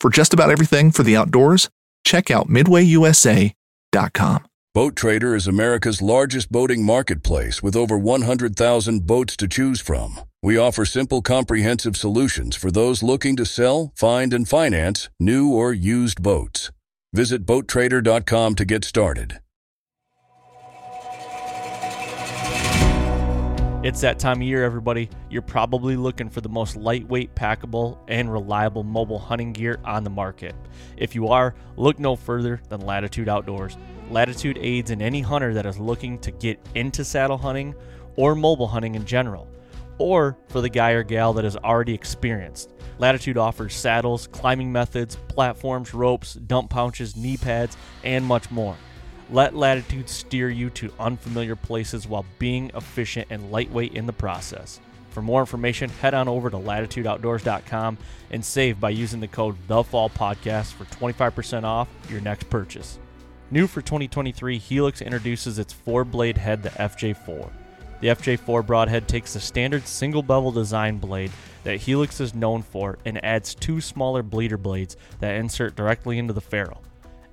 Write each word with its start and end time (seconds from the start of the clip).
For 0.00 0.10
just 0.10 0.34
about 0.34 0.50
everything 0.50 0.90
for 0.90 1.02
the 1.02 1.16
outdoors, 1.16 1.68
check 2.04 2.30
out 2.30 2.48
midwayusa.com. 2.48 4.46
Boat 4.74 4.94
Trader 4.94 5.34
is 5.34 5.46
America's 5.46 6.02
largest 6.02 6.52
boating 6.52 6.84
marketplace 6.84 7.62
with 7.62 7.74
over 7.74 7.96
100,000 7.96 9.06
boats 9.06 9.34
to 9.38 9.48
choose 9.48 9.80
from. 9.80 10.20
We 10.42 10.58
offer 10.58 10.84
simple, 10.84 11.22
comprehensive 11.22 11.96
solutions 11.96 12.56
for 12.56 12.70
those 12.70 13.02
looking 13.02 13.36
to 13.36 13.46
sell, 13.46 13.92
find, 13.94 14.34
and 14.34 14.46
finance 14.46 15.08
new 15.18 15.50
or 15.50 15.72
used 15.72 16.22
boats. 16.22 16.70
Visit 17.14 17.46
BoatTrader.com 17.46 18.54
to 18.56 18.64
get 18.66 18.84
started. 18.84 19.40
It's 23.86 24.00
that 24.00 24.18
time 24.18 24.38
of 24.38 24.42
year, 24.42 24.64
everybody. 24.64 25.08
You're 25.30 25.42
probably 25.42 25.94
looking 25.94 26.28
for 26.28 26.40
the 26.40 26.48
most 26.48 26.74
lightweight, 26.74 27.36
packable, 27.36 27.98
and 28.08 28.32
reliable 28.32 28.82
mobile 28.82 29.20
hunting 29.20 29.52
gear 29.52 29.78
on 29.84 30.02
the 30.02 30.10
market. 30.10 30.56
If 30.96 31.14
you 31.14 31.28
are, 31.28 31.54
look 31.76 32.00
no 32.00 32.16
further 32.16 32.60
than 32.68 32.80
Latitude 32.80 33.28
Outdoors. 33.28 33.78
Latitude 34.10 34.58
aids 34.60 34.90
in 34.90 35.00
any 35.00 35.20
hunter 35.20 35.54
that 35.54 35.66
is 35.66 35.78
looking 35.78 36.18
to 36.18 36.32
get 36.32 36.58
into 36.74 37.04
saddle 37.04 37.38
hunting 37.38 37.76
or 38.16 38.34
mobile 38.34 38.66
hunting 38.66 38.96
in 38.96 39.04
general, 39.04 39.46
or 39.98 40.36
for 40.48 40.60
the 40.60 40.68
guy 40.68 40.90
or 40.90 41.04
gal 41.04 41.32
that 41.34 41.44
is 41.44 41.56
already 41.56 41.94
experienced. 41.94 42.72
Latitude 42.98 43.38
offers 43.38 43.72
saddles, 43.72 44.26
climbing 44.26 44.72
methods, 44.72 45.14
platforms, 45.28 45.94
ropes, 45.94 46.34
dump 46.34 46.70
pouches, 46.70 47.14
knee 47.14 47.36
pads, 47.36 47.76
and 48.02 48.24
much 48.24 48.50
more. 48.50 48.76
Let 49.30 49.56
Latitude 49.56 50.08
steer 50.08 50.50
you 50.50 50.70
to 50.70 50.92
unfamiliar 51.00 51.56
places 51.56 52.06
while 52.06 52.24
being 52.38 52.70
efficient 52.74 53.26
and 53.30 53.50
lightweight 53.50 53.94
in 53.94 54.06
the 54.06 54.12
process. 54.12 54.78
For 55.10 55.20
more 55.20 55.40
information, 55.40 55.90
head 55.90 56.14
on 56.14 56.28
over 56.28 56.48
to 56.48 56.56
latitudeoutdoors.com 56.56 57.98
and 58.30 58.44
save 58.44 58.78
by 58.78 58.90
using 58.90 59.18
the 59.18 59.26
code 59.26 59.56
TheFallPodcast 59.66 60.74
for 60.74 60.84
25% 60.84 61.64
off 61.64 61.88
your 62.08 62.20
next 62.20 62.48
purchase. 62.50 63.00
New 63.50 63.66
for 63.66 63.80
2023, 63.80 64.58
Helix 64.58 65.00
introduces 65.00 65.58
its 65.58 65.72
four 65.72 66.04
blade 66.04 66.36
head, 66.36 66.62
the 66.62 66.70
FJ4. 66.70 67.50
The 68.00 68.08
FJ4 68.08 68.64
broadhead 68.64 69.08
takes 69.08 69.32
the 69.32 69.40
standard 69.40 69.88
single 69.88 70.22
bevel 70.22 70.52
design 70.52 70.98
blade 70.98 71.32
that 71.64 71.78
Helix 71.78 72.20
is 72.20 72.34
known 72.34 72.62
for 72.62 72.98
and 73.04 73.24
adds 73.24 73.54
two 73.56 73.80
smaller 73.80 74.22
bleeder 74.22 74.58
blades 74.58 74.96
that 75.18 75.34
insert 75.34 75.74
directly 75.74 76.18
into 76.18 76.32
the 76.34 76.40
ferrule 76.40 76.82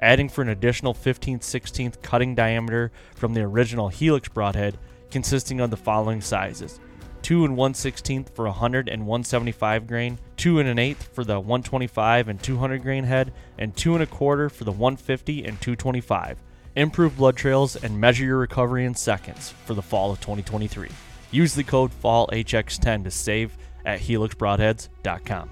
adding 0.03 0.29
for 0.29 0.41
an 0.41 0.49
additional 0.49 0.93
15 0.93 1.39
16th 1.39 2.01
cutting 2.01 2.35
diameter 2.35 2.91
from 3.15 3.33
the 3.33 3.41
original 3.41 3.87
Helix 3.87 4.27
broadhead, 4.27 4.77
consisting 5.09 5.59
of 5.59 5.69
the 5.69 5.77
following 5.77 6.21
sizes 6.21 6.79
2 7.23 7.45
and 7.45 7.55
1 7.55 7.73
16th 7.73 8.29
for 8.35 8.45
100 8.45 8.89
and 8.89 9.07
175 9.07 9.87
grain, 9.87 10.19
2 10.37 10.59
and 10.59 10.67
an 10.67 10.77
eighth 10.77 11.15
for 11.15 11.23
the 11.23 11.39
125 11.39 12.27
and 12.27 12.43
200 12.43 12.81
grain 12.81 13.05
head, 13.05 13.33
and 13.57 13.75
2 13.75 13.93
and 13.93 14.03
a 14.03 14.07
quarter 14.07 14.49
for 14.49 14.65
the 14.65 14.71
150 14.71 15.45
and 15.45 15.59
225. 15.61 16.37
Improve 16.75 17.17
blood 17.17 17.37
trails 17.37 17.75
and 17.75 17.99
measure 17.99 18.25
your 18.25 18.37
recovery 18.37 18.85
in 18.85 18.93
seconds 18.93 19.51
for 19.65 19.73
the 19.73 19.81
fall 19.81 20.11
of 20.11 20.19
2023. 20.19 20.89
Use 21.31 21.55
the 21.55 21.63
code 21.63 21.91
FALLHX10 22.03 23.05
to 23.05 23.11
save 23.11 23.57
at 23.85 24.01
helixbroadheads.com. 24.01 25.49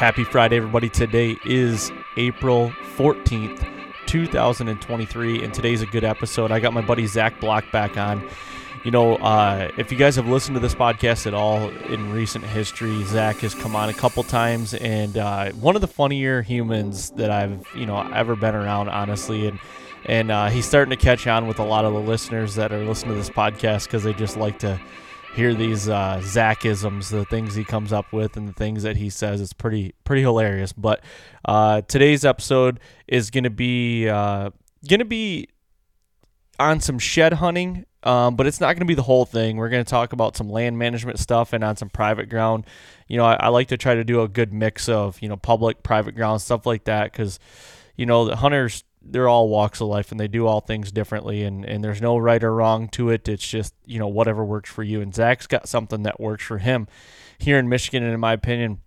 Happy 0.00 0.24
Friday, 0.24 0.56
everybody. 0.56 0.88
Today 0.88 1.36
is 1.44 1.92
April 2.16 2.70
14th, 2.96 3.68
2023, 4.06 5.44
and 5.44 5.52
today's 5.52 5.82
a 5.82 5.86
good 5.86 6.04
episode. 6.04 6.50
I 6.50 6.58
got 6.58 6.72
my 6.72 6.80
buddy 6.80 7.06
Zack 7.06 7.38
Block 7.38 7.70
back 7.70 7.98
on. 7.98 8.26
You 8.82 8.92
know, 8.92 9.16
uh, 9.16 9.70
if 9.76 9.92
you 9.92 9.98
guys 9.98 10.16
have 10.16 10.26
listened 10.26 10.54
to 10.54 10.60
this 10.60 10.74
podcast 10.74 11.26
at 11.26 11.34
all 11.34 11.68
in 11.68 12.10
recent 12.12 12.46
history, 12.46 13.04
Zach 13.04 13.36
has 13.40 13.54
come 13.54 13.76
on 13.76 13.90
a 13.90 13.92
couple 13.92 14.22
times, 14.22 14.72
and 14.72 15.18
uh, 15.18 15.52
one 15.52 15.74
of 15.74 15.82
the 15.82 15.86
funnier 15.86 16.40
humans 16.40 17.10
that 17.10 17.30
I've 17.30 17.62
you 17.76 17.84
know 17.84 18.00
ever 18.14 18.34
been 18.36 18.54
around, 18.54 18.88
honestly, 18.88 19.48
and 19.48 19.60
and 20.06 20.30
uh, 20.30 20.46
he's 20.46 20.64
starting 20.64 20.96
to 20.96 20.96
catch 20.96 21.26
on 21.26 21.46
with 21.46 21.58
a 21.58 21.64
lot 21.64 21.84
of 21.84 21.92
the 21.92 22.00
listeners 22.00 22.54
that 22.54 22.72
are 22.72 22.86
listening 22.86 23.12
to 23.12 23.18
this 23.18 23.28
podcast 23.28 23.84
because 23.84 24.02
they 24.04 24.14
just 24.14 24.38
like 24.38 24.60
to 24.60 24.80
hear 25.34 25.54
these 25.54 25.88
uh, 25.88 26.20
Zachisms, 26.22 27.10
the 27.10 27.24
things 27.24 27.54
he 27.54 27.64
comes 27.64 27.92
up 27.92 28.12
with, 28.12 28.36
and 28.36 28.48
the 28.48 28.52
things 28.52 28.82
that 28.82 28.96
he 28.96 29.10
says. 29.10 29.40
It's 29.40 29.52
pretty 29.52 29.94
pretty 30.04 30.22
hilarious. 30.22 30.72
But 30.72 31.02
uh, 31.44 31.82
today's 31.82 32.24
episode 32.24 32.80
is 33.06 33.30
going 33.30 33.44
to 33.44 33.50
be 33.50 34.08
uh, 34.08 34.50
to 34.86 35.04
be 35.04 35.48
on 36.58 36.80
some 36.80 36.98
shed 36.98 37.34
hunting. 37.34 37.86
Um, 38.02 38.34
but 38.34 38.46
it's 38.46 38.60
not 38.60 38.68
going 38.68 38.80
to 38.80 38.86
be 38.86 38.94
the 38.94 39.02
whole 39.02 39.26
thing. 39.26 39.58
We're 39.58 39.68
going 39.68 39.84
to 39.84 39.90
talk 39.90 40.14
about 40.14 40.34
some 40.34 40.48
land 40.48 40.78
management 40.78 41.18
stuff 41.18 41.52
and 41.52 41.62
on 41.62 41.76
some 41.76 41.90
private 41.90 42.30
ground. 42.30 42.64
You 43.08 43.18
know, 43.18 43.26
I, 43.26 43.34
I 43.34 43.48
like 43.48 43.68
to 43.68 43.76
try 43.76 43.94
to 43.94 44.04
do 44.04 44.22
a 44.22 44.28
good 44.28 44.54
mix 44.54 44.88
of 44.88 45.20
you 45.20 45.28
know 45.28 45.36
public, 45.36 45.82
private 45.82 46.14
ground 46.14 46.40
stuff 46.40 46.64
like 46.64 46.84
that 46.84 47.12
because 47.12 47.38
you 47.96 48.06
know 48.06 48.24
the 48.24 48.36
hunters 48.36 48.84
they're 49.02 49.28
all 49.28 49.48
walks 49.48 49.80
of 49.80 49.88
life 49.88 50.10
and 50.10 50.20
they 50.20 50.28
do 50.28 50.46
all 50.46 50.60
things 50.60 50.92
differently 50.92 51.42
and, 51.42 51.64
and 51.64 51.82
there's 51.82 52.02
no 52.02 52.16
right 52.18 52.42
or 52.42 52.54
wrong 52.54 52.88
to 52.88 53.10
it. 53.10 53.28
It's 53.28 53.46
just, 53.46 53.74
you 53.86 53.98
know, 53.98 54.08
whatever 54.08 54.44
works 54.44 54.70
for 54.70 54.82
you. 54.82 55.00
And 55.00 55.14
Zack's 55.14 55.46
got 55.46 55.68
something 55.68 56.02
that 56.02 56.20
works 56.20 56.44
for 56.44 56.58
him 56.58 56.86
here 57.38 57.58
in 57.58 57.68
Michigan. 57.68 58.02
And 58.02 58.12
in 58.12 58.20
my 58.20 58.32
opinion, 58.32 58.80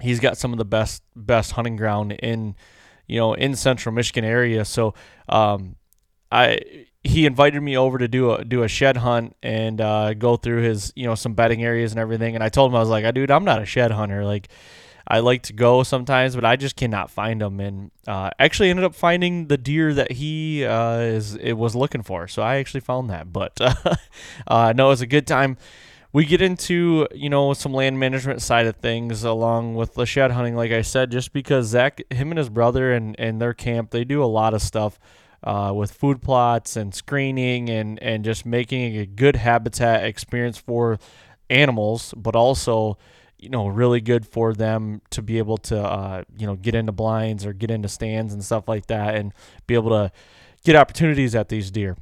he's 0.00 0.20
got 0.20 0.38
some 0.38 0.52
of 0.52 0.58
the 0.58 0.64
best, 0.64 1.02
best 1.14 1.52
hunting 1.52 1.76
ground 1.76 2.12
in, 2.12 2.56
you 3.06 3.18
know, 3.18 3.34
in 3.34 3.54
central 3.56 3.94
Michigan 3.94 4.24
area. 4.24 4.64
So, 4.64 4.94
um, 5.28 5.76
I, 6.32 6.86
he 7.06 7.24
invited 7.24 7.62
me 7.62 7.76
over 7.76 7.98
to 7.98 8.08
do 8.08 8.32
a 8.32 8.44
do 8.44 8.62
a 8.62 8.68
shed 8.68 8.96
hunt 8.96 9.36
and 9.42 9.80
uh, 9.80 10.14
go 10.14 10.36
through 10.36 10.62
his 10.62 10.92
you 10.96 11.06
know 11.06 11.14
some 11.14 11.34
bedding 11.34 11.62
areas 11.62 11.92
and 11.92 12.00
everything. 12.00 12.34
And 12.34 12.42
I 12.42 12.48
told 12.48 12.70
him 12.70 12.76
I 12.76 12.80
was 12.80 12.88
like, 12.88 13.04
I 13.04 13.10
dude, 13.10 13.30
I'm 13.30 13.44
not 13.44 13.62
a 13.62 13.66
shed 13.66 13.90
hunter. 13.90 14.24
Like, 14.24 14.48
I 15.08 15.20
like 15.20 15.42
to 15.44 15.52
go 15.52 15.82
sometimes, 15.82 16.34
but 16.34 16.44
I 16.44 16.56
just 16.56 16.76
cannot 16.76 17.10
find 17.10 17.40
them. 17.40 17.60
And 17.60 17.90
uh, 18.06 18.30
actually 18.38 18.70
ended 18.70 18.84
up 18.84 18.94
finding 18.94 19.46
the 19.46 19.56
deer 19.56 19.94
that 19.94 20.12
he 20.12 20.64
uh, 20.64 20.98
is 20.98 21.36
it 21.36 21.52
was 21.52 21.76
looking 21.76 22.02
for. 22.02 22.26
So 22.26 22.42
I 22.42 22.56
actually 22.56 22.80
found 22.80 23.10
that. 23.10 23.32
But 23.32 23.58
uh, 24.46 24.72
no, 24.76 24.86
it 24.86 24.90
was 24.90 25.00
a 25.02 25.06
good 25.06 25.26
time. 25.26 25.56
We 26.12 26.24
get 26.24 26.40
into 26.40 27.06
you 27.14 27.28
know 27.28 27.52
some 27.52 27.72
land 27.72 28.00
management 28.00 28.42
side 28.42 28.66
of 28.66 28.76
things 28.76 29.22
along 29.22 29.74
with 29.74 29.94
the 29.94 30.06
shed 30.06 30.32
hunting, 30.32 30.56
like 30.56 30.72
I 30.72 30.82
said, 30.82 31.10
just 31.10 31.32
because 31.32 31.66
Zack, 31.66 32.00
him 32.10 32.30
and 32.30 32.38
his 32.38 32.48
brother 32.48 32.92
and 32.92 33.14
and 33.18 33.40
their 33.40 33.54
camp, 33.54 33.90
they 33.90 34.04
do 34.04 34.22
a 34.22 34.26
lot 34.26 34.54
of 34.54 34.62
stuff. 34.62 34.98
Uh, 35.44 35.70
with 35.72 35.92
food 35.92 36.22
plots 36.22 36.76
and 36.76 36.92
screening 36.92 37.68
and, 37.68 38.02
and 38.02 38.24
just 38.24 38.44
making 38.44 38.96
a 38.96 39.06
good 39.06 39.36
habitat 39.36 40.02
experience 40.02 40.58
for 40.58 40.98
animals, 41.48 42.12
but 42.16 42.34
also 42.34 42.98
you 43.38 43.48
know 43.48 43.66
really 43.66 44.00
good 44.00 44.26
for 44.26 44.52
them 44.52 45.02
to 45.10 45.22
be 45.22 45.38
able 45.38 45.58
to 45.58 45.78
uh, 45.78 46.22
you 46.36 46.46
know 46.46 46.56
get 46.56 46.74
into 46.74 46.92
blinds 46.92 47.44
or 47.44 47.52
get 47.52 47.70
into 47.70 47.88
stands 47.88 48.32
and 48.32 48.44
stuff 48.44 48.68
like 48.68 48.86
that 48.86 49.14
and 49.14 49.32
be 49.66 49.74
able 49.74 49.90
to 49.90 50.10
get 50.64 50.76
opportunities 50.76 51.34
at 51.34 51.48
these 51.48 51.70
deer. 51.70 51.96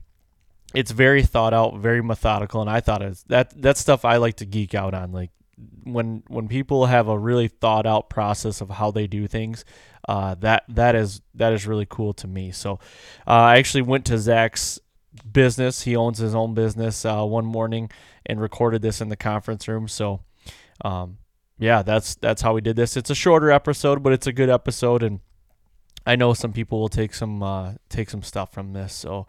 It's 0.74 0.90
very 0.90 1.22
thought 1.22 1.54
out 1.54 1.76
very 1.78 2.02
methodical 2.02 2.60
and 2.60 2.68
i 2.68 2.80
thought 2.80 3.00
it's 3.00 3.22
that 3.24 3.52
that's 3.62 3.78
stuff 3.78 4.04
i 4.04 4.16
like 4.16 4.34
to 4.36 4.44
geek 4.44 4.74
out 4.74 4.92
on 4.92 5.12
like 5.12 5.30
when 5.84 6.24
when 6.26 6.48
people 6.48 6.86
have 6.86 7.06
a 7.06 7.16
really 7.16 7.46
thought 7.46 7.86
out 7.86 8.10
process 8.10 8.60
of 8.60 8.70
how 8.70 8.90
they 8.90 9.06
do 9.06 9.28
things 9.28 9.64
uh, 10.08 10.34
that 10.36 10.64
that 10.68 10.94
is 10.94 11.22
that 11.34 11.52
is 11.52 11.66
really 11.66 11.86
cool 11.88 12.12
to 12.14 12.26
me. 12.26 12.50
So 12.50 12.74
uh, 13.26 13.30
i 13.30 13.58
actually 13.58 13.82
went 13.82 14.04
to 14.06 14.18
zack's 14.18 14.78
business. 15.30 15.82
He 15.82 15.96
owns 15.96 16.18
his 16.18 16.34
own 16.34 16.54
business 16.54 17.04
uh, 17.04 17.24
one 17.24 17.46
morning 17.46 17.90
and 18.26 18.40
recorded 18.40 18.82
this 18.82 19.00
in 19.00 19.08
the 19.08 19.16
conference 19.16 19.68
room. 19.68 19.88
So 19.88 20.20
um, 20.84 21.18
yeah, 21.58 21.82
that's 21.82 22.16
that's 22.16 22.42
how 22.42 22.54
we 22.54 22.60
did 22.60 22.76
this. 22.76 22.96
It's 22.96 23.10
a 23.10 23.14
shorter 23.14 23.50
episode, 23.50 24.02
but 24.02 24.12
it's 24.12 24.26
a 24.26 24.32
good 24.32 24.50
episode, 24.50 25.02
and 25.02 25.20
I 26.06 26.16
know 26.16 26.34
some 26.34 26.52
people 26.52 26.80
will 26.80 26.88
take 26.88 27.14
some 27.14 27.42
uh, 27.42 27.74
take 27.88 28.10
some 28.10 28.22
stuff 28.22 28.52
from 28.52 28.72
this. 28.72 28.92
So 28.92 29.26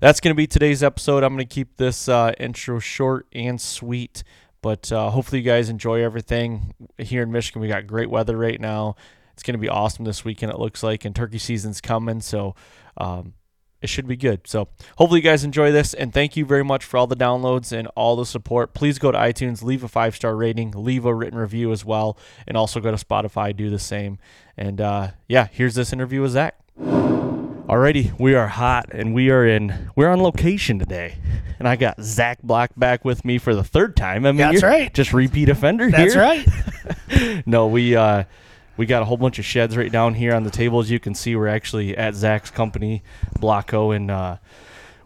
that's 0.00 0.20
going 0.20 0.34
to 0.34 0.36
be 0.36 0.46
today's 0.46 0.82
episode. 0.82 1.22
I'm 1.22 1.34
going 1.34 1.46
to 1.46 1.54
keep 1.54 1.76
this 1.76 2.08
uh, 2.08 2.32
intro 2.38 2.78
short 2.78 3.26
and 3.32 3.60
sweet, 3.60 4.24
but 4.62 4.90
uh, 4.90 5.10
hopefully 5.10 5.40
you 5.42 5.46
guys 5.46 5.68
enjoy 5.68 6.02
everything 6.02 6.74
here 6.96 7.22
in 7.22 7.30
Michigan. 7.30 7.60
We 7.60 7.68
got 7.68 7.86
great 7.86 8.10
weather 8.10 8.36
right 8.36 8.60
now. 8.60 8.96
It's 9.34 9.42
going 9.42 9.54
to 9.54 9.58
be 9.58 9.68
awesome 9.68 10.04
this 10.04 10.24
weekend. 10.24 10.50
It 10.50 10.58
looks 10.58 10.82
like, 10.82 11.04
and 11.04 11.14
turkey 11.14 11.38
season's 11.38 11.80
coming. 11.80 12.20
So 12.20 12.56
um, 12.96 13.34
it 13.80 13.88
should 13.88 14.06
be 14.06 14.16
good. 14.16 14.40
So 14.46 14.68
hopefully 14.96 15.20
you 15.20 15.24
guys 15.24 15.44
enjoy 15.44 15.70
this, 15.72 15.94
and 15.94 16.12
thank 16.12 16.36
you 16.36 16.44
very 16.44 16.64
much 16.64 16.84
for 16.84 16.96
all 16.96 17.06
the 17.06 17.16
downloads 17.16 17.72
and 17.72 17.88
all 17.94 18.16
the 18.16 18.26
support. 18.26 18.74
Please 18.74 18.98
go 18.98 19.12
to 19.12 19.18
iTunes, 19.18 19.62
leave 19.62 19.84
a 19.84 19.88
five 19.88 20.14
star 20.16 20.34
rating, 20.36 20.72
leave 20.72 21.04
a 21.04 21.14
written 21.14 21.38
review 21.38 21.72
as 21.72 21.84
well, 21.84 22.16
and 22.46 22.56
also 22.56 22.80
go 22.80 22.90
to 22.90 23.04
Spotify, 23.04 23.54
do 23.56 23.70
the 23.70 23.78
same. 23.78 24.18
And 24.56 24.80
uh, 24.80 25.08
yeah, 25.28 25.48
here's 25.50 25.74
this 25.74 25.92
interview 25.92 26.22
with 26.22 26.32
Zack. 26.32 26.58
Alrighty, 26.80 28.18
we 28.18 28.34
are 28.34 28.48
hot 28.48 28.86
and 28.92 29.14
we 29.14 29.28
are 29.30 29.46
in 29.46 29.90
we're 29.94 30.08
on 30.08 30.22
location 30.22 30.78
today. 30.78 31.18
And 31.58 31.68
I 31.68 31.76
got 31.76 32.00
Zack 32.00 32.40
Block 32.42 32.70
back 32.78 33.04
with 33.04 33.26
me 33.26 33.36
for 33.36 33.54
the 33.54 33.62
third 33.62 33.94
time. 33.94 34.24
I 34.24 34.30
mean 34.32 34.38
That's 34.38 34.62
you're 34.62 34.70
right. 34.70 34.94
Just 34.94 35.12
repeat 35.12 35.50
offender 35.50 35.90
That's 35.90 36.14
here. 36.14 36.22
right. 36.22 36.46
No, 37.46 37.66
we 37.66 37.94
uh 37.96 38.24
we 38.78 38.86
got 38.86 39.02
a 39.02 39.04
whole 39.04 39.16
bunch 39.16 39.38
of 39.38 39.44
sheds 39.44 39.76
right 39.76 39.90
down 39.92 40.14
here 40.14 40.34
on 40.34 40.44
the 40.44 40.50
table. 40.50 40.78
As 40.78 40.90
you 40.90 41.00
can 41.00 41.14
see, 41.14 41.36
we're 41.36 41.48
actually 41.48 41.96
at 41.96 42.14
Zack's 42.14 42.50
company, 42.50 43.02
Blocko, 43.38 43.94
and 43.94 44.10
uh, 44.10 44.36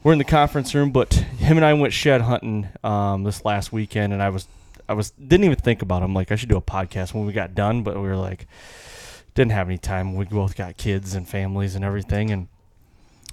we're 0.03 0.13
in 0.13 0.19
the 0.19 0.25
conference 0.25 0.75
room. 0.75 0.93
But 0.93 1.15
him 1.15 1.57
and 1.57 1.65
I 1.65 1.73
went 1.73 1.95
shed 1.95 2.21
hunting 2.21 2.69
um, 2.85 3.25
this 3.25 3.45
last 3.45 3.73
weekend, 3.73 4.13
and 4.13 4.23
I 4.23 4.29
was 4.29 4.47
I 4.89 4.93
was 4.93 5.11
didn't 5.13 5.45
even 5.45 5.57
think 5.57 5.81
about. 5.81 6.03
It. 6.03 6.11
Like 6.11 6.31
I 6.31 6.37
should 6.37 6.51
do 6.51 6.57
a 6.57 6.63
podcast 6.63 7.15
when 7.15 7.25
we 7.27 7.33
got 7.33 7.55
done, 7.55 7.83
but 7.83 7.97
we 7.97 8.03
were 8.03 8.17
like 8.17 8.47
didn't 9.35 9.53
have 9.53 9.69
any 9.69 9.79
time. 9.79 10.15
We 10.15 10.27
both 10.27 10.55
got 10.55 10.77
kids 10.77 11.15
and 11.15 11.27
families 11.27 11.75
and 11.75 11.83
everything, 11.83 12.31
and 12.31 12.49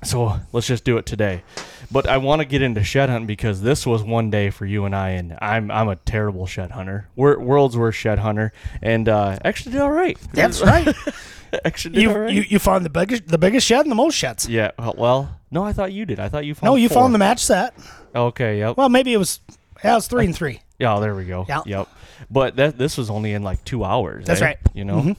so 0.03 0.39
let's 0.53 0.67
just 0.67 0.83
do 0.83 0.97
it 0.97 1.05
today. 1.05 1.43
But 1.91 2.07
I 2.07 2.17
want 2.17 2.39
to 2.41 2.45
get 2.45 2.61
into 2.61 2.83
shed 2.83 3.09
hunting 3.09 3.25
because 3.27 3.61
this 3.61 3.85
was 3.85 4.03
one 4.03 4.29
day 4.29 4.49
for 4.51 4.65
you 4.65 4.85
and 4.85 4.95
I, 4.95 5.09
and 5.11 5.37
I'm 5.41 5.71
I'm 5.71 5.89
a 5.89 5.95
terrible 5.95 6.45
shed 6.45 6.71
hunter. 6.71 7.07
We're 7.15 7.39
world's 7.39 7.75
worst 7.77 7.97
shed 7.97 8.19
hunter, 8.19 8.53
and 8.81 9.09
uh, 9.09 9.37
actually 9.43 9.71
did 9.73 9.81
all 9.81 9.91
right. 9.91 10.17
That's 10.33 10.61
right. 10.61 10.95
actually 11.65 11.95
did 11.95 12.03
You, 12.03 12.11
all 12.11 12.19
right. 12.19 12.33
you 12.33 12.43
you 12.43 12.59
found 12.59 12.85
the 12.85 12.89
biggest 12.91 13.27
the 13.27 13.39
biggest 13.39 13.65
shed 13.65 13.81
and 13.81 13.91
the 13.91 13.95
most 13.95 14.15
sheds. 14.15 14.47
yeah. 14.47 14.71
uh, 14.77 14.93
Well, 14.95 15.35
no, 15.49 15.63
I 15.63 15.73
thought 15.73 15.91
you 15.91 16.05
did. 16.05 16.19
I 16.19 16.29
thought 16.29 16.45
you 16.45 16.53
found. 16.53 16.65
No, 16.71 16.75
you 16.75 16.89
four. 16.89 17.01
found 17.01 17.13
the 17.15 17.19
match 17.19 17.43
set. 17.43 17.73
Okay. 18.15 18.59
Yep. 18.59 18.77
Well, 18.77 18.89
maybe 18.89 19.13
it 19.13 19.17
was. 19.17 19.39
Yeah, 19.83 19.93
it 19.93 19.95
was 19.95 20.07
three 20.07 20.25
and 20.25 20.35
three. 20.35 20.61
Yeah, 20.77 20.95
oh, 20.95 21.01
there 21.01 21.15
we 21.15 21.25
go. 21.25 21.45
Yeah. 21.49 21.61
Yep. 21.65 21.87
But 22.29 22.55
that 22.57 22.77
this 22.77 22.97
was 22.97 23.09
only 23.09 23.33
in 23.33 23.41
like 23.43 23.63
two 23.65 23.83
hours. 23.83 24.25
That's 24.25 24.41
eh? 24.41 24.45
right. 24.45 24.57
You 24.73 24.85
know. 24.85 25.15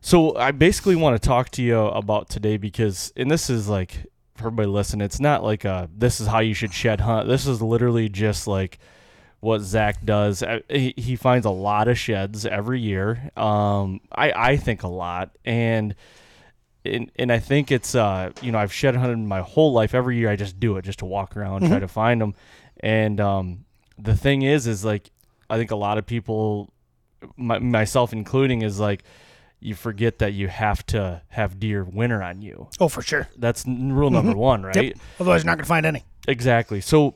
So 0.00 0.36
I 0.36 0.52
basically 0.52 0.94
want 0.96 1.20
to 1.20 1.26
talk 1.28 1.50
to 1.50 1.62
you 1.62 1.78
about 1.78 2.28
today 2.28 2.56
because, 2.58 3.12
and 3.16 3.28
this 3.28 3.50
is 3.50 3.68
like 3.68 4.06
for 4.36 4.46
everybody 4.48 4.68
listening, 4.68 5.04
it's 5.04 5.20
not 5.20 5.42
like 5.42 5.64
a 5.64 5.88
this 5.96 6.20
is 6.20 6.26
how 6.26 6.40
you 6.40 6.54
should 6.54 6.72
shed 6.72 7.00
hunt. 7.00 7.28
This 7.28 7.46
is 7.46 7.60
literally 7.62 8.08
just 8.08 8.46
like 8.46 8.78
what 9.40 9.60
Zack 9.60 10.04
does. 10.04 10.42
Uh, 10.42 10.60
He, 10.68 10.94
he 10.96 11.16
finds 11.16 11.46
a 11.46 11.50
lot 11.50 11.88
of 11.88 11.98
sheds 11.98 12.46
every 12.46 12.80
year. 12.80 13.30
Um, 13.36 14.00
I 14.12 14.32
I 14.32 14.56
think 14.56 14.82
a 14.82 14.88
lot 14.88 15.30
and. 15.44 15.94
And, 16.84 17.10
and 17.16 17.32
I 17.32 17.40
think 17.40 17.72
it's 17.72 17.96
uh 17.96 18.30
you 18.42 18.52
know 18.52 18.58
I've 18.58 18.72
shed 18.72 18.94
hunted 18.94 19.18
my 19.18 19.40
whole 19.40 19.72
life 19.72 19.92
every 19.92 20.18
year 20.18 20.30
I 20.30 20.36
just 20.36 20.60
do 20.60 20.76
it 20.76 20.84
just 20.84 21.00
to 21.00 21.04
walk 21.04 21.36
around 21.36 21.66
try 21.66 21.80
to 21.80 21.88
find 21.88 22.20
them 22.20 22.36
and 22.78 23.20
um 23.20 23.64
the 23.98 24.14
thing 24.14 24.42
is 24.42 24.68
is 24.68 24.84
like 24.84 25.10
i 25.50 25.56
think 25.56 25.72
a 25.72 25.76
lot 25.76 25.98
of 25.98 26.06
people 26.06 26.70
my, 27.36 27.58
myself 27.58 28.12
including 28.12 28.62
is 28.62 28.78
like 28.78 29.02
you 29.60 29.74
forget 29.74 30.18
that 30.18 30.32
you 30.32 30.48
have 30.48 30.84
to 30.86 31.22
have 31.28 31.58
deer 31.58 31.82
winter 31.84 32.22
on 32.22 32.42
you 32.42 32.68
Oh, 32.78 32.88
for 32.88 33.02
sure. 33.02 33.28
that's 33.36 33.64
rule 33.66 34.10
number 34.10 34.36
one 34.36 34.62
right 34.62 34.76
Yep. 34.76 34.96
Otherwise, 35.20 35.42
you're 35.44 35.50
not 35.50 35.58
gonna 35.58 35.66
find 35.66 35.86
any. 35.86 36.04
exactly 36.28 36.80
so 36.80 37.14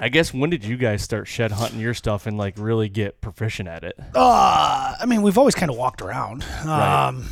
i 0.00 0.08
guess 0.08 0.32
when 0.34 0.50
did 0.50 0.64
you 0.64 0.76
guys 0.76 1.02
start 1.02 1.28
shed 1.28 1.52
hunting 1.52 1.78
your 1.78 1.94
stuff 1.94 2.26
and 2.26 2.36
like 2.38 2.54
really 2.58 2.88
get 2.88 3.20
proficient 3.20 3.68
at 3.68 3.84
it 3.84 3.94
Uh, 4.14 4.94
I 5.00 5.06
mean, 5.06 5.22
we've 5.22 5.38
always 5.38 5.54
kind 5.54 5.70
of 5.70 5.76
walked 5.76 6.02
around. 6.02 6.44
Right. 6.64 7.06
Um, 7.08 7.26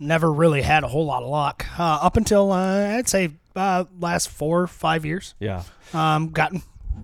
never 0.00 0.30
really 0.32 0.60
had 0.62 0.84
a 0.84 0.88
whole 0.88 1.06
lot 1.06 1.22
of 1.22 1.28
luck 1.30 1.64
uh, 1.78 1.82
up 2.02 2.16
until 2.16 2.52
uh, 2.52 2.96
I'd 2.96 3.08
say 3.08 3.30
uh, 3.54 3.84
last 4.00 4.28
four 4.28 4.66
five 4.66 5.04
years. 5.06 5.34
yeah 5.40 5.62
Um, 5.94 6.28
gotten 6.30 6.62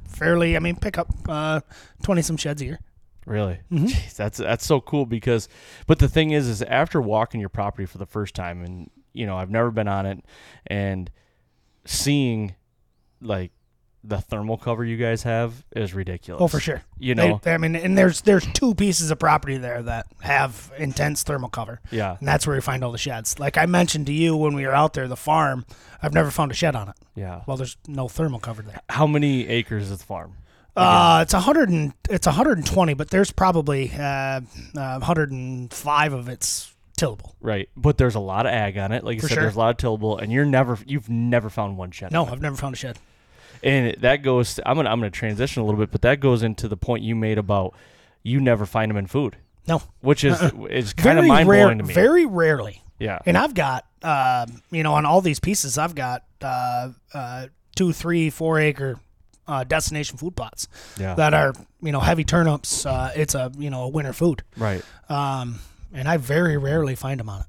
fairly. 0.09 0.57
I 0.57 0.59
mean, 0.61 0.77
pick 0.77 0.99
up 0.99 1.09
uh, 1.29 1.61
twenty 2.03 2.21
some 2.23 2.37
sheds 2.37 2.61
a 2.61 2.67
year. 2.67 2.81
Really? 3.27 3.61
Mm-hmm. 3.71 3.87
Jeez, 3.87 4.17
that's 4.17 4.39
that's 4.39 4.67
so 4.67 4.81
cool 4.81 5.07
because 5.07 5.49
but 5.87 5.99
the 6.01 6.09
thing 6.09 6.31
is 6.33 6.49
is 6.49 6.61
after 6.63 7.01
walking 7.01 7.41
your 7.41 7.49
property 7.49 7.87
for 7.87 7.99
the 7.99 8.07
first 8.07 8.35
time 8.35 8.63
and 8.65 8.91
you 9.13 9.27
know, 9.27 9.37
I've 9.37 9.51
never 9.51 9.71
been 9.71 9.89
on 9.89 10.07
it 10.07 10.25
and 10.67 11.11
seeing 11.85 12.55
like 13.21 13.53
the 14.05 14.21
thermal 14.21 14.57
cover 14.57 14.85
you 14.85 14.97
guys 14.97 15.23
have 15.23 15.65
is 15.77 15.95
ridiculous. 15.95 16.43
Oh, 16.43 16.49
for 16.49 16.59
sure. 16.59 16.83
You 16.99 17.15
They- 17.15 17.29
know. 17.29 17.41
I 17.47 17.57
mean, 17.59 17.77
and 17.77 17.97
there's 17.97 18.23
there's 18.23 18.45
two 18.53 18.75
pieces 18.75 19.13
of 19.13 19.19
property 19.21 19.59
there 19.59 19.81
that 19.83 20.07
have 20.23 20.73
intense 20.77 21.23
thermal 21.23 21.49
cover. 21.49 21.81
yeah. 21.93 22.17
And 22.19 22.27
that's 22.27 22.45
where 22.47 22.57
you 22.57 22.63
find 22.63 22.83
all 22.83 22.91
the 22.91 22.99
sheds. 22.99 23.39
Like 23.39 23.57
I 23.57 23.67
mentioned 23.67 24.07
to 24.07 24.13
you 24.13 24.37
when 24.37 24.55
we 24.55 24.67
were 24.67 24.75
out 24.75 24.95
there, 24.95 25.07
the 25.07 25.17
farm, 25.17 25.65
I've 26.03 26.15
never 26.15 26.33
found 26.33 26.51
a 26.51 26.55
shed 26.55 26.75
on 26.75 26.89
it. 26.89 26.97
Yeah. 27.15 27.43
Well, 27.47 27.57
there's 27.57 27.77
no 27.87 28.09
thermal 28.09 28.41
cover 28.41 28.63
there. 28.63 28.81
How 28.89 29.07
many 29.07 29.47
acres 29.47 29.91
is 29.93 29.99
the 29.99 30.05
farm? 30.05 30.35
Uh, 30.77 31.21
it's 31.23 31.35
a 31.35 31.41
hundred 31.41 31.69
and 31.69 31.93
it's 32.09 32.27
120, 32.27 32.95
but 32.95 33.11
there's 33.11 33.31
probably 33.31 33.91
uh, 33.95 34.41
uh, 34.77 34.99
105 34.99 36.13
of 36.13 36.29
it's 36.29 36.75
tillable. 36.97 37.35
Right. 37.41 37.69
But 37.77 37.99
there's 37.99 38.15
a 38.15 38.21
lot 38.21 38.47
of 38.47 38.53
ag 38.53 38.79
on 38.79 38.93
it. 38.93 39.05
Like 39.05 39.17
you 39.17 39.21
For 39.23 39.29
said, 39.29 39.35
sure. 39.35 39.43
there's 39.45 39.57
a 39.57 39.59
lot 39.59 39.71
of 39.71 39.77
tillable 39.77 40.19
and 40.19 40.33
you're 40.33 40.45
never 40.45 40.79
you've 40.87 41.09
never 41.09 41.51
found 41.51 41.77
one 41.77 41.91
shed. 41.91 42.13
No. 42.13 42.25
I've 42.27 42.41
never 42.41 42.57
found 42.57 42.75
a 42.75 42.79
shed. 42.79 42.99
And 43.63 43.95
that 44.01 44.23
goes 44.23 44.59
I'm 44.65 44.77
gonna 44.77 44.91
I'm 44.91 44.99
gonna 45.01 45.11
transition 45.11 45.63
a 45.63 45.65
little 45.65 45.79
bit, 45.81 45.91
but 45.91 46.03
that 46.03 46.21
goes 46.21 46.43
into 46.43 46.69
the 46.69 46.77
point 46.77 47.03
you 47.05 47.15
made 47.15 47.39
about 47.39 47.75
you 48.23 48.41
never 48.41 48.67
find 48.67 48.91
them 48.91 48.97
in 48.97 49.07
food. 49.07 49.37
No, 49.69 49.83
Which 50.01 50.25
is 50.25 50.41
is 50.71 50.93
kind 50.95 51.19
of 51.19 51.27
mind 51.27 51.49
rare. 51.49 51.65
blowing 51.65 51.79
to 51.79 51.85
me. 51.85 51.95
Very 51.95 52.27
rarely. 52.27 52.83
yeah. 52.99 53.19
And 53.27 53.37
I've 53.39 53.55
got, 53.55 53.87
uh, 54.03 54.47
you 54.71 54.83
know, 54.83 54.95
on 54.95 55.07
all 55.07 55.21
these 55.21 55.39
pieces, 55.39 55.79
I've 55.79 55.95
got 55.95 56.25
uh, 56.41 56.91
uh, 57.15 57.47
two, 57.77 57.93
three, 57.93 58.31
four 58.31 58.59
acre 58.59 58.99
uh, 59.49 59.65
destination 59.65 60.19
food 60.19 60.37
plots 60.37 60.69
Yeah. 60.99 61.15
that 61.15 61.35
are, 61.35 61.53
you 61.83 61.93
know, 61.93 62.01
heavy 62.01 62.25
turnips. 62.25 62.87
Uh, 62.87 63.13
it's 63.17 63.35
a, 63.35 63.51
you 63.59 63.71
know, 63.71 63.83
a 63.85 63.89
winter 63.89 64.13
food. 64.13 64.43
Right. 64.57 64.83
Um, 65.09 65.59
and 65.93 66.09
I 66.09 66.17
very 66.17 66.57
rarely 66.57 66.95
find 66.95 67.21
them 67.21 67.29
on 67.29 67.41
it. 67.41 67.47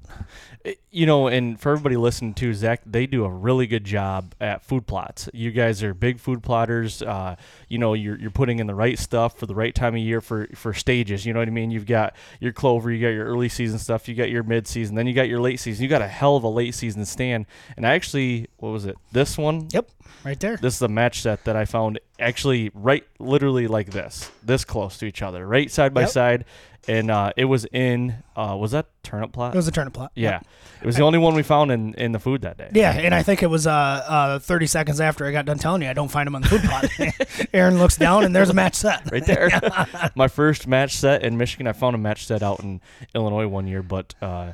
You 0.90 1.04
know, 1.04 1.26
and 1.28 1.60
for 1.60 1.72
everybody 1.72 1.96
listening 1.96 2.32
to 2.34 2.54
Zack, 2.54 2.80
they 2.86 3.06
do 3.06 3.26
a 3.26 3.28
really 3.28 3.66
good 3.66 3.84
job 3.84 4.34
at 4.40 4.64
food 4.64 4.86
plots. 4.86 5.28
You 5.34 5.50
guys 5.50 5.82
are 5.82 5.92
big 5.92 6.18
food 6.18 6.42
plotters. 6.42 7.02
Uh, 7.02 7.36
you 7.68 7.76
know, 7.76 7.92
you're 7.92 8.18
you're 8.18 8.30
putting 8.30 8.60
in 8.60 8.66
the 8.66 8.74
right 8.74 8.98
stuff 8.98 9.38
for 9.38 9.44
the 9.44 9.54
right 9.54 9.74
time 9.74 9.94
of 9.94 10.00
year 10.00 10.22
for 10.22 10.46
for 10.54 10.72
stages. 10.72 11.26
You 11.26 11.34
know 11.34 11.40
what 11.40 11.48
I 11.48 11.50
mean? 11.50 11.70
You've 11.70 11.84
got 11.84 12.16
your 12.40 12.52
clover, 12.52 12.90
you 12.90 12.98
got 13.02 13.12
your 13.12 13.26
early 13.26 13.50
season 13.50 13.78
stuff, 13.78 14.08
you 14.08 14.14
got 14.14 14.30
your 14.30 14.42
mid 14.42 14.66
season, 14.66 14.94
then 14.94 15.06
you 15.06 15.12
got 15.12 15.28
your 15.28 15.40
late 15.40 15.60
season. 15.60 15.82
You 15.82 15.88
got 15.90 16.00
a 16.00 16.08
hell 16.08 16.34
of 16.36 16.44
a 16.44 16.48
late 16.48 16.74
season 16.74 17.04
stand. 17.04 17.44
And 17.76 17.86
I 17.86 17.92
actually, 17.92 18.48
what 18.56 18.70
was 18.70 18.86
it? 18.86 18.96
This 19.12 19.36
one. 19.36 19.68
Yep, 19.70 19.90
right 20.24 20.40
there. 20.40 20.56
This 20.56 20.76
is 20.76 20.82
a 20.82 20.88
match 20.88 21.20
set 21.20 21.44
that 21.44 21.56
I 21.56 21.66
found 21.66 21.98
actually 22.18 22.70
right, 22.72 23.04
literally 23.18 23.66
like 23.66 23.90
this, 23.90 24.30
this 24.42 24.64
close 24.64 24.96
to 24.98 25.04
each 25.04 25.20
other, 25.20 25.46
right 25.46 25.70
side 25.70 25.92
by 25.92 26.02
Yep. 26.02 26.10
side, 26.10 26.44
and 26.88 27.10
uh, 27.10 27.32
it 27.36 27.44
was 27.44 27.66
in. 27.66 28.14
Uh, 28.34 28.56
was 28.58 28.70
that 28.70 28.86
turnip 29.04 29.32
plot? 29.32 29.54
It 29.54 29.56
was 29.56 29.68
a 29.68 29.72
turnip 29.72 29.92
plot. 29.92 30.10
Yeah, 30.14 30.30
Yep. 30.30 30.46
it 30.82 30.86
was 30.86 30.96
the 30.96 31.02
only 31.02 31.18
one 31.18 31.34
we 31.34 31.42
found 31.44 31.70
in, 31.70 31.94
in 31.94 32.12
the 32.12 32.18
food 32.18 32.42
that 32.42 32.56
day. 32.58 32.70
Yeah, 32.74 32.90
and 32.92 33.14
I 33.14 33.22
think 33.22 33.42
it 33.42 33.46
was 33.46 33.66
uh, 33.66 33.70
uh, 33.70 34.38
30 34.40 34.66
seconds 34.66 35.00
after 35.00 35.24
I 35.26 35.32
got 35.32 35.44
done 35.44 35.58
telling 35.58 35.82
you 35.82 35.88
I 35.88 35.92
don't 35.92 36.10
find 36.10 36.26
them 36.26 36.34
on 36.34 36.42
the 36.42 36.48
food 36.48 36.62
plot. 36.62 37.48
Aaron 37.54 37.78
looks 37.78 37.96
down 37.96 38.24
and 38.24 38.34
there's 38.34 38.50
a 38.50 38.54
match 38.54 38.74
set. 38.74 39.02
Right 39.12 39.24
there. 39.24 39.48
My 40.16 40.26
first 40.28 40.66
match 40.66 40.96
set 40.96 41.22
in 41.22 41.36
Michigan. 41.36 41.66
I 41.68 41.72
found 41.72 41.94
a 41.94 41.98
match 41.98 42.26
set 42.26 42.42
out 42.42 42.60
in 42.60 42.80
Illinois 43.14 43.46
one 43.46 43.66
year, 43.68 43.82
but 43.82 44.14
uh, 44.20 44.52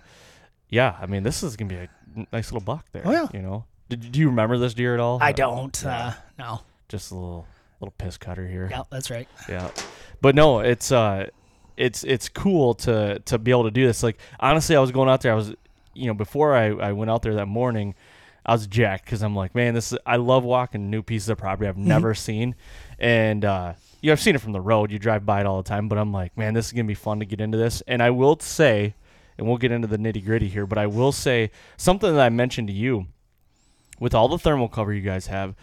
yeah, 0.69 0.97
I 1.01 1.07
mean, 1.07 1.23
this 1.23 1.43
is 1.43 1.57
gonna 1.57 1.69
be 1.69 1.77
a 1.77 1.89
nice 2.33 2.53
little 2.53 2.61
buck 2.65 2.85
there. 2.93 3.03
Oh, 3.05 3.11
yeah. 3.13 3.27
you 3.33 3.41
know. 3.41 3.65
Did, 3.89 4.13
do 4.13 4.21
you 4.21 4.29
remember 4.29 4.59
this 4.59 4.75
deer 4.75 4.95
at 4.95 5.01
all? 5.01 5.19
I 5.23 5.33
don't. 5.33 5.85
Uh, 5.85 6.13
no. 6.39 6.61
Just 6.89 7.11
a 7.11 7.15
little 7.15 7.47
little 7.81 7.95
piss 7.99 8.19
cutter 8.19 8.47
here. 8.47 8.69
Yeah, 8.71 8.83
that's 8.91 9.11
right. 9.11 9.27
Yeah. 9.49 9.71
But 10.21 10.35
no, 10.35 10.61
it's 10.61 10.93
uh 10.93 11.29
it's 11.81 12.05
it's 12.05 12.29
cool 12.29 12.75
to 12.75 13.19
to 13.21 13.39
be 13.39 13.51
able 13.51 13.65
to 13.65 13.71
do 13.71 13.87
this. 13.87 14.03
Like 14.03 14.19
honestly, 14.39 14.77
I 14.77 14.81
was 14.81 14.93
going 14.93 15.09
out 15.09 15.23
there. 15.23 15.33
I 15.33 15.35
was 15.35 15.55
you 15.95 16.07
know 16.07 16.15
before 16.15 16.55
I 16.55 16.67
I 16.67 16.93
went 16.93 17.11
out 17.11 17.23
there 17.23 17.35
that 17.37 17.47
morning, 17.47 17.95
I 18.45 18.53
was 18.53 18.67
jacked 18.67 19.07
because 19.07 19.23
I'm 19.23 19.35
like, 19.35 19.55
man, 19.55 19.73
this 19.75 19.93
is 19.93 19.99
I 20.05 20.17
love 20.17 20.45
walking 20.45 20.91
new 20.91 21.03
pieces 21.03 21.31
of 21.31 21.39
property 21.39 21.67
I've 21.67 21.79
never 21.79 22.15
seen, 22.15 22.55
and 22.99 23.45
uh, 23.45 23.73
you 24.03 24.09
know 24.09 24.13
I've 24.13 24.21
seen 24.21 24.35
it 24.35 24.43
from 24.43 24.53
the 24.53 24.61
road. 24.61 24.93
You 24.93 24.99
drive 24.99 25.25
by 25.25 25.41
it 25.41 25.47
all 25.47 25.63
the 25.63 25.69
time, 25.69 25.89
but 25.89 25.97
I'm 25.97 26.13
like, 26.13 26.37
man, 26.37 26.53
this 26.53 26.67
is 26.67 26.73
gonna 26.73 26.85
be 26.85 26.95
fun 26.95 27.19
to 27.21 27.25
get 27.25 27.41
into 27.41 27.57
this. 27.57 27.83
And 27.87 28.03
I 28.03 28.11
will 28.11 28.39
say, 28.39 28.95
and 29.39 29.49
we'll 29.49 29.57
get 29.57 29.73
into 29.73 29.89
the 29.89 29.99
nitty 29.99 30.23
gritty 30.23 30.49
here, 30.49 30.67
but 30.67 30.77
I 30.77 30.87
will 30.87 31.13
say 31.13 31.51
something 31.79 32.15
that 32.15 32.21
I 32.21 32.29
mentioned 32.29 32.69
to 32.69 32.75
you 32.75 33.07
with 33.99 34.15
all 34.15 34.29
the 34.29 34.39
thermal 34.39 34.69
cover 34.69 34.93
you 34.93 35.03
guys 35.03 35.29
have, 35.29 35.55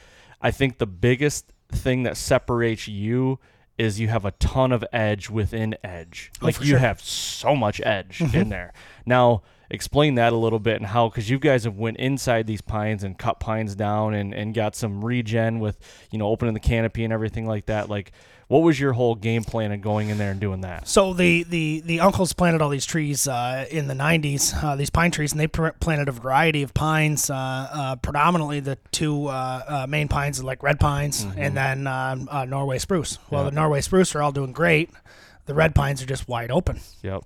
I 0.41 0.50
think 0.50 0.79
the 0.79 0.88
biggest 0.88 1.53
thing 1.71 2.03
that 2.03 2.17
separates 2.17 2.88
you 2.88 3.39
is 3.77 4.00
you 4.00 4.07
have 4.07 4.25
a 4.25 4.31
ton 4.31 4.72
of 4.72 4.84
edge 4.91 5.29
within 5.29 5.75
edge. 5.84 6.31
Oh, 6.41 6.46
Like 6.46 6.60
you 6.60 6.65
sure. 6.67 6.79
have 6.79 7.01
so 7.01 7.55
much 7.55 7.79
edge 7.84 8.22
in 8.22 8.27
mm-hmm. 8.27 8.50
there. 8.50 8.74
Now, 9.05 9.43
explain 9.69 10.15
that 10.15 10.34
a 10.34 10.38
little 10.38 10.60
bit 10.60 10.77
and 10.77 10.86
how 10.88 11.10
because 11.10 11.29
you 11.29 11.38
guys 11.39 11.65
have 11.65 11.77
went 11.77 11.98
inside 11.98 12.48
these 12.48 12.62
pines 12.62 13.03
and 13.03 13.17
cut 13.17 13.39
pines 13.39 13.75
down 13.75 14.13
and, 14.13 14.34
and 14.34 14.53
got 14.53 14.75
some 14.75 15.03
regen 15.03 15.60
with 15.60 15.77
you 16.10 16.17
know 16.17 16.27
opening 16.27 16.53
the 16.53 16.60
canopy 16.60 17.03
and 17.03 17.12
everything 17.12 17.46
like 17.46 17.65
that 17.65 17.89
like 17.89 18.12
what 18.48 18.60
was 18.60 18.80
your 18.80 18.94
whole 18.94 19.13
game 19.16 19.44
plan 19.44 19.72
of 19.74 19.82
going 19.82 20.10
in 20.10 20.18
there 20.18 20.32
and 20.32 20.39
doing 20.39 20.62
that 20.62 20.88
So 20.88 21.13
the 21.13 21.44
the 21.44 21.82
the 21.86 22.00
uncles 22.00 22.34
planted 22.34 22.62
all 22.62 22.70
these 22.70 22.86
trees 22.86 23.27
uh, 23.27 23.66
in 23.70 23.88
the 23.88 23.94
'90s, 23.94 24.63
uh, 24.63 24.75
these 24.75 24.89
pine 24.89 25.12
trees, 25.12 25.32
and 25.34 25.39
they 25.42 25.48
pr- 25.48 25.70
planted 25.80 26.08
a 26.08 26.12
variety 26.13 26.63
of 26.63 26.74
pines. 26.74 27.30
Uh, 27.30 27.36
uh, 27.36 27.96
predominantly, 27.98 28.60
the 28.62 28.77
two 28.92 29.27
uh, 29.27 29.63
uh, 29.68 29.88
main 29.88 30.08
pines, 30.08 30.42
like 30.44 30.63
red 30.63 30.80
pines, 30.80 31.25
and 31.36 31.58
then 31.58 31.88
um, 31.88 32.27
uh, 32.32 32.46
Norway 32.46 32.77
spruce. 32.80 33.20
Well, 33.30 33.44
Yeah. 33.44 33.50
the 33.50 33.56
Norway 33.56 33.82
spruce 33.82 34.16
are 34.16 34.22
all 34.22 34.32
doing 34.32 34.54
great. 34.54 34.89
The 35.46 35.54
red 35.54 35.75
pines 35.75 36.01
are 36.01 36.06
just 36.06 36.27
wide 36.27 36.51
open. 36.51 36.80
yep 37.04 37.24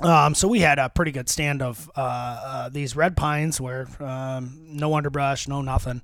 Um, 0.00 0.34
so 0.34 0.48
we 0.48 0.60
had 0.60 0.78
a 0.78 0.88
pretty 0.88 1.10
good 1.12 1.28
stand 1.28 1.60
of 1.62 1.90
uh, 1.96 2.00
uh, 2.00 2.68
these 2.70 2.96
red 2.96 3.16
pines 3.16 3.60
where 3.60 3.86
um, 4.00 4.58
no 4.68 4.94
underbrush, 4.94 5.48
no 5.48 5.60
nothing. 5.62 6.00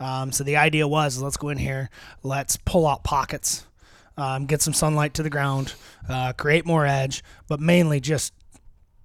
Um, 0.00 0.32
so 0.32 0.42
the 0.44 0.56
idea 0.56 0.86
was 0.88 1.20
let's 1.22 1.36
go 1.36 1.48
in 1.50 1.58
here, 1.58 1.88
let's 2.22 2.56
pull 2.58 2.86
out 2.86 3.02
pockets, 3.04 3.66
um, 4.16 4.46
get 4.46 4.62
some 4.62 4.72
sunlight 4.72 5.14
to 5.14 5.22
the 5.22 5.30
ground, 5.30 5.74
uh, 6.08 6.32
create 6.32 6.66
more 6.66 6.86
edge, 6.86 7.22
but 7.48 7.60
mainly 7.60 8.00
just 8.00 8.32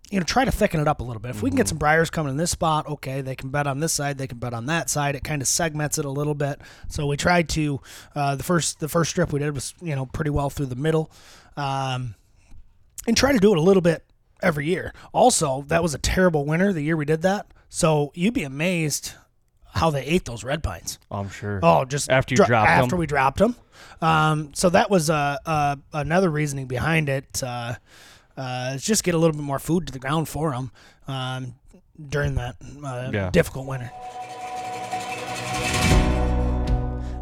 you 0.09 0.19
know 0.19 0.25
try 0.25 0.43
to 0.43 0.51
thicken 0.51 0.79
it 0.79 0.87
up 0.87 0.99
a 0.99 1.03
little 1.03 1.21
bit. 1.21 1.31
If 1.31 1.41
we 1.41 1.49
can 1.49 1.57
get 1.57 1.67
some 1.67 1.77
briars 1.77 2.09
coming 2.09 2.31
in 2.31 2.37
this 2.37 2.51
spot, 2.51 2.87
okay, 2.87 3.21
they 3.21 3.35
can 3.35 3.49
bet 3.49 3.67
on 3.67 3.79
this 3.79 3.93
side, 3.93 4.17
they 4.17 4.27
can 4.27 4.39
bet 4.39 4.53
on 4.53 4.65
that 4.67 4.89
side. 4.89 5.15
It 5.15 5.23
kind 5.23 5.41
of 5.41 5.47
segments 5.47 5.97
it 5.97 6.05
a 6.05 6.09
little 6.09 6.35
bit. 6.35 6.61
So 6.89 7.07
we 7.07 7.17
tried 7.17 7.49
to 7.49 7.79
uh, 8.15 8.35
the 8.35 8.43
first 8.43 8.79
the 8.79 8.89
first 8.89 9.11
strip 9.11 9.31
we 9.31 9.39
did 9.39 9.53
was 9.53 9.73
you 9.81 9.95
know 9.95 10.05
pretty 10.05 10.31
well 10.31 10.49
through 10.49 10.67
the 10.67 10.75
middle. 10.75 11.11
Um, 11.57 12.15
and 13.07 13.17
try 13.17 13.31
to 13.31 13.39
do 13.39 13.51
it 13.51 13.57
a 13.57 13.61
little 13.61 13.81
bit 13.81 14.05
every 14.41 14.67
year. 14.67 14.93
Also, 15.13 15.63
that 15.67 15.81
was 15.81 15.93
a 15.93 15.97
terrible 15.97 16.45
winter 16.45 16.71
the 16.71 16.81
year 16.81 16.95
we 16.95 17.05
did 17.05 17.21
that. 17.23 17.47
So 17.69 18.11
you'd 18.13 18.33
be 18.33 18.43
amazed 18.43 19.13
how 19.73 19.89
they 19.89 20.03
ate 20.03 20.25
those 20.25 20.43
red 20.43 20.61
pines. 20.63 20.99
i'm 21.09 21.29
sure 21.29 21.59
Oh, 21.63 21.85
just 21.85 22.09
After 22.09 22.33
you 22.33 22.37
dro- 22.37 22.45
dropped 22.47 22.69
'em? 22.69 22.83
after 22.83 22.95
we 22.97 23.05
dropped 23.05 23.39
them. 23.39 23.55
Um, 24.01 24.51
so 24.53 24.69
that 24.69 24.89
was 24.89 25.09
uh, 25.09 25.37
uh, 25.45 25.75
another 25.93 26.29
reasoning 26.29 26.67
behind 26.67 27.09
it. 27.09 27.41
Uh, 27.43 27.75
uh, 28.37 28.71
is 28.75 28.83
just 28.83 29.03
get 29.03 29.13
a 29.15 29.17
little 29.17 29.35
bit 29.35 29.43
more 29.43 29.59
food 29.59 29.85
to 29.87 29.93
the 29.93 29.99
ground 29.99 30.27
for 30.29 30.51
them 30.51 30.71
um, 31.07 31.55
during 32.09 32.35
that 32.35 32.55
uh, 32.83 33.09
Yeah. 33.13 33.29
difficult 33.31 33.67
winter. 33.67 33.91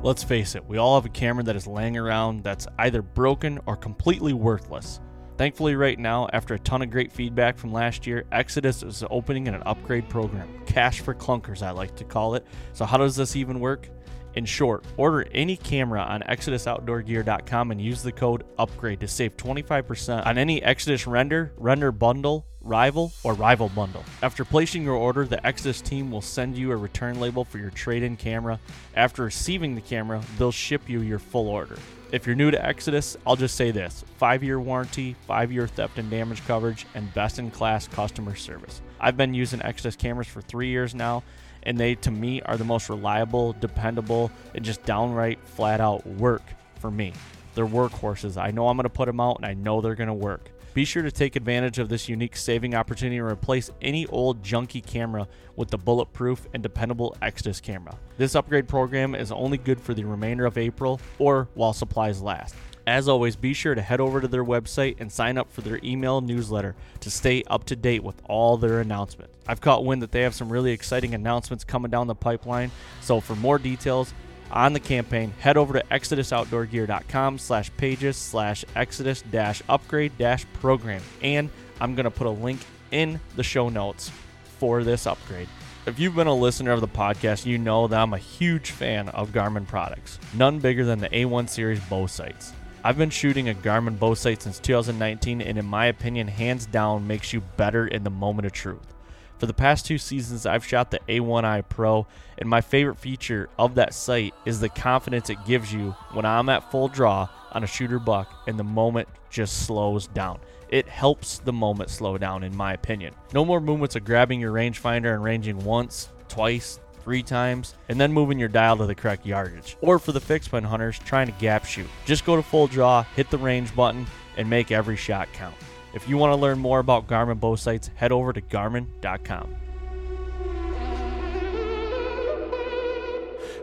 Let's 0.01 0.23
face 0.23 0.55
it, 0.55 0.65
we 0.65 0.77
all 0.77 0.95
have 0.95 1.05
a 1.05 1.09
camera 1.13 1.43
that 1.43 1.55
is 1.57 1.67
laying 1.67 1.97
around 1.97 2.41
that's 2.43 2.65
either 2.79 3.01
broken 3.01 3.59
or 3.65 3.75
completely 3.75 4.31
worthless. 4.31 5.01
Thankfully, 5.39 5.77
right 5.77 5.97
now, 5.97 6.27
after 6.33 6.55
a 6.55 6.59
ton 6.59 6.81
of 6.81 6.91
great 6.91 7.13
feedback 7.13 7.57
from 7.57 7.71
last 7.71 8.05
year, 8.05 8.25
Exodus 8.29 8.83
is 8.83 9.05
opening 9.09 9.47
an 9.47 9.63
upgrade 9.65 10.09
program. 10.09 10.49
Cash 10.65 10.99
for 10.99 11.15
clunkers, 11.15 11.61
I 11.61 11.71
like 11.71 11.95
to 11.95 12.03
call 12.03 12.35
it. 12.35 12.45
So, 12.73 12.83
how 12.83 12.97
does 12.97 13.15
this 13.15 13.37
even 13.37 13.61
work? 13.61 13.87
In 14.33 14.43
short, 14.43 14.83
order 14.97 15.25
any 15.33 15.55
camera 15.55 16.01
on 16.01 16.23
ExodusOutdoorGear.com 16.23 17.71
and 17.71 17.79
use 17.79 18.03
the 18.03 18.11
code 18.11 18.43
UPGRADE 18.57 18.99
to 18.99 19.07
save 19.07 19.37
25% 19.37 20.25
on 20.25 20.37
any 20.37 20.61
Exodus 20.61 21.07
render, 21.07 21.53
render 21.55 21.93
bundle, 21.93 22.45
rival, 22.59 23.13
or 23.23 23.33
rival 23.33 23.69
bundle. 23.69 24.03
After 24.21 24.43
placing 24.43 24.83
your 24.83 24.95
order, 24.95 25.23
the 25.23 25.47
Exodus 25.47 25.79
team 25.79 26.11
will 26.11 26.21
send 26.21 26.57
you 26.57 26.73
a 26.73 26.75
return 26.75 27.17
label 27.17 27.45
for 27.45 27.59
your 27.59 27.69
trade 27.69 28.03
in 28.03 28.17
camera. 28.17 28.59
After 28.93 29.23
receiving 29.23 29.73
the 29.73 29.79
camera, 29.79 30.21
they'll 30.37 30.51
ship 30.51 30.89
you 30.89 30.99
your 30.99 31.17
full 31.17 31.47
order. 31.47 31.77
If 32.11 32.25
you're 32.25 32.35
new 32.35 32.49
to 32.49 32.65
Exodus, 32.65 33.17
I'll 33.27 33.35
just 33.35 33.55
say 33.55 33.69
this 33.69 34.03
five 34.17 34.43
year 34.43 34.59
warranty, 34.59 35.15
five 35.27 35.51
year 35.51 35.67
theft 35.67 35.99
and 35.99 36.09
damage 36.09 36.43
coverage, 36.47 36.87
and 36.95 37.13
best 37.13 37.37
in 37.37 37.51
class 37.51 37.87
customer 37.87 38.35
service. 38.35 38.81
I've 38.99 39.15
been 39.15 39.35
using 39.35 39.61
Exodus 39.61 39.95
cameras 39.95 40.27
for 40.27 40.41
three 40.41 40.69
years 40.69 40.95
now, 40.95 41.23
and 41.61 41.77
they, 41.77 41.93
to 41.95 42.09
me, 42.09 42.41
are 42.41 42.57
the 42.57 42.63
most 42.63 42.89
reliable, 42.89 43.53
dependable, 43.53 44.31
and 44.55 44.65
just 44.65 44.83
downright 44.85 45.37
flat 45.49 45.81
out 45.81 46.05
work 46.07 46.41
for 46.79 46.89
me. 46.89 47.13
They're 47.53 47.67
workhorses. 47.67 48.41
I 48.41 48.49
know 48.49 48.69
I'm 48.69 48.77
going 48.77 48.85
to 48.85 48.89
put 48.89 49.05
them 49.05 49.19
out, 49.19 49.37
and 49.37 49.45
I 49.45 49.53
know 49.53 49.79
they're 49.79 49.93
going 49.93 50.07
to 50.07 50.13
work. 50.13 50.49
Be 50.73 50.85
sure 50.85 51.01
to 51.01 51.11
take 51.11 51.35
advantage 51.35 51.79
of 51.79 51.89
this 51.89 52.07
unique 52.07 52.37
saving 52.37 52.75
opportunity 52.75 53.17
and 53.17 53.27
replace 53.27 53.71
any 53.81 54.05
old 54.07 54.43
junky 54.43 54.85
camera 54.85 55.27
with 55.55 55.69
the 55.69 55.77
bulletproof 55.77 56.47
and 56.53 56.61
dependable 56.61 57.17
Exodus 57.21 57.59
camera. 57.59 57.97
This 58.17 58.35
upgrade 58.35 58.67
program 58.67 59.15
is 59.15 59.31
only 59.31 59.57
good 59.57 59.81
for 59.81 59.95
the 59.95 60.03
remainder 60.03 60.45
of 60.45 60.57
April 60.59 61.01
or 61.17 61.49
while 61.55 61.73
supplies 61.73 62.21
last. 62.21 62.55
As 62.85 63.07
always, 63.07 63.35
be 63.35 63.53
sure 63.53 63.75
to 63.75 63.81
head 63.81 63.99
over 63.99 64.21
to 64.21 64.27
their 64.27 64.45
website 64.45 64.95
and 64.99 65.11
sign 65.11 65.37
up 65.37 65.51
for 65.51 65.61
their 65.61 65.79
email 65.83 66.21
newsletter 66.21 66.75
to 67.01 67.11
stay 67.11 67.43
up 67.47 67.63
to 67.65 67.75
date 67.75 68.03
with 68.03 68.21
all 68.25 68.57
their 68.57 68.79
announcements. 68.79 69.35
I've 69.47 69.61
caught 69.61 69.85
wind 69.85 70.01
that 70.01 70.11
they 70.11 70.21
have 70.21 70.35
some 70.35 70.51
really 70.51 70.71
exciting 70.71 71.13
announcements 71.13 71.63
coming 71.63 71.91
down 71.91 72.07
the 72.07 72.15
pipeline, 72.15 72.71
so 73.01 73.19
for 73.19 73.35
more 73.35 73.59
details 73.59 74.13
on 74.51 74.73
the 74.73 74.79
campaign, 74.79 75.33
head 75.39 75.57
over 75.57 75.73
to 75.73 75.85
exodusoutdoorgear.com 75.91 77.37
slash 77.37 77.71
pages 77.77 78.17
slash 78.17 78.65
exodus 78.75 79.21
dash 79.21 79.61
upgrade 79.69 80.17
dash 80.17 80.45
program. 80.53 81.01
And 81.21 81.49
I'm 81.79 81.95
going 81.95 82.05
to 82.05 82.11
put 82.11 82.27
a 82.27 82.31
link 82.31 82.59
in 82.91 83.19
the 83.35 83.43
show 83.43 83.69
notes 83.69 84.11
for 84.59 84.83
this 84.83 85.07
upgrade. 85.07 85.47
If 85.85 85.97
you've 85.97 86.15
been 86.15 86.27
a 86.27 86.35
listener 86.35 86.71
of 86.71 86.81
the 86.81 86.87
podcast, 86.87 87.45
you 87.45 87.57
know 87.57 87.87
that 87.87 87.99
I'm 87.99 88.13
a 88.13 88.17
huge 88.17 88.71
fan 88.71 89.09
of 89.09 89.31
Garmin 89.31 89.67
products, 89.67 90.19
none 90.33 90.59
bigger 90.59 90.85
than 90.85 90.99
the 90.99 91.09
A1 91.09 91.49
series 91.49 91.79
bow 91.81 92.05
sights. 92.05 92.53
I've 92.83 92.97
been 92.97 93.09
shooting 93.09 93.49
a 93.49 93.53
Garmin 93.53 93.97
bow 93.97 94.13
sight 94.13 94.41
since 94.41 94.59
2019, 94.59 95.41
and 95.41 95.57
in 95.57 95.65
my 95.65 95.87
opinion, 95.87 96.27
hands 96.27 96.65
down 96.65 97.07
makes 97.07 97.33
you 97.33 97.41
better 97.57 97.87
in 97.87 98.03
the 98.03 98.09
moment 98.09 98.45
of 98.45 98.51
truth. 98.51 98.93
For 99.39 99.45
the 99.45 99.53
past 99.53 99.85
two 99.85 99.97
seasons, 99.97 100.45
I've 100.45 100.65
shot 100.65 100.91
the 100.91 100.99
A1i 101.07 101.63
Pro, 101.69 102.05
and 102.37 102.49
my 102.49 102.59
favorite 102.59 102.97
feature 102.97 103.49
of 103.57 103.75
that 103.75 103.93
sight 103.93 104.33
is 104.45 104.59
the 104.59 104.67
confidence 104.67 105.29
it 105.29 105.45
gives 105.45 105.73
you 105.73 105.91
when 106.11 106.25
I'm 106.25 106.49
at 106.49 106.69
full 106.69 106.89
draw 106.89 107.29
on 107.53 107.63
a 107.63 107.67
shooter 107.67 107.99
buck 107.99 108.29
and 108.47 108.59
the 108.59 108.65
moment 108.65 109.07
just 109.29 109.65
slows 109.65 110.07
down. 110.07 110.39
It 110.67 110.89
helps 110.89 111.39
the 111.39 111.53
moment 111.53 111.89
slow 111.89 112.17
down, 112.17 112.43
in 112.43 112.53
my 112.53 112.73
opinion. 112.73 113.15
No 113.33 113.45
more 113.45 113.61
movements 113.61 113.95
of 113.95 114.03
grabbing 114.03 114.41
your 114.41 114.51
rangefinder 114.51 115.13
and 115.13 115.23
ranging 115.23 115.57
once, 115.63 116.09
twice, 116.27 116.81
three 117.01 117.23
times, 117.23 117.75
and 117.87 117.99
then 117.99 118.11
moving 118.11 118.39
your 118.39 118.49
dial 118.49 118.75
to 118.77 118.85
the 118.85 118.93
correct 118.93 119.25
yardage. 119.25 119.77
Or 119.79 119.99
for 119.99 120.11
the 120.11 120.19
fixed 120.19 120.51
pin 120.51 120.65
hunters 120.65 120.99
trying 120.99 121.27
to 121.27 121.39
gap 121.39 121.63
shoot, 121.65 121.87
just 122.05 122.25
go 122.25 122.35
to 122.35 122.43
full 122.43 122.67
draw, 122.67 123.03
hit 123.15 123.29
the 123.29 123.37
range 123.37 123.73
button, 123.73 124.05
and 124.35 124.49
make 124.49 124.69
every 124.69 124.97
shot 124.97 125.29
count. 125.31 125.55
If 125.93 126.07
you 126.07 126.17
want 126.17 126.31
to 126.31 126.35
learn 126.35 126.59
more 126.59 126.79
about 126.79 127.07
Garmin 127.07 127.39
bow 127.39 127.55
sights, 127.55 127.89
head 127.95 128.11
over 128.11 128.31
to 128.33 128.41
garmin.com. 128.41 129.55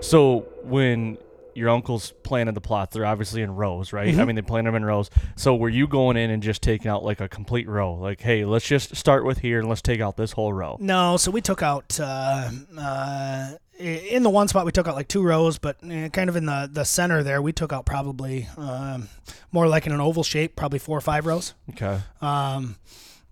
So 0.01 0.41
when 0.63 1.19
your 1.55 1.71
uncles 1.71 2.13
planted 2.23 2.55
the 2.55 2.61
plots, 2.61 2.95
they're 2.95 3.07
obviously 3.07 3.43
in 3.43 3.55
rows, 3.55 3.93
right? 3.93 4.17
I 4.19 4.25
mean, 4.25 4.37
they 4.37 4.43
planted 4.43 4.69
them 4.69 4.77
in 4.77 4.85
rows. 4.85 5.09
So 5.37 5.57
were 5.57 5.71
you 5.71 5.87
going 5.87 6.17
in 6.17 6.31
and 6.31 6.43
just 6.43 6.63
taking 6.63 6.91
out 6.91 7.03
like 7.03 7.21
a 7.21 7.29
complete 7.29 7.67
row? 7.69 7.95
Like, 7.95 8.21
hey, 8.21 8.45
let's 8.45 8.67
just 8.67 8.95
start 8.95 9.25
with 9.25 9.39
here 9.39 9.59
and 9.59 9.69
let's 9.69 9.83
take 9.83 10.01
out 10.01 10.17
this 10.17 10.33
whole 10.33 10.53
row. 10.53 10.77
No, 10.81 11.17
so 11.17 11.31
we 11.31 11.41
took 11.41 11.63
out 11.63 11.99
uh, 11.99 12.51
uh, 12.79 13.53
in 13.79 14.23
the 14.23 14.31
one 14.31 14.49
spot 14.49 14.65
we 14.65 14.73
took 14.73 14.89
out 14.89 14.95
like 14.95 15.09
two 15.09 15.23
rows, 15.23 15.59
but 15.59 15.77
uh, 15.85 16.09
kind 16.09 16.29
of 16.31 16.37
in 16.37 16.47
the 16.47 16.69
the 16.73 16.85
center 16.85 17.23
there 17.23 17.41
we 17.43 17.53
took 17.53 17.73
out 17.73 17.85
probably 17.87 18.49
um, 18.57 19.09
more 19.53 19.67
like 19.69 19.87
in 19.87 19.93
an 19.93 20.01
oval 20.01 20.23
shape, 20.23 20.57
probably 20.57 20.79
four 20.79 20.97
or 20.97 21.01
five 21.03 21.27
rows. 21.27 21.55
Okay. 21.71 21.99
Um, 22.21 22.77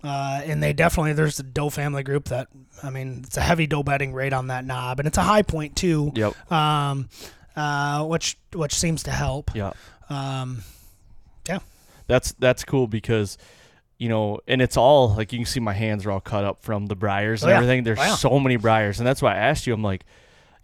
uh, 0.03 0.43
and 0.45 0.63
they 0.63 0.73
definitely 0.75 1.15
there's 1.15 1.39
the 1.39 1.43
doe 1.43 1.71
family 1.71 2.03
group 2.03 2.27
that 2.27 2.49
I 2.83 2.91
mean 2.91 3.23
it's 3.27 3.37
a 3.37 3.41
heavy 3.41 3.67
doe 3.67 3.83
bedding 3.83 4.13
rate 4.13 4.33
on 4.35 4.49
that 4.49 4.65
knob, 4.67 4.99
and 5.01 5.07
it's 5.09 5.19
a 5.19 5.23
high 5.23 5.43
point 5.43 5.77
too. 5.77 6.13
Yep. 6.15 6.53
Um, 6.53 7.09
uh, 7.57 8.05
which 8.05 8.37
which 8.55 8.75
seems 8.75 9.03
to 9.05 9.11
help. 9.11 9.51
Yeah. 9.55 9.73
Um, 10.11 10.63
yeah. 11.49 11.61
That's 12.07 12.33
that's 12.33 12.65
cool 12.65 12.87
because 12.87 13.39
you 13.97 14.09
know, 14.09 14.41
and 14.49 14.61
it's 14.61 14.77
all 14.77 15.15
like 15.15 15.33
you 15.33 15.39
can 15.39 15.47
see 15.47 15.61
my 15.61 15.73
hands 15.73 16.05
are 16.05 16.11
all 16.11 16.21
cut 16.21 16.45
up 16.45 16.63
from 16.63 16.87
the 16.87 16.97
briars 16.97 17.43
and 17.43 17.49
Oh, 17.49 17.53
yeah. 17.53 17.57
everything. 17.59 17.85
There's 17.85 17.99
Oh, 17.99 18.03
yeah. 18.03 18.15
so 18.17 18.39
many 18.41 18.57
briars, 18.57 18.99
and 18.99 19.07
that's 19.07 19.23
why 19.23 19.33
I 19.35 19.39
asked 19.39 19.67
you. 19.67 19.73
I'm 19.73 19.83
like, 19.85 20.05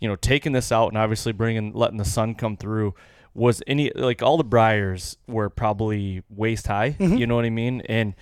you 0.01 0.09
know, 0.09 0.17
taking 0.17 0.53
this 0.53 0.73
out 0.73 0.89
and 0.89 0.99
obviously 0.99 1.33
bringing 1.33 1.73
letting 1.73 1.99
the 1.99 2.05
sun 2.05 2.35
come 2.35 2.57
through 2.57 2.95
was 3.35 3.63
any 3.67 3.91
like 3.95 4.23
all 4.23 4.37
the 4.37 4.45
briars 4.45 5.17
were 5.29 5.49
probably 5.51 6.23
waist 6.29 6.67
high. 6.67 6.91
Mm-hmm. 6.99 7.17
You 7.17 7.27
know 7.27 7.37
what 7.37 7.45
I 7.45 7.51
mean? 7.51 7.83
And 7.83 8.15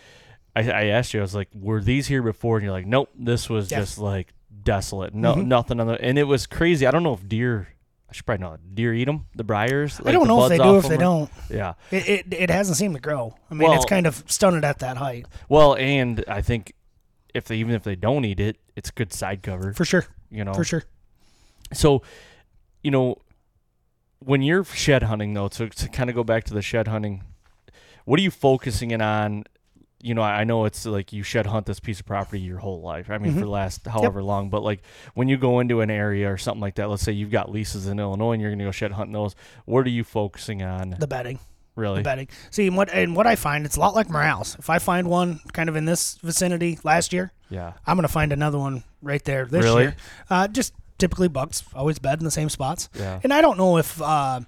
I, 0.54 0.70
I 0.70 0.85
asked 0.87 1.14
you, 1.14 1.20
I 1.20 1.23
was 1.23 1.35
like, 1.35 1.49
were 1.54 1.80
these 1.80 2.06
here 2.08 2.23
before? 2.23 2.56
And 2.56 2.64
you're 2.64 2.73
like, 2.73 2.87
nope, 2.87 3.08
this 3.16 3.49
was 3.49 3.70
Yeah. 3.70 3.78
just 3.80 3.99
like 3.99 4.35
desolate. 4.62 5.14
No, 5.14 5.35
Mhm. 5.37 5.47
nothing 5.47 5.80
on 5.80 5.87
the. 5.87 6.00
And 6.02 6.18
it 6.18 6.25
was 6.25 6.47
crazy. 6.47 6.87
I 6.87 6.90
don't 6.90 7.02
know 7.02 7.14
if 7.14 7.26
deer. 7.26 7.68
I 8.11 8.14
should 8.14 8.25
probably 8.26 8.44
know. 8.47 8.56
Deer 8.75 8.94
eat 8.94 9.04
them, 9.04 9.26
the 9.37 9.44
briars. 9.44 10.00
I 10.04 10.12
don't 10.12 10.26
know 10.28 10.42
if 10.44 10.49
they 10.49 10.56
do 10.58 10.78
if 10.78 10.88
they 10.88 10.94
or- 10.94 10.99
don't. 10.99 11.30
Yeah. 11.50 11.75
It, 11.90 12.08
it 12.08 12.26
it 12.32 12.50
hasn't 12.50 12.76
seemed 12.78 12.94
to 12.94 13.00
grow. 13.00 13.35
I 13.50 13.54
mean, 13.54 13.70
it's 13.73 13.85
kind 13.85 14.06
of 14.06 14.25
stunted 14.26 14.64
at 14.64 14.78
that 14.80 14.97
height 14.97 15.26
Well, 15.49 15.75
and 15.76 16.25
I 16.26 16.40
think 16.42 16.73
if 17.35 17.44
they 17.44 17.56
even 17.56 17.75
if 17.75 17.82
they 17.85 17.97
don't 17.97 18.25
eat 18.25 18.40
it, 18.40 18.56
it's 18.76 18.90
good 18.90 19.12
side 19.12 19.42
cover. 19.42 19.73
for 19.75 19.85
sure. 19.85 20.06
you 20.30 20.42
know. 20.44 20.54
For 20.54 20.64
sure. 20.64 20.85
So, 21.72 22.02
you 22.82 22.90
know, 22.90 23.16
when 24.20 24.42
you're 24.42 24.64
shed 24.64 25.02
hunting 25.04 25.34
though, 25.34 25.48
to, 25.48 25.68
to 25.68 25.88
kind 25.88 26.10
of 26.10 26.16
go 26.16 26.25
back 26.25 26.44
to 26.44 26.54
the 26.54 26.62
shed 26.62 26.88
hunting, 26.88 27.22
what 28.04 28.18
are 28.18 28.22
you 28.22 28.30
focusing 28.30 28.90
in 28.90 29.00
on? 29.02 29.44
you 30.00 30.14
know, 30.14 30.22
I 30.22 30.44
know 30.44 30.64
it's 30.64 30.87
like 30.87 31.12
you 31.12 31.25
shed 31.25 31.46
hunt 31.46 31.66
this 31.66 31.80
piece 31.80 31.98
of 31.98 32.06
property 32.06 32.38
your 32.40 32.58
whole 32.58 32.80
life. 32.80 33.10
I 33.10 33.18
mean, 33.18 33.32
Mm-hmm. 33.32 33.40
for 33.40 33.44
the 33.46 33.50
last 33.50 33.84
however 33.84 34.22
long, 34.22 34.48
but 34.48 34.62
like 34.62 34.80
when 35.14 35.28
you 35.28 35.37
go 35.37 35.58
into 35.58 35.80
an 35.80 35.90
area 35.90 36.32
or 36.32 36.37
something 36.38 36.60
like 36.60 36.76
that, 36.76 36.88
let's 36.88 37.02
say 37.02 37.10
you've 37.10 37.32
got 37.32 37.50
leases 37.50 37.88
in 37.88 37.98
Illinois 37.98 38.34
and 38.34 38.40
you're 38.40 38.52
going 38.52 38.60
to 38.60 38.64
go 38.66 38.70
shed 38.70 38.92
hunt 38.92 39.12
those, 39.12 39.34
what 39.64 39.84
are 39.84 39.90
you 39.90 40.04
focusing 40.04 40.62
on? 40.62 40.90
The 41.00 41.08
bedding. 41.08 41.40
really? 41.75 41.96
The 41.98 42.04
bedding. 42.04 42.28
See, 42.52 42.68
and 42.68 42.76
what 42.76 42.90
and 42.90 43.16
what 43.16 43.26
I 43.26 43.34
find, 43.34 43.66
it's 43.66 43.75
a 43.76 43.80
lot 43.80 43.96
like 43.96 44.08
morels. 44.08 44.54
If 44.60 44.70
I 44.70 44.78
find 44.78 45.08
one 45.10 45.40
kind 45.52 45.68
of 45.68 45.75
in 45.75 45.84
this 45.84 46.14
vicinity 46.22 46.78
last 46.84 47.12
year, 47.12 47.32
Yeah. 47.50 47.72
I'm 47.84 47.96
gonna 47.96 48.06
find 48.06 48.32
another 48.32 48.58
one 48.58 48.84
right 49.02 49.25
there 49.25 49.46
this 49.46 49.64
Really? 49.64 49.82
year. 49.82 49.96
Uh, 50.30 50.46
just 50.46 50.75
typically 50.99 51.28
bucks 51.28 51.62
always 51.75 51.99
bed 51.99 52.19
in 52.19 52.25
the 52.25 52.31
same 52.31 52.49
spots. 52.49 52.88
Yeah. 52.95 53.21
And 53.23 53.33
I 53.33 53.40
don't 53.40 53.57
know 53.59 53.78
if 53.78 54.00
uh, 54.02 54.40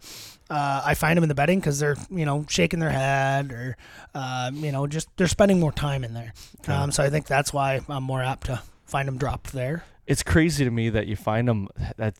uh, 0.50 0.82
I 0.84 0.94
find 0.94 1.16
them 1.16 1.22
in 1.24 1.28
the 1.28 1.34
bedding 1.34 1.60
because 1.60 1.78
they're 1.78 1.96
you 2.10 2.24
know 2.26 2.44
shaking 2.48 2.80
their 2.80 2.90
head 2.90 3.52
or 3.52 3.76
uh, 4.14 4.50
you 4.52 4.72
know 4.72 4.86
just 4.86 5.08
they're 5.16 5.26
spending 5.28 5.60
more 5.60 5.72
time 5.72 6.04
in 6.04 6.12
there. 6.14 6.32
Um, 6.68 6.90
so 6.92 7.02
I 7.04 7.10
think 7.10 7.26
that's 7.26 7.52
why 7.52 7.80
I'm 7.88 8.02
more 8.04 8.22
apt 8.22 8.46
to 8.46 8.62
find 8.86 9.06
them 9.08 9.18
dropped 9.18 9.52
there. 9.52 9.84
It's 10.06 10.22
crazy 10.24 10.64
to 10.64 10.70
me 10.70 10.88
that 10.90 11.06
you 11.06 11.14
find 11.16 11.46
them 11.46 11.68
that 11.96 12.16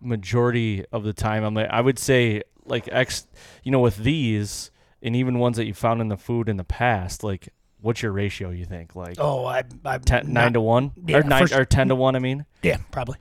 majority 0.00 0.84
of 0.92 1.04
the 1.04 1.12
time. 1.12 1.44
I'm 1.44 1.54
like, 1.54 1.68
I 1.70 1.80
would 1.80 1.98
say 1.98 2.42
like 2.64 2.88
X, 2.90 3.26
you 3.62 3.72
know, 3.72 3.80
with 3.80 3.96
these 3.96 4.70
and 5.02 5.16
even 5.16 5.38
ones 5.38 5.56
that 5.56 5.66
you 5.66 5.74
found 5.74 6.00
in 6.00 6.08
the 6.08 6.16
food 6.16 6.48
in 6.48 6.56
the 6.56 6.64
past, 6.64 7.22
like 7.24 7.48
what's 7.80 8.02
your 8.02 8.12
ratio 8.12 8.50
you 8.50 8.64
think? 8.64 8.94
Like 8.94 9.16
Oh, 9.18 9.44
I, 9.44 9.64
I 9.84 9.98
ten, 9.98 10.32
nine 10.32 10.52
to 10.54 10.60
one 10.60 10.92
Yeah, 11.06 11.18
or 11.18 11.22
nine 11.22 11.52
or 11.52 11.64
10 11.64 11.88
to 11.88 11.94
one, 11.94 12.16
I 12.16 12.18
mean? 12.18 12.44
yeah, 12.62 12.78
probably. 12.90 13.18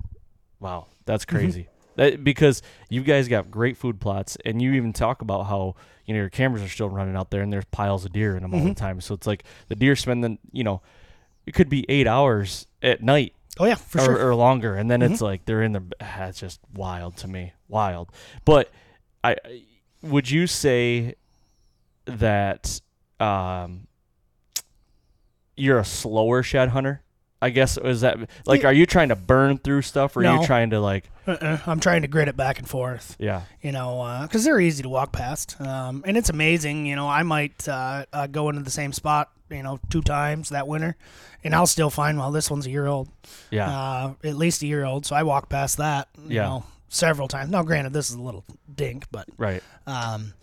Wow, 0.60 0.88
that's 1.06 1.26
Mm-hmm. 1.26 1.36
crazy. 1.38 1.68
That, 1.96 2.24
because 2.24 2.62
you 2.90 3.02
guys 3.04 3.28
got 3.28 3.52
great 3.52 3.76
food 3.76 4.00
plots, 4.00 4.38
and 4.46 4.62
you 4.62 4.74
even 4.74 4.94
talk 4.94 5.22
about 5.22 5.48
how 5.48 5.76
you 6.06 6.14
know 6.14 6.20
your 6.22 6.30
cameras 6.30 6.62
are 6.64 6.70
still 6.70 6.88
running 6.90 7.16
out 7.16 7.30
there, 7.30 7.42
and 7.42 7.52
there's 7.52 7.66
piles 7.66 8.06
of 8.06 8.14
deer 8.14 8.36
in 8.38 8.42
them 8.44 8.54
all 8.54 8.60
Mm-hmm. 8.62 8.70
the 8.70 8.76
time. 8.76 9.02
So 9.02 9.14
it's 9.16 9.28
like 9.28 9.44
the 9.68 9.76
deer 9.76 9.96
spend 9.98 10.24
the 10.24 10.38
you 10.54 10.64
know, 10.64 10.82
it 11.46 11.54
could 11.54 11.68
be 11.70 11.86
eight 11.90 12.08
hours 12.08 12.68
at 12.82 13.02
night 13.04 13.34
Oh 13.60 13.66
yeah, 13.66 13.76
for 13.76 14.00
or, 14.00 14.06
sure. 14.06 14.16
Mm-hmm. 14.16 14.26
or 14.28 14.36
longer, 14.36 14.76
and 14.76 14.90
then 14.90 15.02
it's 15.02 15.20
like 15.22 15.44
they're 15.46 15.64
in 15.64 15.74
the. 15.74 15.84
ah, 16.00 16.26
It's 16.28 16.40
just 16.40 16.62
wild 16.74 17.18
to 17.18 17.28
me, 17.28 17.52
wild. 17.68 18.12
But 18.46 18.72
I 19.24 19.32
I- 19.32 19.64
would 20.02 20.30
you 20.32 20.48
say 20.48 21.16
that 22.06 22.80
um, 23.20 23.88
you're 25.58 25.80
a 25.80 25.84
slower 25.86 26.42
shed 26.44 26.70
hunter? 26.70 27.02
I 27.42 27.50
guess 27.52 27.78
is 27.78 28.02
that 28.02 28.18
like, 28.46 28.66
are 28.66 28.74
you 28.74 28.86
trying 28.86 29.10
to 29.10 29.16
burn 29.16 29.58
through 29.60 29.84
stuff, 29.84 30.16
or 30.18 30.20
are 30.20 30.24
No. 30.24 30.42
you 30.42 30.46
trying 30.46 30.72
to 30.72 30.80
like, 30.82 31.10
Uh-uh. 31.26 31.60
I'm 31.68 31.80
trying 31.80 32.02
to 32.02 32.08
grit 32.10 32.28
it 32.28 32.36
back 32.36 32.60
and 32.60 32.68
forth. 32.68 33.16
yeah, 33.20 33.44
you 33.62 33.72
know, 33.72 34.20
because 34.24 34.44
they're 34.44 34.60
easy 34.60 34.84
to 34.84 34.90
walk 34.90 35.12
past. 35.14 35.60
Um, 35.62 36.04
and 36.06 36.18
it's 36.18 36.30
amazing, 36.30 36.86
you 36.86 36.96
know, 36.96 37.08
I 37.08 37.24
might 37.24 37.68
uh, 37.68 38.06
uh, 38.12 38.28
go 38.28 38.50
into 38.50 38.62
the 38.64 38.72
same 38.72 38.92
spot, 38.92 39.32
you 39.50 39.64
know, 39.64 39.80
two 39.90 40.02
times 40.02 40.50
that 40.50 40.68
winter, 40.68 40.98
and 41.44 41.56
I'll 41.56 41.68
still 41.68 41.90
find, 41.90 42.18
well, 42.20 42.32
this 42.32 42.52
one's 42.52 42.66
a 42.66 42.72
year 42.72 42.88
old, 42.88 43.08
yeah, 43.52 43.70
uh, 43.70 44.14
at 44.24 44.36
least 44.36 44.62
a 44.62 44.68
year 44.68 44.84
old. 44.84 45.06
So 45.06 45.16
I 45.16 45.24
walk 45.24 45.48
past 45.50 45.78
that, 45.78 46.10
you 46.18 46.36
Yeah. 46.36 46.44
know, 46.44 46.64
several 46.90 47.28
times. 47.30 47.52
Now, 47.52 47.64
granted, 47.64 47.94
this 47.94 48.10
is 48.10 48.16
a 48.16 48.22
little 48.22 48.44
dink, 48.76 49.06
but, 49.12 49.28
right. 49.38 49.64
um, 49.88 50.34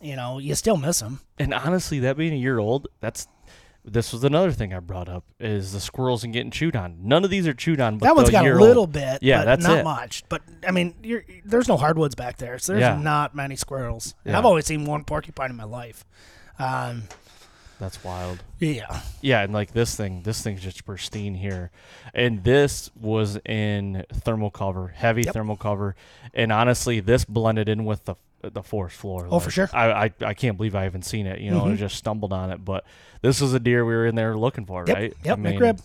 you 0.00 0.16
know, 0.16 0.38
you 0.40 0.56
still 0.56 0.76
miss 0.76 0.98
them. 0.98 1.20
And 1.38 1.54
honestly, 1.54 2.00
that 2.00 2.16
being 2.16 2.32
a 2.32 2.36
year 2.36 2.58
old, 2.58 2.88
that's 3.00 3.28
this 3.84 4.12
was 4.12 4.22
another 4.24 4.52
thing 4.52 4.72
I 4.72 4.78
brought 4.80 5.08
up 5.08 5.24
is 5.40 5.72
the 5.72 5.80
squirrels 5.80 6.22
and 6.24 6.32
getting 6.32 6.50
chewed 6.52 6.76
on. 6.76 6.98
None 7.02 7.24
of 7.24 7.30
these 7.30 7.46
are 7.48 7.52
chewed 7.54 7.80
on, 7.80 7.98
but 7.98 8.06
that 8.06 8.14
one's 8.16 8.30
got 8.30 8.46
a 8.46 8.54
little 8.54 8.82
old, 8.82 8.92
bit, 8.92 9.18
Yeah, 9.22 9.38
but 9.40 9.44
that's 9.46 9.64
not 9.66 9.78
it. 9.78 9.84
much. 9.84 10.22
But 10.28 10.42
I 10.66 10.70
mean, 10.70 10.94
you're, 11.02 11.24
there's 11.44 11.66
no 11.68 11.76
hardwoods 11.76 12.14
back 12.14 12.36
there, 12.38 12.58
so 12.58 12.72
there's 12.72 12.80
Yeah. 12.82 12.96
not 13.00 13.34
many 13.34 13.56
squirrels. 13.56 14.14
Yeah. 14.24 14.38
I've 14.38 14.44
always 14.44 14.66
seen 14.66 14.84
one 14.84 15.04
porcupine 15.04 15.50
in 15.50 15.56
my 15.56 15.64
life. 15.64 16.04
Um, 16.58 17.04
That's 17.80 18.04
wild. 18.04 18.38
yeah, 18.60 19.00
Yeah, 19.20 19.42
and 19.42 19.52
like 19.52 19.72
this 19.72 19.96
thing, 19.96 20.22
this 20.22 20.40
thing's 20.42 20.62
just 20.62 20.84
pristine 20.84 21.34
here, 21.34 21.72
and 22.14 22.44
this 22.44 22.90
was 22.94 23.38
in 23.44 24.04
thermal 24.12 24.50
cover, 24.52 24.88
heavy 24.94 25.22
Yep. 25.22 25.34
thermal 25.34 25.56
cover, 25.56 25.96
and 26.32 26.52
honestly, 26.52 27.00
this 27.00 27.24
blended 27.24 27.68
in 27.68 27.84
with 27.84 28.04
the 28.04 28.14
the 28.42 28.62
forest 28.62 28.96
floor. 28.96 29.26
Oh, 29.30 29.38
for 29.38 29.50
sure. 29.50 29.66
Mm-hmm. 29.68 29.76
I, 29.76 30.04
I 30.04 30.30
I 30.30 30.34
can't 30.34 30.56
believe 30.56 30.74
I 30.74 30.84
haven't 30.84 31.04
seen 31.04 31.26
it. 31.26 31.40
You 31.40 31.50
know, 31.50 31.66
I 31.66 31.76
just 31.76 31.96
stumbled 31.96 32.32
on 32.32 32.50
it, 32.50 32.64
but 32.64 32.84
this 33.20 33.40
was 33.40 33.54
a 33.54 33.60
deer 33.60 33.84
we 33.84 33.94
were 33.94 34.06
in 34.06 34.14
there 34.14 34.36
looking 34.36 34.66
for, 34.66 34.84
Yep, 34.86 34.96
right? 34.96 35.14
yep, 35.24 35.38
I 35.38 35.40
mean, 35.40 35.60
McRib. 35.60 35.82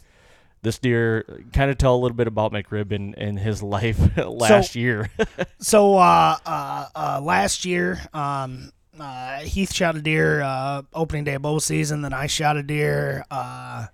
This 0.63 0.79
deer 0.79 1.43
kind 1.53 1.69
of 1.69 1.77
tell 1.77 1.95
a 1.95 1.99
little 1.99 2.15
bit 2.17 2.27
about 2.27 2.51
McRib 2.51 2.91
in, 2.91 3.13
in 3.13 3.37
his 3.37 3.61
life 3.77 3.99
last 4.17 4.75
year. 4.75 5.09
So 5.59 5.97
uh, 5.97 6.37
uh, 6.45 6.85
uh, 6.95 7.21
last 7.23 7.65
year, 7.65 7.99
um, 8.13 8.71
uh, 8.99 9.39
Heath 9.39 9.73
shot 9.73 9.95
a 9.95 10.01
deer 10.01 10.41
uh, 10.41 10.81
opening 10.93 11.23
day 11.23 11.35
of 11.35 11.41
bow 11.41 11.59
season. 11.59 12.01
Then 12.01 12.13
I 12.13 12.27
shot 12.27 12.57
a 12.57 12.63
deer 12.63 13.23
uh, 13.31 13.87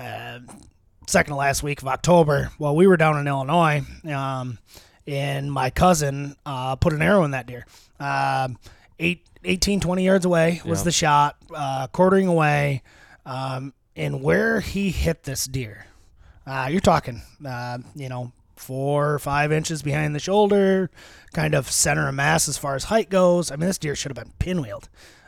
uh, 0.00 0.38
second 1.06 1.32
to 1.32 1.36
last 1.36 1.62
week 1.62 1.82
of 1.82 1.88
October. 1.88 2.50
Well, 2.58 2.74
we 2.76 2.86
were 2.86 2.96
down 2.96 3.18
in 3.18 3.26
Illinois, 3.26 3.82
um, 4.06 4.58
and 5.06 5.52
my 5.52 5.70
cousin 5.70 6.36
uh, 6.46 6.76
put 6.76 6.92
an 6.92 7.02
arrow 7.02 7.24
in 7.24 7.32
that 7.32 7.46
deer. 7.46 7.66
Um, 8.00 8.58
eight, 8.98 9.26
18, 9.44 9.80
20 9.80 10.04
yards 10.04 10.24
away 10.24 10.60
was 10.64 10.80
Yeah. 10.80 10.84
the 10.84 10.92
shot, 10.92 11.36
uh, 11.54 11.86
quartering 11.88 12.26
away. 12.28 12.82
Um, 13.26 13.72
and 13.96 14.22
where 14.22 14.60
he 14.60 14.90
hit 14.90 15.24
this 15.24 15.44
deer, 15.46 15.86
uh, 16.46 16.68
you're 16.70 16.80
talking, 16.80 17.22
uh, 17.46 17.78
you 17.94 18.08
know, 18.08 18.32
four 18.56 19.12
or 19.14 19.18
five 19.18 19.52
inches 19.52 19.82
behind 19.82 20.14
the 20.14 20.20
shoulder, 20.20 20.90
kind 21.32 21.54
of 21.54 21.70
center 21.70 22.08
of 22.08 22.14
mass 22.14 22.48
as 22.48 22.56
far 22.56 22.74
as 22.74 22.84
height 22.84 23.10
goes. 23.10 23.50
I 23.50 23.56
mean, 23.56 23.66
this 23.66 23.78
deer 23.78 23.94
should 23.96 24.16
have 24.16 24.24
been 24.24 24.32
pinwheeled. 24.38 24.84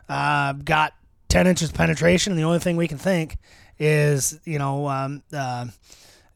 Uh, 0.09 0.53
got 0.55 0.95
10 1.29 1.47
inches 1.47 1.73
penetration, 1.73 2.33
and 2.33 2.39
the 2.39 2.45
only 2.45 2.59
thing 2.61 2.77
we 2.77 2.87
can 2.89 2.99
think 2.99 3.37
is, 3.79 4.39
you 4.45 4.59
know, 4.59 4.89
um, 4.89 5.23
uh, 5.33 5.67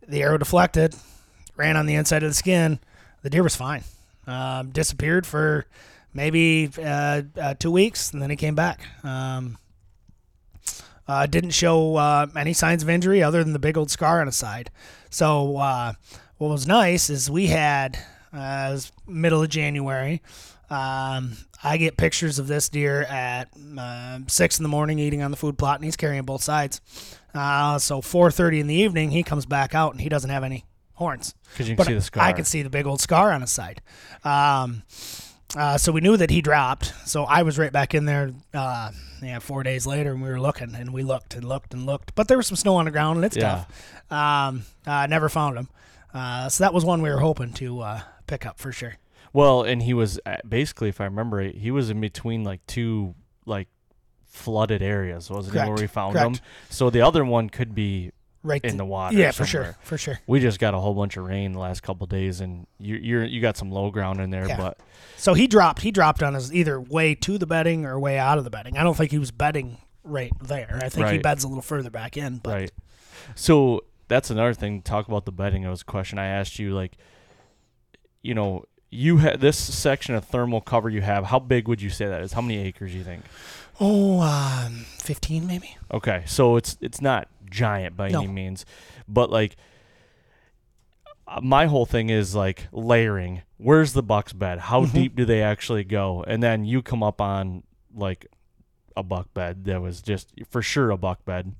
the 0.09 0.23
arrow 0.23 0.39
deflected, 0.39 0.95
ran 1.57 1.77
on 1.77 1.87
the 1.87 1.95
inside 1.95 2.23
of 2.23 2.31
the 2.31 2.35
skin. 2.35 2.81
The 3.23 3.31
deer 3.31 3.43
was 3.43 3.57
fine. 3.57 3.83
Um, 4.27 4.71
disappeared 4.71 5.27
for 5.27 5.67
maybe 6.13 6.71
uh, 6.79 7.23
uh, 7.41 7.55
two 7.55 7.71
weeks, 7.71 8.13
and 8.13 8.21
then 8.21 8.31
he 8.31 8.37
came 8.37 8.55
back. 8.55 8.81
Um, 9.03 9.59
uh, 11.07 11.27
didn't 11.27 11.51
show 11.51 11.97
uh, 11.97 12.27
any 12.37 12.53
signs 12.53 12.83
of 12.83 12.91
injury 12.91 13.23
other 13.23 13.43
than 13.43 13.55
the 13.55 13.59
big 13.59 13.79
old 13.79 13.91
scar 13.91 14.21
on 14.21 14.27
his 14.27 14.37
side. 14.37 14.71
So 15.11 15.57
uh, 15.57 15.95
what 16.37 16.49
was 16.49 16.67
nice 16.67 17.09
is 17.09 17.31
we 17.31 17.47
had 17.47 17.99
uh, 18.33 18.69
was 18.73 18.93
middle 19.07 19.43
of 19.43 19.49
January. 19.49 20.21
Um, 20.69 21.33
I 21.65 21.79
get 21.79 21.97
pictures 21.97 22.39
of 22.39 22.47
this 22.47 22.69
deer 22.69 23.03
at 23.03 23.49
uh, 23.79 24.19
six 24.27 24.59
in 24.59 24.63
the 24.63 24.69
morning 24.69 24.99
eating 24.99 25.23
on 25.23 25.31
the 25.31 25.37
food 25.39 25.57
plot, 25.57 25.77
and 25.77 25.85
he's 25.85 25.97
carrying 25.97 26.23
both 26.25 26.43
sides. 26.43 26.83
So 27.33 28.03
4:30 28.03 28.61
in 28.61 28.67
the 28.67 28.75
evening, 28.75 29.11
he 29.11 29.23
comes 29.23 29.47
back 29.47 29.75
out, 29.75 29.93
and 29.93 30.01
he 30.03 30.11
doesn't 30.11 30.31
have 30.31 30.45
any 30.45 30.65
horns. 30.99 31.35
'Cause 31.57 31.69
you 31.69 31.75
can 31.75 31.77
But 31.77 31.87
see 31.87 31.95
the 31.95 32.01
scar. 32.03 32.23
I 32.25 32.33
could 32.33 32.47
see 32.47 32.63
the 32.63 32.71
big 32.71 32.87
old 32.87 33.01
scar 33.01 33.33
on 33.33 33.41
his 33.41 33.51
side. 33.51 33.81
Um, 34.25 34.83
uh, 35.57 35.79
so 35.79 35.93
we 35.93 36.01
knew 36.01 36.17
that 36.17 36.31
he 36.31 36.43
dropped. 36.43 36.93
So 37.07 37.25
I 37.25 37.43
was 37.43 37.59
right 37.59 37.73
back 37.73 37.95
in 37.95 38.05
there. 38.05 38.33
Uh, 38.53 38.91
yeah, 39.23 39.39
four 39.39 39.63
days 39.63 39.87
later, 39.87 40.13
and 40.13 40.23
we 40.23 40.29
were 40.29 40.41
looking, 40.41 40.75
and 40.75 40.93
we 40.93 41.03
looked 41.03 41.35
and 41.35 41.45
looked 41.49 41.73
and 41.75 41.87
looked. 41.87 42.15
But 42.15 42.29
there 42.29 42.37
was 42.37 42.47
some 42.47 42.57
snow 42.57 42.77
on 42.77 42.85
the 42.85 42.91
ground, 42.91 43.17
and 43.17 43.25
it's 43.25 43.37
Yeah. 43.37 43.65
tough. 44.11 44.13
Um, 44.13 44.65
uh, 44.87 45.07
never 45.07 45.29
found 45.29 45.57
him. 45.57 45.69
Uh, 46.13 46.49
so 46.49 46.65
that 46.65 46.73
was 46.75 46.85
one 46.85 47.01
we 47.03 47.11
were 47.11 47.19
hoping 47.21 47.53
to 47.55 47.81
uh, 47.81 48.01
pick 48.27 48.45
up 48.47 48.59
for 48.59 48.73
sure. 48.73 48.95
Well, 49.33 49.63
and 49.63 49.83
he 49.83 49.95
was 49.95 50.19
basically, 50.49 50.89
if 50.89 51.01
I 51.01 51.05
remember 51.05 51.41
it, 51.41 51.57
he 51.57 51.71
was 51.71 51.91
in 51.91 52.01
between 52.01 52.45
like 52.45 52.65
two 52.67 53.15
like 53.47 53.69
flooded 54.27 54.83
areas, 54.83 55.31
wasn't 55.31 55.55
he, 55.55 55.61
where 55.69 55.77
we 55.77 55.87
found 55.87 56.15
correct. 56.15 56.37
him? 56.37 56.43
So 56.71 56.91
the 56.91 57.01
other 57.03 57.25
one 57.25 57.51
could 57.51 57.75
be 57.75 58.13
Right 58.45 58.65
in 58.65 58.77
the 58.77 58.85
water. 58.85 59.17
Yeah, 59.17 59.33
for 59.33 59.45
somewhere. 59.45 59.73
sure, 59.73 59.77
for 59.83 59.99
sure. 59.99 60.21
We 60.27 60.39
just 60.41 60.61
got 60.61 60.73
a 60.73 60.79
whole 60.79 60.95
bunch 60.95 61.17
of 61.17 61.27
rain 61.27 61.53
the 61.53 61.59
last 61.59 61.83
couple 61.83 62.07
days, 62.07 62.41
and 62.41 62.67
you 62.79 62.95
you're 62.97 63.25
you 63.25 63.41
got 63.41 63.57
some 63.57 63.71
low 63.71 63.91
ground 63.91 64.21
in 64.21 64.31
there, 64.31 64.47
Yeah. 64.47 64.57
but 64.57 64.79
So 65.17 65.35
he 65.35 65.47
dropped. 65.49 65.83
He 65.83 65.91
dropped 65.91 66.23
on 66.23 66.35
his 66.35 66.55
either 66.55 66.81
way 66.81 67.15
to 67.17 67.37
the 67.39 67.47
bedding 67.47 67.85
or 67.85 67.99
way 67.99 68.17
out 68.19 68.39
of 68.39 68.45
the 68.45 68.51
bedding. 68.51 68.79
I 68.79 68.85
don't 68.85 68.97
think 68.97 69.11
he 69.11 69.19
was 69.19 69.33
bedding 69.33 69.79
right 70.05 70.33
there. 70.41 70.79
I 70.83 70.89
think 70.89 71.07
he 71.09 71.15
Right. 71.15 71.23
beds 71.23 71.43
a 71.45 71.49
little 71.49 71.63
further 71.63 71.91
back 71.91 72.17
in. 72.17 72.39
But 72.39 72.55
right. 72.55 72.71
So 73.35 73.83
that's 74.07 74.31
another 74.31 74.55
thing. 74.55 74.83
Talk 74.83 75.09
about 75.09 75.25
the 75.25 75.33
bedding. 75.33 75.65
It 75.65 75.69
was 75.69 75.83
a 75.83 75.85
question 75.85 76.19
I 76.19 76.27
asked 76.27 76.59
you. 76.61 76.75
Like, 76.75 76.97
you 78.23 78.35
know, 78.35 78.65
you 78.91 79.19
had 79.19 79.41
this 79.41 79.59
section 79.59 80.15
of 80.15 80.25
thermal 80.25 80.61
cover 80.61 80.89
you 80.89 81.03
have. 81.03 81.27
How 81.27 81.39
big 81.39 81.69
would 81.69 81.83
you 81.83 81.91
say 81.91 82.07
that 82.07 82.23
is? 82.23 82.33
How 82.33 82.41
many 82.41 82.59
acres 82.59 82.95
you 82.95 83.03
think? 83.05 83.25
oh, 83.81 84.21
um, 84.23 84.87
fifteen 84.99 85.47
maybe. 85.47 85.77
Okay, 85.93 86.23
so 86.27 86.57
it's 86.57 86.77
it's 86.81 87.01
not 87.01 87.29
giant 87.51 87.97
by 87.97 88.09
No. 88.09 88.23
any 88.23 88.29
means, 88.33 88.65
but 89.09 89.31
like 89.31 89.57
uh, 91.27 91.41
my 91.43 91.67
whole 91.67 91.87
thing 91.87 92.11
is 92.11 92.35
like 92.35 92.69
layering. 92.73 93.43
Where's 93.59 93.93
the 93.93 94.03
buck's 94.03 94.33
bed? 94.33 94.59
How 94.61 94.83
Mm-hmm. 94.85 94.97
deep 94.97 95.17
do 95.17 95.25
they 95.25 95.43
actually 95.43 95.85
go? 95.85 96.25
And 96.27 96.43
then 96.43 96.65
you 96.65 96.83
come 96.83 97.03
up 97.03 97.21
on 97.21 97.65
like 97.95 98.27
a 98.97 99.03
buck 99.03 99.33
bed 99.35 99.65
that 99.67 99.81
was 99.83 100.01
just 100.03 100.33
for 100.51 100.63
sure 100.63 100.91
a 100.91 100.97
buck 100.97 101.25
bed. 101.25 101.55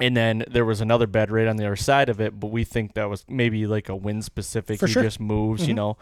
And 0.00 0.16
then 0.16 0.44
there 0.50 0.64
was 0.64 0.80
another 0.80 1.06
bed 1.06 1.30
right 1.30 1.46
on 1.46 1.56
the 1.56 1.66
other 1.66 1.76
side 1.76 2.08
of 2.08 2.20
it, 2.20 2.40
but 2.40 2.46
we 2.48 2.64
think 2.64 2.94
that 2.94 3.10
was 3.10 3.24
maybe 3.28 3.66
like 3.66 3.88
a 3.90 3.96
wind 3.96 4.24
specific. 4.24 4.80
For 4.80 4.86
he 4.86 4.94
sure. 4.94 5.02
just 5.02 5.20
moves, 5.20 5.66
you 5.68 5.74
Mhm. 5.74 5.76
know. 5.76 5.96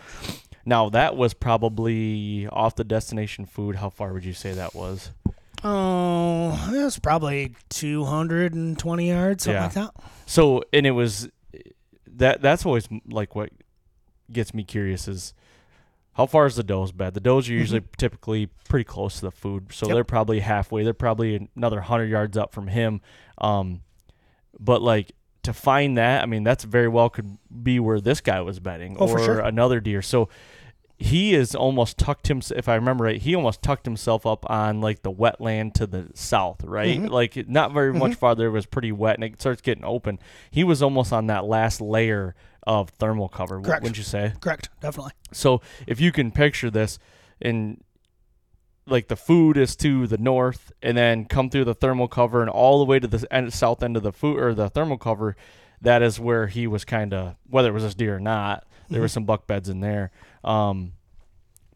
Now 0.65 0.89
that 0.91 1.17
was 1.17 1.35
probably 1.35 2.47
off 2.49 2.77
the 2.77 2.85
destination 2.85 3.45
food. 3.45 3.77
How 3.77 3.91
far 3.91 4.13
would 4.13 4.25
you 4.25 4.35
say 4.35 4.53
that 4.53 4.75
was? 4.75 5.11
Oh, 5.65 6.69
that's 6.73 6.99
probably 6.99 7.55
220 7.71 9.09
yards, 9.09 9.45
something 9.45 9.57
Yeah. 9.57 9.65
like 9.65 9.75
that. 9.75 9.95
So 10.27 10.63
and 10.73 10.87
it 10.87 10.93
was 10.93 11.29
that 12.07 12.41
that's 12.43 12.65
always 12.67 12.89
like 13.09 13.35
what 13.35 13.51
gets 14.33 14.53
me 14.55 14.65
curious 14.65 15.09
is 15.09 15.35
how 16.15 16.27
far 16.27 16.47
is 16.47 16.57
the 16.57 16.63
doe's 16.65 16.91
bed? 16.93 17.15
The 17.15 17.21
does 17.21 17.49
are 17.49 17.53
usually 17.53 17.83
typically 17.97 18.49
pretty 18.69 18.85
close 18.85 19.17
to 19.17 19.21
the 19.23 19.31
food, 19.31 19.73
so 19.73 19.87
Yep. 19.87 19.95
they're 19.95 20.05
probably 20.05 20.41
halfway. 20.41 20.83
They're 20.83 20.93
probably 20.95 21.49
another 21.57 21.81
hundred 21.81 22.11
yards 22.11 22.37
up 22.37 22.53
from 22.53 22.67
him. 22.69 23.01
Um, 23.39 23.83
but 24.59 24.83
like 24.83 25.13
to 25.45 25.53
find 25.53 25.97
that, 25.97 26.23
I 26.23 26.27
mean, 26.27 26.43
that's 26.45 26.65
very 26.65 26.89
well 26.89 27.09
could 27.09 27.39
be 27.63 27.79
where 27.79 28.01
this 28.01 28.21
guy 28.21 28.41
was 28.41 28.59
betting 28.59 28.97
Oh, 28.99 29.07
or 29.09 29.19
for 29.19 29.25
sure. 29.25 29.41
another 29.41 29.79
deer. 29.81 30.03
So 30.03 30.29
he 30.99 31.33
is 31.35 31.55
almost 31.55 31.97
tucked 31.97 32.27
himself 32.27 32.59
If 32.59 32.69
I 32.69 32.75
remember 32.75 33.05
right, 33.05 33.21
he 33.21 33.35
almost 33.35 33.63
tucked 33.63 33.87
himself 33.87 34.27
up 34.27 34.49
on 34.51 34.81
like 34.81 35.03
the 35.03 35.13
wetland 35.13 35.75
to 35.75 35.87
the 35.87 36.09
south, 36.15 36.65
right? 36.65 36.99
Mhm. 36.99 37.11
Like 37.11 37.49
not 37.49 37.73
very 37.73 37.93
much 37.95 38.15
farther. 38.17 38.47
It 38.47 38.51
was 38.51 38.67
pretty 38.67 38.91
wet, 38.93 39.15
and 39.15 39.25
it 39.25 39.41
starts 39.41 39.61
getting 39.63 39.85
open. 39.85 40.19
He 40.51 40.65
was 40.65 40.83
almost 40.83 41.13
on 41.13 41.27
that 41.29 41.45
last 41.45 41.81
layer 41.81 42.35
of 42.67 42.91
thermal 42.91 43.29
cover. 43.29 43.61
Correct. 43.61 43.83
Wouldn't 43.83 43.97
you 43.99 44.05
say? 44.05 44.33
Correct, 44.41 44.69
definitely. 44.81 45.13
So 45.33 45.61
if 45.87 46.01
you 46.01 46.11
can 46.13 46.33
picture 46.33 46.71
this, 46.71 46.99
and 47.41 47.83
like 48.87 49.09
the 49.09 49.17
food 49.17 49.57
is 49.57 49.77
to 49.77 50.07
the 50.07 50.19
north, 50.19 50.73
and 50.83 50.97
then 50.97 51.27
come 51.27 51.49
through 51.49 51.65
the 51.65 51.75
thermal 51.75 52.09
cover 52.09 52.41
and 52.41 52.51
all 52.51 52.79
the 52.79 52.85
way 52.85 52.99
to 52.99 53.07
the 53.07 53.25
end, 53.33 53.53
south 53.53 53.83
end 53.83 53.97
of 53.97 54.03
the 54.03 54.13
food 54.13 54.39
or 54.39 54.53
the 54.55 54.69
thermal 54.69 54.99
cover, 54.99 55.37
that 55.81 56.03
is 56.03 56.19
where 56.19 56.49
he 56.49 56.67
was 56.67 56.85
kind 56.85 57.15
of 57.15 57.37
whether 57.49 57.69
it 57.69 57.73
was 57.73 57.85
this 57.85 57.95
deer 57.95 58.17
or 58.17 58.21
not. 58.21 58.65
There 58.91 59.01
were 59.01 59.09
some 59.09 59.25
buck 59.25 59.47
beds 59.47 59.69
in 59.69 59.81
there. 59.81 60.11
Um, 60.45 60.93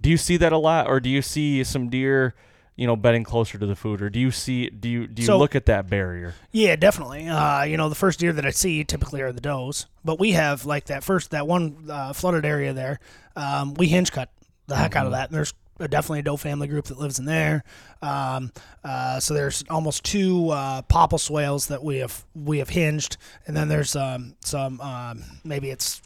do 0.00 0.10
you 0.10 0.16
see 0.16 0.36
that 0.38 0.52
a 0.52 0.58
lot, 0.58 0.88
or 0.88 0.98
do 1.00 1.08
you 1.08 1.22
see 1.22 1.62
some 1.64 1.88
deer? 1.88 2.34
You 2.74 2.86
know, 2.86 2.96
bedding 2.96 3.22
closer 3.22 3.58
to 3.58 3.66
the 3.66 3.76
food, 3.76 4.00
or 4.00 4.08
do 4.08 4.18
you 4.18 4.30
see? 4.30 4.70
Do 4.70 4.88
you 4.88 5.06
do 5.06 5.20
you 5.22 5.26
So- 5.26 5.38
look 5.38 5.54
at 5.54 5.66
that 5.66 5.90
barrier? 5.90 6.34
Yeah, 6.52 6.74
definitely. 6.76 7.28
Uh, 7.28 7.64
you 7.64 7.76
know, 7.76 7.88
the 7.90 7.94
first 7.94 8.18
deer 8.18 8.32
that 8.32 8.46
I 8.46 8.50
see 8.50 8.82
typically 8.82 9.20
are 9.20 9.30
the 9.30 9.42
does, 9.42 9.86
but 10.04 10.18
we 10.18 10.32
have 10.32 10.64
like 10.64 10.86
that 10.86 11.04
first 11.04 11.30
that 11.32 11.46
one 11.46 11.86
uh, 11.90 12.14
flooded 12.14 12.46
area 12.46 12.72
there. 12.72 12.98
Um, 13.36 13.74
we 13.74 13.88
hinge 13.88 14.10
cut 14.10 14.30
the 14.68 14.76
heck 14.76 14.96
out 14.96 15.04
of 15.06 15.12
that. 15.12 15.28
And 15.28 15.36
there's 15.36 15.52
definitely 15.78 16.20
a 16.20 16.22
doe 16.22 16.36
family 16.38 16.66
group 16.66 16.86
that 16.86 16.98
lives 16.98 17.18
in 17.18 17.26
there. 17.26 17.62
Um, 18.00 18.52
uh, 18.82 19.20
so 19.20 19.34
there's 19.34 19.62
almost 19.68 20.02
two 20.04 20.48
uh, 20.50 20.80
popple 20.82 21.18
swales 21.18 21.66
that 21.66 21.84
we 21.84 21.98
have 21.98 22.24
we 22.34 22.58
have 22.58 22.70
hinged, 22.70 23.18
and 23.46 23.54
then 23.54 23.68
there's 23.68 23.94
um, 23.94 24.34
some 24.40 24.80
um, 24.80 25.22
maybe 25.44 25.68
it's 25.70 26.00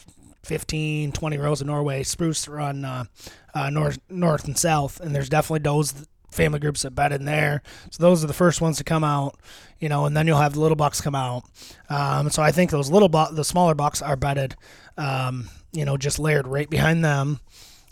15, 0.47 1.13
20 1.13 1.39
rows 1.39 1.61
of 1.61 1.67
Norway 1.67 2.03
spruce 2.03 2.49
run 2.49 2.85
uh, 2.85 3.05
uh, 3.55 3.71
north 3.71 3.99
north 4.09 4.45
and 4.47 4.57
south, 4.59 5.01
and 5.01 5.15
there's 5.15 5.29
definitely 5.29 5.61
those 5.65 5.93
family 6.31 6.59
groups 6.59 6.83
that 6.83 6.91
bed 6.95 7.13
in 7.13 7.25
there. 7.25 7.63
So 7.91 8.03
those 8.03 8.23
are 8.23 8.27
the 8.27 8.35
first 8.35 8.61
ones 8.61 8.77
to 8.79 8.85
come 8.85 9.03
out, 9.05 9.39
you 9.81 9.89
know, 9.89 10.05
and 10.05 10.17
then 10.17 10.27
you'll 10.27 10.37
have 10.41 10.53
the 10.53 10.61
little 10.61 10.77
bucks 10.77 11.01
come 11.01 11.15
out. 11.15 11.45
Um, 11.89 12.29
so 12.31 12.43
I 12.43 12.53
think 12.53 12.71
those 12.71 12.91
little 12.91 13.09
bu- 13.09 13.35
the 13.35 13.45
smaller 13.45 13.75
bucks 13.75 14.03
are 14.03 14.17
bedded, 14.17 14.55
um, 14.99 15.49
you 15.73 15.85
know, 15.85 15.97
just 15.97 16.19
layered 16.19 16.47
right 16.47 16.69
behind 16.69 17.05
them, 17.05 17.41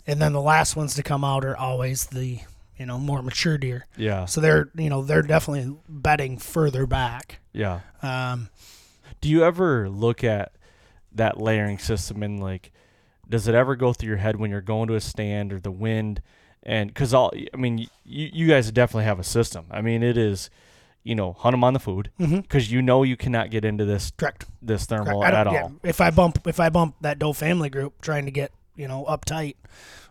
and 0.07 0.21
then 0.21 0.33
the 0.33 0.41
last 0.41 0.75
ones 0.75 0.93
to 0.95 1.03
come 1.03 1.23
out 1.23 1.43
are 1.45 1.57
always 1.57 2.05
the 2.07 2.39
you 2.77 2.85
know 2.85 2.99
more 2.99 3.21
mature 3.23 3.57
deer. 3.57 3.85
Yeah, 3.97 4.25
So 4.25 4.41
they're 4.41 4.69
you 4.75 4.89
know 4.89 5.01
they're 5.01 5.21
definitely 5.21 5.75
bedding 5.89 6.37
further 6.37 6.85
back. 6.85 7.39
yeah. 7.53 7.79
Um, 8.03 8.49
Do 9.21 9.29
you 9.29 9.43
ever 9.43 9.89
look 9.89 10.23
at 10.23 10.51
that 11.15 11.39
layering 11.39 11.77
system 11.77 12.23
and 12.23 12.41
like, 12.41 12.71
does 13.27 13.47
it 13.47 13.55
ever 13.55 13.75
go 13.75 13.93
through 13.93 14.09
your 14.09 14.17
head 14.17 14.35
when 14.35 14.51
you're 14.51 14.61
going 14.61 14.87
to 14.87 14.95
a 14.95 15.01
stand 15.01 15.51
or 15.51 15.59
the 15.59 15.71
wind? 15.71 16.21
And 16.63 16.89
because 16.89 17.13
all, 17.13 17.31
I 17.53 17.57
mean, 17.57 17.79
you, 17.79 17.89
you 18.03 18.47
guys 18.47 18.71
definitely 18.71 19.05
have 19.05 19.19
a 19.19 19.23
system. 19.23 19.65
I 19.71 19.81
mean, 19.81 20.03
it 20.03 20.17
is, 20.17 20.49
you 21.03 21.15
know, 21.15 21.33
hunt 21.33 21.53
them 21.53 21.63
on 21.63 21.73
the 21.73 21.79
food 21.79 22.11
mm-hmm. 22.19 22.39
because 22.39 22.71
you 22.71 22.81
know 22.81 23.03
you 23.03 23.15
cannot 23.17 23.51
get 23.51 23.63
into 23.63 23.85
this 23.85 24.11
correct. 24.17 24.45
this 24.61 24.85
thermal 24.85 25.21
don't- 25.21 25.33
at 25.33 25.51
yeah, 25.51 25.63
all. 25.63 25.73
if 25.83 26.01
I 26.01 26.09
bump 26.09 26.47
if 26.47 26.59
I 26.59 26.69
bump 26.69 26.95
that 27.01 27.19
doe 27.19 27.33
family 27.33 27.69
group 27.69 28.01
trying 28.01 28.25
to 28.25 28.31
get 28.31 28.51
you 28.75 28.87
know 28.87 29.05
uptight, 29.07 29.55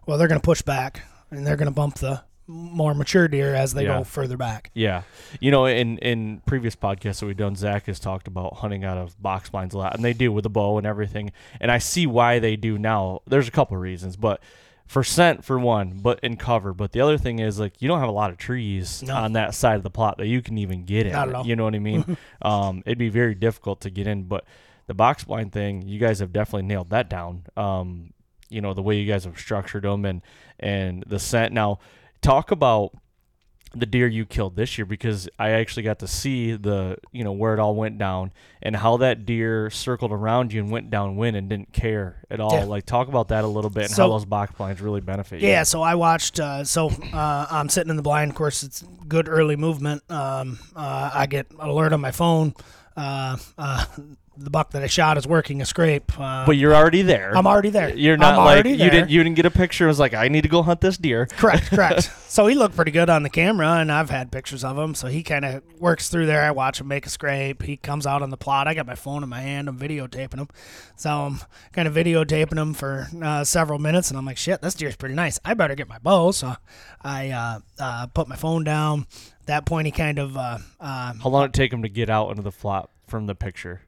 well 0.06 0.16
they're 0.16 0.28
going 0.28 0.40
to 0.40 0.44
push 0.44 0.62
back 0.62 1.02
and 1.30 1.46
they're 1.46 1.56
going 1.56 1.66
to 1.66 1.74
bump 1.74 1.96
the 1.96 2.22
more 2.46 2.94
mature 2.94 3.26
deer 3.28 3.54
as 3.54 3.72
they 3.74 3.84
Yeah. 3.84 3.98
go 3.98 4.04
further 4.04 4.36
back. 4.36 4.70
Yeah, 4.74 5.02
you 5.40 5.50
know, 5.50 5.66
in 5.66 5.98
in 5.98 6.42
previous 6.46 6.76
podcasts 6.76 7.20
that 7.20 7.26
we've 7.26 7.36
done, 7.36 7.56
Zack 7.56 7.86
has 7.86 7.98
talked 7.98 8.28
about 8.28 8.56
hunting 8.56 8.84
out 8.84 8.98
of 8.98 9.20
box 9.22 9.50
blinds 9.50 9.74
a 9.74 9.78
lot, 9.78 9.94
and 9.94 10.04
they 10.04 10.12
do 10.12 10.30
with 10.32 10.44
a 10.46 10.50
bow 10.50 10.76
and 10.78 10.86
everything. 10.86 11.32
And 11.60 11.70
I 11.70 11.78
see 11.78 12.06
why 12.06 12.38
they 12.38 12.56
do 12.56 12.78
now. 12.78 13.20
There's 13.26 13.48
a 13.48 13.50
couple 13.50 13.76
of 13.76 13.82
reasons, 13.82 14.16
but 14.16 14.40
for 14.86 15.02
scent 15.02 15.42
for 15.44 15.58
one, 15.58 15.98
but 16.02 16.20
in 16.20 16.36
cover. 16.36 16.74
But 16.74 16.92
the 16.92 17.00
other 17.00 17.16
thing 17.16 17.38
is 17.38 17.58
like 17.58 17.80
you 17.80 17.88
don't 17.88 18.00
have 18.00 18.08
a 18.10 18.12
lot 18.12 18.30
of 18.30 18.36
trees 18.36 19.02
No. 19.02 19.14
on 19.16 19.32
that 19.32 19.54
side 19.54 19.76
of 19.76 19.82
the 19.82 19.88
plot 19.90 20.18
that 20.18 20.26
you 20.26 20.42
can 20.42 20.58
even 20.58 20.84
get 20.84 21.06
in. 21.06 21.12
Not 21.12 21.28
at 21.30 21.34
all. 21.34 21.46
You 21.46 21.56
know 21.56 21.64
what 21.64 21.74
I 21.74 21.78
mean? 21.78 22.16
um, 22.42 22.82
it'd 22.84 22.98
be 22.98 23.08
very 23.08 23.34
difficult 23.34 23.80
to 23.82 23.90
get 23.90 24.06
in. 24.06 24.24
But 24.24 24.44
the 24.86 24.92
box 24.92 25.24
blind 25.24 25.52
thing, 25.52 25.80
you 25.88 25.98
guys 25.98 26.18
have 26.18 26.34
definitely 26.34 26.68
nailed 26.68 26.90
that 26.90 27.08
down. 27.08 27.44
Um, 27.56 28.10
you 28.50 28.60
know 28.60 28.74
the 28.74 28.82
way 28.82 28.98
you 29.00 29.10
guys 29.10 29.24
have 29.24 29.38
structured 29.38 29.84
them 29.84 30.04
and 30.04 30.20
and 30.60 31.02
the 31.06 31.18
scent. 31.18 31.54
Now, 31.54 31.78
talk 32.24 32.50
about 32.50 32.92
the 33.76 33.86
deer 33.86 34.06
you 34.06 34.24
killed 34.24 34.54
this 34.54 34.78
year 34.78 34.84
because 34.86 35.28
I 35.36 35.50
actually 35.50 35.82
got 35.82 35.98
to 35.98 36.06
see 36.06 36.52
the 36.54 36.96
you 37.10 37.24
know 37.24 37.32
where 37.32 37.54
it 37.54 37.58
all 37.58 37.74
went 37.74 37.98
down 37.98 38.32
and 38.62 38.76
how 38.76 38.98
that 38.98 39.26
deer 39.26 39.68
circled 39.68 40.12
around 40.12 40.52
you 40.52 40.60
and 40.62 40.70
went 40.70 40.90
downwind 40.90 41.36
and 41.36 41.48
didn't 41.48 41.72
care 41.72 42.24
at 42.30 42.38
all. 42.38 42.54
Yeah. 42.54 42.64
Like 42.66 42.86
talk 42.86 43.08
about 43.08 43.28
that 43.28 43.42
a 43.42 43.48
little 43.48 43.70
bit 43.70 43.86
and 43.86 43.92
So- 43.92 44.04
how 44.04 44.08
those 44.10 44.24
box 44.26 44.52
blinds 44.56 44.80
really 44.80 45.00
benefit 45.00 45.40
you. 45.40 45.48
Yeah, 45.48 45.64
so 45.64 45.82
I 45.82 45.96
watched. 45.96 46.38
Uh, 46.38 46.62
so 46.62 46.88
uh, 47.12 47.46
I'm 47.50 47.68
sitting 47.68 47.90
in 47.90 47.96
the 47.96 48.02
blind. 48.02 48.30
Of 48.30 48.36
course, 48.36 48.62
it's 48.62 48.82
good 49.08 49.28
early 49.28 49.56
movement. 49.56 50.02
Um, 50.08 50.58
uh, 50.76 51.10
I 51.12 51.26
get 51.26 51.48
alert 51.58 51.92
on 51.92 52.00
my 52.00 52.12
phone. 52.12 52.54
Uh, 52.96 53.36
uh, 53.58 53.84
the 54.36 54.50
buck 54.50 54.70
that 54.72 54.82
I 54.82 54.86
shot 54.86 55.16
is 55.16 55.26
working 55.26 55.60
a 55.62 55.64
scrape. 55.66 56.18
Uh, 56.18 56.44
But 56.46 56.52
you're 56.56 56.74
already 56.74 57.02
there. 57.02 57.36
I'm 57.36 57.46
already 57.46 57.70
there. 57.70 57.94
You're 57.94 58.16
not 58.16 58.38
I'm 58.38 58.44
like 58.44 58.64
you 58.66 58.76
there. 58.76 58.90
didn't 58.90 59.10
you 59.10 59.22
didn't 59.22 59.36
get 59.36 59.46
a 59.46 59.50
picture. 59.50 59.84
It 59.84 59.88
was 59.88 60.00
like 60.00 60.14
I 60.14 60.28
need 60.28 60.42
to 60.42 60.48
go 60.48 60.62
hunt 60.62 60.80
this 60.80 60.96
deer. 60.96 61.26
Correct, 61.26 61.66
correct. 61.70 62.10
so 62.28 62.46
he 62.46 62.54
looked 62.54 62.74
pretty 62.76 62.90
good 62.90 63.08
on 63.10 63.22
the 63.22 63.30
camera, 63.30 63.74
and 63.74 63.92
I've 63.92 64.10
had 64.10 64.32
pictures 64.32 64.64
of 64.64 64.76
him. 64.76 64.94
So 64.94 65.06
he 65.08 65.22
kind 65.22 65.44
of 65.44 65.62
works 65.78 66.08
through 66.08 66.26
there. 66.26 66.42
I 66.42 66.50
watch 66.50 66.80
him 66.80 66.88
make 66.88 67.06
a 67.06 67.10
scrape. 67.10 67.62
He 67.62 67.76
comes 67.76 68.06
out 68.06 68.22
on 68.22 68.30
the 68.30 68.36
plot. 68.36 68.66
I 68.66 68.74
got 68.74 68.86
my 68.86 68.94
phone 68.96 69.22
in 69.22 69.28
my 69.28 69.40
hand. 69.40 69.68
I'm 69.68 69.78
videotaping 69.78 70.38
him. 70.38 70.48
So 70.96 71.10
I'm 71.10 71.40
kind 71.72 71.86
of 71.86 71.94
videotaping 71.94 72.58
him 72.58 72.74
for 72.74 73.08
uh, 73.22 73.44
several 73.44 73.78
minutes, 73.78 74.10
and 74.10 74.18
I'm 74.18 74.24
like, 74.26 74.36
shit, 74.36 74.60
this 74.62 74.74
deer's 74.74 74.96
pretty 74.96 75.14
nice. 75.14 75.38
I 75.44 75.54
better 75.54 75.74
get 75.74 75.88
my 75.88 75.98
bow. 75.98 76.32
So 76.32 76.54
I 77.02 77.30
uh, 77.30 77.58
uh, 77.78 78.06
put 78.08 78.28
my 78.28 78.36
phone 78.36 78.64
down. 78.64 79.06
At 79.40 79.46
that 79.46 79.66
point, 79.66 79.86
he 79.86 79.92
kind 79.92 80.18
of, 80.18 80.36
uh, 80.36 80.58
uh, 80.80 81.12
How 81.22 81.28
long 81.28 81.42
did 81.44 81.50
it 81.50 81.52
take 81.52 81.72
him 81.72 81.82
to 81.82 81.88
get 81.88 82.08
out 82.08 82.30
into 82.30 82.42
the 82.42 82.50
flop 82.52 82.90
from 83.06 83.26
the 83.26 83.34
picture? 83.34 83.82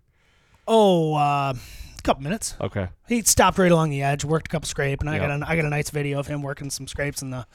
Oh, 0.66 1.14
uh, 1.14 1.54
a 1.98 2.02
couple 2.02 2.22
minutes. 2.22 2.54
Okay. 2.60 2.88
he 3.08 3.22
stopped 3.22 3.58
right 3.58 3.70
along 3.72 3.90
the 3.90 4.02
edge, 4.02 4.24
worked 4.24 4.48
a 4.48 4.50
couple 4.50 4.66
scrape, 4.66 5.00
and 5.00 5.10
I 5.10 5.16
Yeah. 5.16 5.28
got 5.28 5.42
a, 5.42 5.50
I 5.50 5.56
got 5.56 5.64
a 5.64 5.68
nice 5.70 5.90
video 5.90 6.18
of 6.18 6.26
him 6.26 6.42
working 6.42 6.70
some 6.70 6.86
scrapes 6.86 7.22
in 7.22 7.30
the 7.30 7.46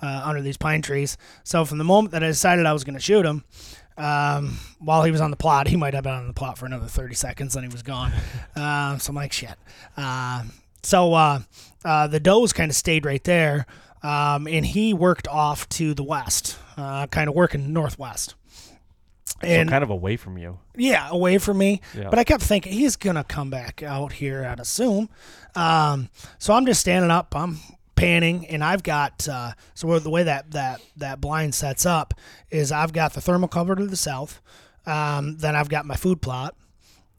uh, 0.00 0.22
under 0.24 0.40
these 0.40 0.56
pine 0.56 0.80
trees. 0.80 1.16
So 1.44 1.64
from 1.64 1.78
the 1.78 1.84
moment 1.84 2.12
that 2.12 2.22
I 2.22 2.28
decided 2.28 2.66
I 2.66 2.72
was 2.72 2.84
going 2.84 2.94
to 2.94 3.02
shoot 3.02 3.26
him, 3.26 3.42
um, 3.96 4.56
while 4.78 5.02
he 5.02 5.10
was 5.10 5.20
on 5.20 5.30
the 5.32 5.36
plot, 5.36 5.66
he 5.66 5.76
might 5.76 5.92
have 5.94 6.04
been 6.04 6.12
on 6.12 6.28
the 6.28 6.32
plot 6.32 6.56
for 6.56 6.66
another 6.66 6.86
thirty 6.86 7.14
seconds, 7.16 7.54
then 7.54 7.64
he 7.64 7.68
was 7.68 7.82
gone. 7.82 8.12
uh, 8.54 8.96
so 8.98 9.10
I'm 9.10 9.16
like, 9.16 9.32
shit. 9.32 9.54
Uh, 9.96 10.44
so 10.84 11.14
uh, 11.14 11.40
uh, 11.84 12.06
the 12.06 12.20
does 12.20 12.52
kind 12.52 12.70
of 12.70 12.76
stayed 12.76 13.04
right 13.04 13.22
there, 13.24 13.66
um, 14.04 14.46
and 14.46 14.64
he 14.64 14.94
worked 14.94 15.26
off 15.26 15.68
to 15.70 15.94
the 15.94 16.04
west, 16.04 16.56
uh, 16.76 17.08
kind 17.08 17.28
of 17.28 17.34
working 17.34 17.72
northwest. 17.72 18.36
And 19.42 19.68
so 19.68 19.72
kind 19.72 19.84
of 19.84 19.90
away 19.90 20.16
from 20.16 20.38
you. 20.38 20.58
yeah, 20.76 21.08
away 21.10 21.38
from 21.38 21.58
me. 21.58 21.80
Yeah. 21.96 22.08
But 22.10 22.18
I 22.18 22.24
kept 22.24 22.42
thinking 22.42 22.72
he's 22.72 22.96
gonna 22.96 23.24
come 23.24 23.50
back 23.50 23.82
out 23.82 24.12
here. 24.14 24.44
I'd 24.44 24.60
assume. 24.60 25.08
Um, 25.54 26.08
so 26.38 26.54
I'm 26.54 26.66
just 26.66 26.80
standing 26.80 27.10
up. 27.10 27.34
I'm 27.36 27.58
panning, 27.94 28.46
and 28.46 28.62
I've 28.64 28.82
got 28.82 29.28
uh, 29.28 29.52
so 29.74 29.98
the 29.98 30.10
way 30.10 30.22
that 30.22 30.52
that 30.52 30.80
that 30.96 31.20
blind 31.20 31.54
sets 31.54 31.86
up 31.86 32.14
is 32.50 32.72
I've 32.72 32.92
got 32.92 33.12
the 33.12 33.20
thermal 33.20 33.48
cover 33.48 33.74
to 33.74 33.86
the 33.86 33.96
south. 33.96 34.40
Um, 34.86 35.36
then 35.36 35.54
I've 35.54 35.68
got 35.68 35.84
my 35.86 35.96
food 35.96 36.22
plot. 36.22 36.54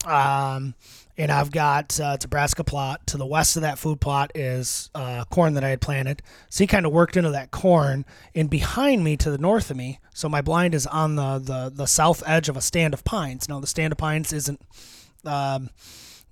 Um, 0.06 0.76
and 1.20 1.34
I've 1.34 1.52
got 1.52 2.00
uh, 2.00 2.16
a 2.24 2.28
brassica 2.30 2.64
plot. 2.64 3.06
To 3.08 3.18
the 3.18 3.26
west 3.26 3.58
of 3.58 3.64
that 3.64 3.78
food 3.78 4.00
plot 4.00 4.32
is 4.36 4.90
uh, 4.96 5.26
corn 5.26 5.54
that 5.56 5.66
I 5.66 5.70
had 5.70 5.82
planted. 5.82 6.22
So 6.50 6.64
he 6.64 6.68
kind 6.68 6.86
of 6.86 6.94
worked 6.94 7.18
into 7.18 7.32
that 7.32 7.52
corn. 7.52 8.06
And 8.34 8.50
behind 8.50 9.04
me, 9.04 9.18
to 9.18 9.30
the 9.30 9.38
north 9.38 9.70
of 9.70 9.76
me, 9.76 10.00
so 10.14 10.30
my 10.30 10.42
blind 10.42 10.74
is 10.74 10.88
on 10.88 11.18
the, 11.18 11.38
the, 11.38 11.72
the 11.76 11.88
south 11.88 12.24
edge 12.26 12.48
of 12.48 12.56
a 12.56 12.62
stand 12.62 12.94
of 12.94 13.04
pines. 13.04 13.50
Now, 13.50 13.60
the 13.60 13.68
stand 13.68 13.92
of 13.92 13.98
pines 13.98 14.32
isn't 14.32 14.62
um, 15.26 15.72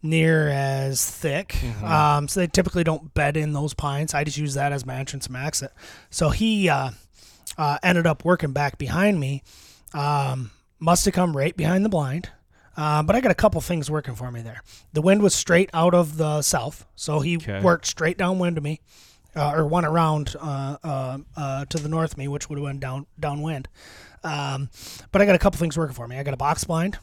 near 0.01 0.47
as 0.47 1.05
thick. 1.05 1.61
Um, 1.83 2.29
so 2.29 2.39
they 2.39 2.47
typically 2.47 2.85
don't 2.85 3.13
bed 3.13 3.35
in 3.35 3.51
those 3.51 3.73
pines. 3.73 4.13
I 4.13 4.23
just 4.23 4.37
use 4.37 4.53
that 4.53 4.71
as 4.71 4.85
my 4.85 4.95
entrance 4.95 5.25
and 5.25 5.33
my 5.33 5.45
exit. 5.45 5.73
So 6.09 6.29
he 6.29 6.69
uh, 6.69 6.91
uh, 7.57 7.77
ended 7.83 8.07
up 8.07 8.23
working 8.23 8.53
back 8.53 8.77
behind 8.77 9.19
me. 9.19 9.43
Um, 9.93 10.51
must 10.79 11.03
have 11.03 11.13
come 11.13 11.35
right 11.35 11.57
behind 11.57 11.83
the 11.83 11.89
blind. 11.89 12.29
Uh, 12.77 13.01
but 13.01 13.15
I 13.15 13.21
got 13.21 13.31
a 13.31 13.35
couple 13.35 13.59
things 13.59 13.89
working 13.89 14.13
for 14.15 14.31
me 14.31 14.41
there. 14.41 14.61
The 14.93 15.01
wind 15.01 15.23
was 15.23 15.33
straight 15.33 15.69
out 15.73 15.93
of 15.95 16.17
the 16.17 16.41
south, 16.43 16.85
so 16.95 17.19
he 17.21 17.37
Okay. 17.37 17.59
worked 17.59 17.87
straight 17.87 18.17
downwind 18.19 18.55
to 18.55 18.61
me, 18.61 18.81
uh, 19.35 19.51
or 19.55 19.65
went 19.65 19.87
around 19.87 20.35
uh, 20.39 20.77
uh, 20.83 21.17
uh, 21.35 21.65
to 21.65 21.79
the 21.79 21.89
north 21.89 22.11
of 22.13 22.17
me, 22.19 22.27
which 22.27 22.49
would 22.49 22.59
have 22.59 22.63
went 22.63 22.79
down 22.79 23.07
downwind. 23.19 23.67
Um, 24.23 24.69
but 25.11 25.21
I 25.21 25.25
got 25.25 25.35
a 25.35 25.39
couple 25.39 25.57
things 25.59 25.75
working 25.77 25.95
for 25.95 26.07
me. 26.07 26.17
I 26.19 26.23
got 26.23 26.35
a 26.35 26.37
box 26.37 26.63
blind, 26.65 26.99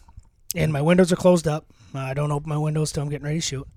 and 0.54 0.72
my 0.72 0.80
windows 0.80 1.12
are 1.12 1.16
closed 1.16 1.48
up. 1.48 1.66
I 1.92 2.14
don't 2.14 2.30
open 2.30 2.48
my 2.48 2.58
windows 2.58 2.92
till 2.92 3.02
I'm 3.02 3.08
getting 3.08 3.24
ready 3.24 3.38
to 3.38 3.42
shoot. 3.42 3.68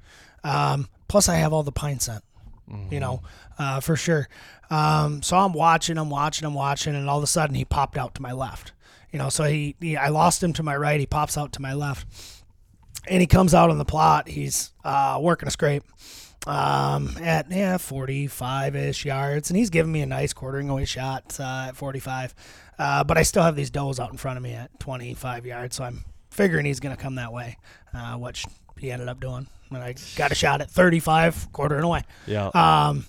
Um, 0.44 0.90
plus, 1.08 1.28
I 1.30 1.36
have 1.36 1.52
all 1.52 1.64
the 1.64 1.72
pine 1.72 2.00
scent, 2.00 2.24
mm-hmm. 2.70 2.94
you 2.94 3.00
know, 3.00 3.22
uh, 3.58 3.80
for 3.80 3.96
sure. 3.96 4.28
Um, 4.70 5.22
so 5.24 5.38
I'm 5.38 5.54
watching, 5.54 5.98
I'm 5.98 6.10
watching, 6.10 6.46
I'm 6.46 6.54
watching, 6.54 6.96
and 6.96 7.10
all 7.10 7.18
of 7.18 7.24
a 7.24 7.28
sudden 7.28 7.56
he 7.56 7.66
popped 7.66 7.98
out 7.98 8.14
to 8.16 8.22
my 8.22 8.34
left. 8.34 8.72
You 9.12 9.20
know, 9.20 9.30
so 9.30 9.46
he, 9.46 9.76
he 9.80 9.96
I 9.98 10.10
lost 10.10 10.44
him 10.44 10.54
to 10.54 10.64
my 10.64 10.76
right. 10.76 11.00
He 11.00 11.06
pops 11.06 11.38
out 11.38 11.54
to 11.54 11.62
my 11.62 11.74
left, 11.74 12.08
and 13.08 13.22
he 13.22 13.28
comes 13.28 13.54
out 13.54 13.70
on 13.70 13.78
the 13.78 13.86
plot. 13.86 14.28
He's 14.28 14.72
uh, 14.84 15.18
working 15.22 15.48
a 15.48 15.52
scrape 15.52 15.84
um, 16.48 17.16
at 17.22 17.52
yeah 17.52 17.78
45 17.78 18.76
ish 18.76 19.06
yards, 19.06 19.50
and 19.50 19.58
he's 19.58 19.70
giving 19.70 19.92
me 19.92 20.02
a 20.02 20.06
nice 20.06 20.34
quartering 20.34 20.70
away 20.70 20.86
shot 20.86 21.38
uh, 21.40 21.68
at 21.70 21.76
45. 21.76 22.34
Uh, 22.80 23.04
but 23.04 23.18
I 23.18 23.24
still 23.24 23.44
have 23.44 23.56
these 23.56 23.70
does 23.70 24.00
out 24.00 24.12
in 24.12 24.18
front 24.18 24.38
of 24.38 24.44
me 24.44 24.54
at 24.54 24.80
25 24.80 25.46
yards, 25.46 25.76
so 25.76 25.84
I'm 25.84 26.06
figuring 26.30 26.66
he's 26.66 26.80
going 26.80 26.96
to 26.96 27.02
come 27.02 27.16
that 27.16 27.34
way, 27.34 27.58
uh, 27.94 28.16
which 28.16 28.46
he 28.78 28.92
ended 28.92 29.10
up 29.10 29.20
doing. 29.20 29.48
And 29.70 29.80
I 29.80 29.96
got 30.16 30.32
a 30.32 30.36
shot 30.36 30.62
at 30.62 30.70
35, 30.70 31.52
quartering 31.52 31.84
away. 31.84 32.04
Yeah. 32.26 32.48
Um, 32.54 33.06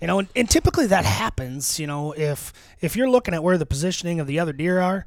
you 0.00 0.06
know, 0.06 0.20
and, 0.20 0.28
and, 0.36 0.48
typically 0.48 0.86
that 0.86 1.04
happens. 1.04 1.80
You 1.80 1.88
know, 1.88 2.12
if 2.12 2.52
if 2.80 2.94
you're 2.94 3.10
looking 3.10 3.34
at 3.34 3.42
where 3.42 3.58
the 3.58 3.66
positioning 3.66 4.20
of 4.20 4.28
the 4.28 4.38
other 4.38 4.52
deer 4.52 4.80
are, 4.80 5.04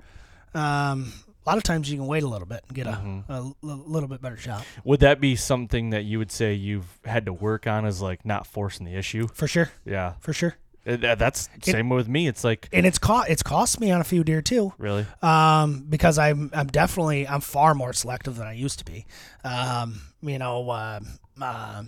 um, 0.54 1.14
a 1.46 1.50
lot 1.50 1.58
of 1.58 1.64
times 1.64 1.92
you 1.92 1.98
can 1.98 2.08
wait 2.08 2.24
a 2.24 2.28
little 2.28 2.48
bit 2.48 2.64
and 2.68 2.76
get 2.76 2.88
a, 2.88 2.92
mm-hmm. 2.92 3.32
a, 3.32 3.54
a, 3.64 3.76
little 3.76 4.08
bit 4.08 4.22
better 4.22 4.38
shot. 4.38 4.66
Would 4.84 5.00
that 5.00 5.20
be 5.20 5.36
something 5.36 5.90
that 5.90 6.04
you 6.04 6.20
would 6.20 6.32
say 6.32 6.54
you've 6.54 7.00
had 7.04 7.26
to 7.26 7.34
work 7.34 7.66
on 7.66 7.86
as 7.86 8.02
like 8.02 8.26
not 8.26 8.46
forcing 8.46 8.86
the 8.86 8.96
issue? 8.96 9.28
For 9.34 9.48
sure. 9.48 9.72
Yeah. 9.86 10.14
For 10.20 10.34
sure. 10.34 10.56
It, 10.86 11.04
uh, 11.04 11.16
that's 11.16 11.48
same 11.62 11.92
it, 11.92 11.96
with 11.96 12.08
me. 12.08 12.28
It's 12.28 12.44
like, 12.44 12.68
and 12.74 12.86
it's 12.86 12.98
cost 12.98 13.30
it's 13.30 13.44
cost 13.44 13.80
me 13.80 13.92
on 13.92 14.02
a 14.02 14.04
few 14.04 14.24
deer 14.24 14.42
too. 14.42 14.74
Really? 14.80 15.06
Um, 15.22 15.86
because 15.88 16.18
I'm 16.18 16.50
I'm 16.54 16.68
definitely 16.68 17.28
I'm 17.28 17.42
far 17.42 17.76
more 17.76 17.94
selective 17.94 18.36
than 18.36 18.48
I 18.48 18.54
used 18.54 18.80
to 18.80 18.86
be. 18.86 19.06
Um, 19.44 20.02
you 20.24 20.40
know, 20.40 20.68
uh, 20.72 21.00
uh, 21.40 21.84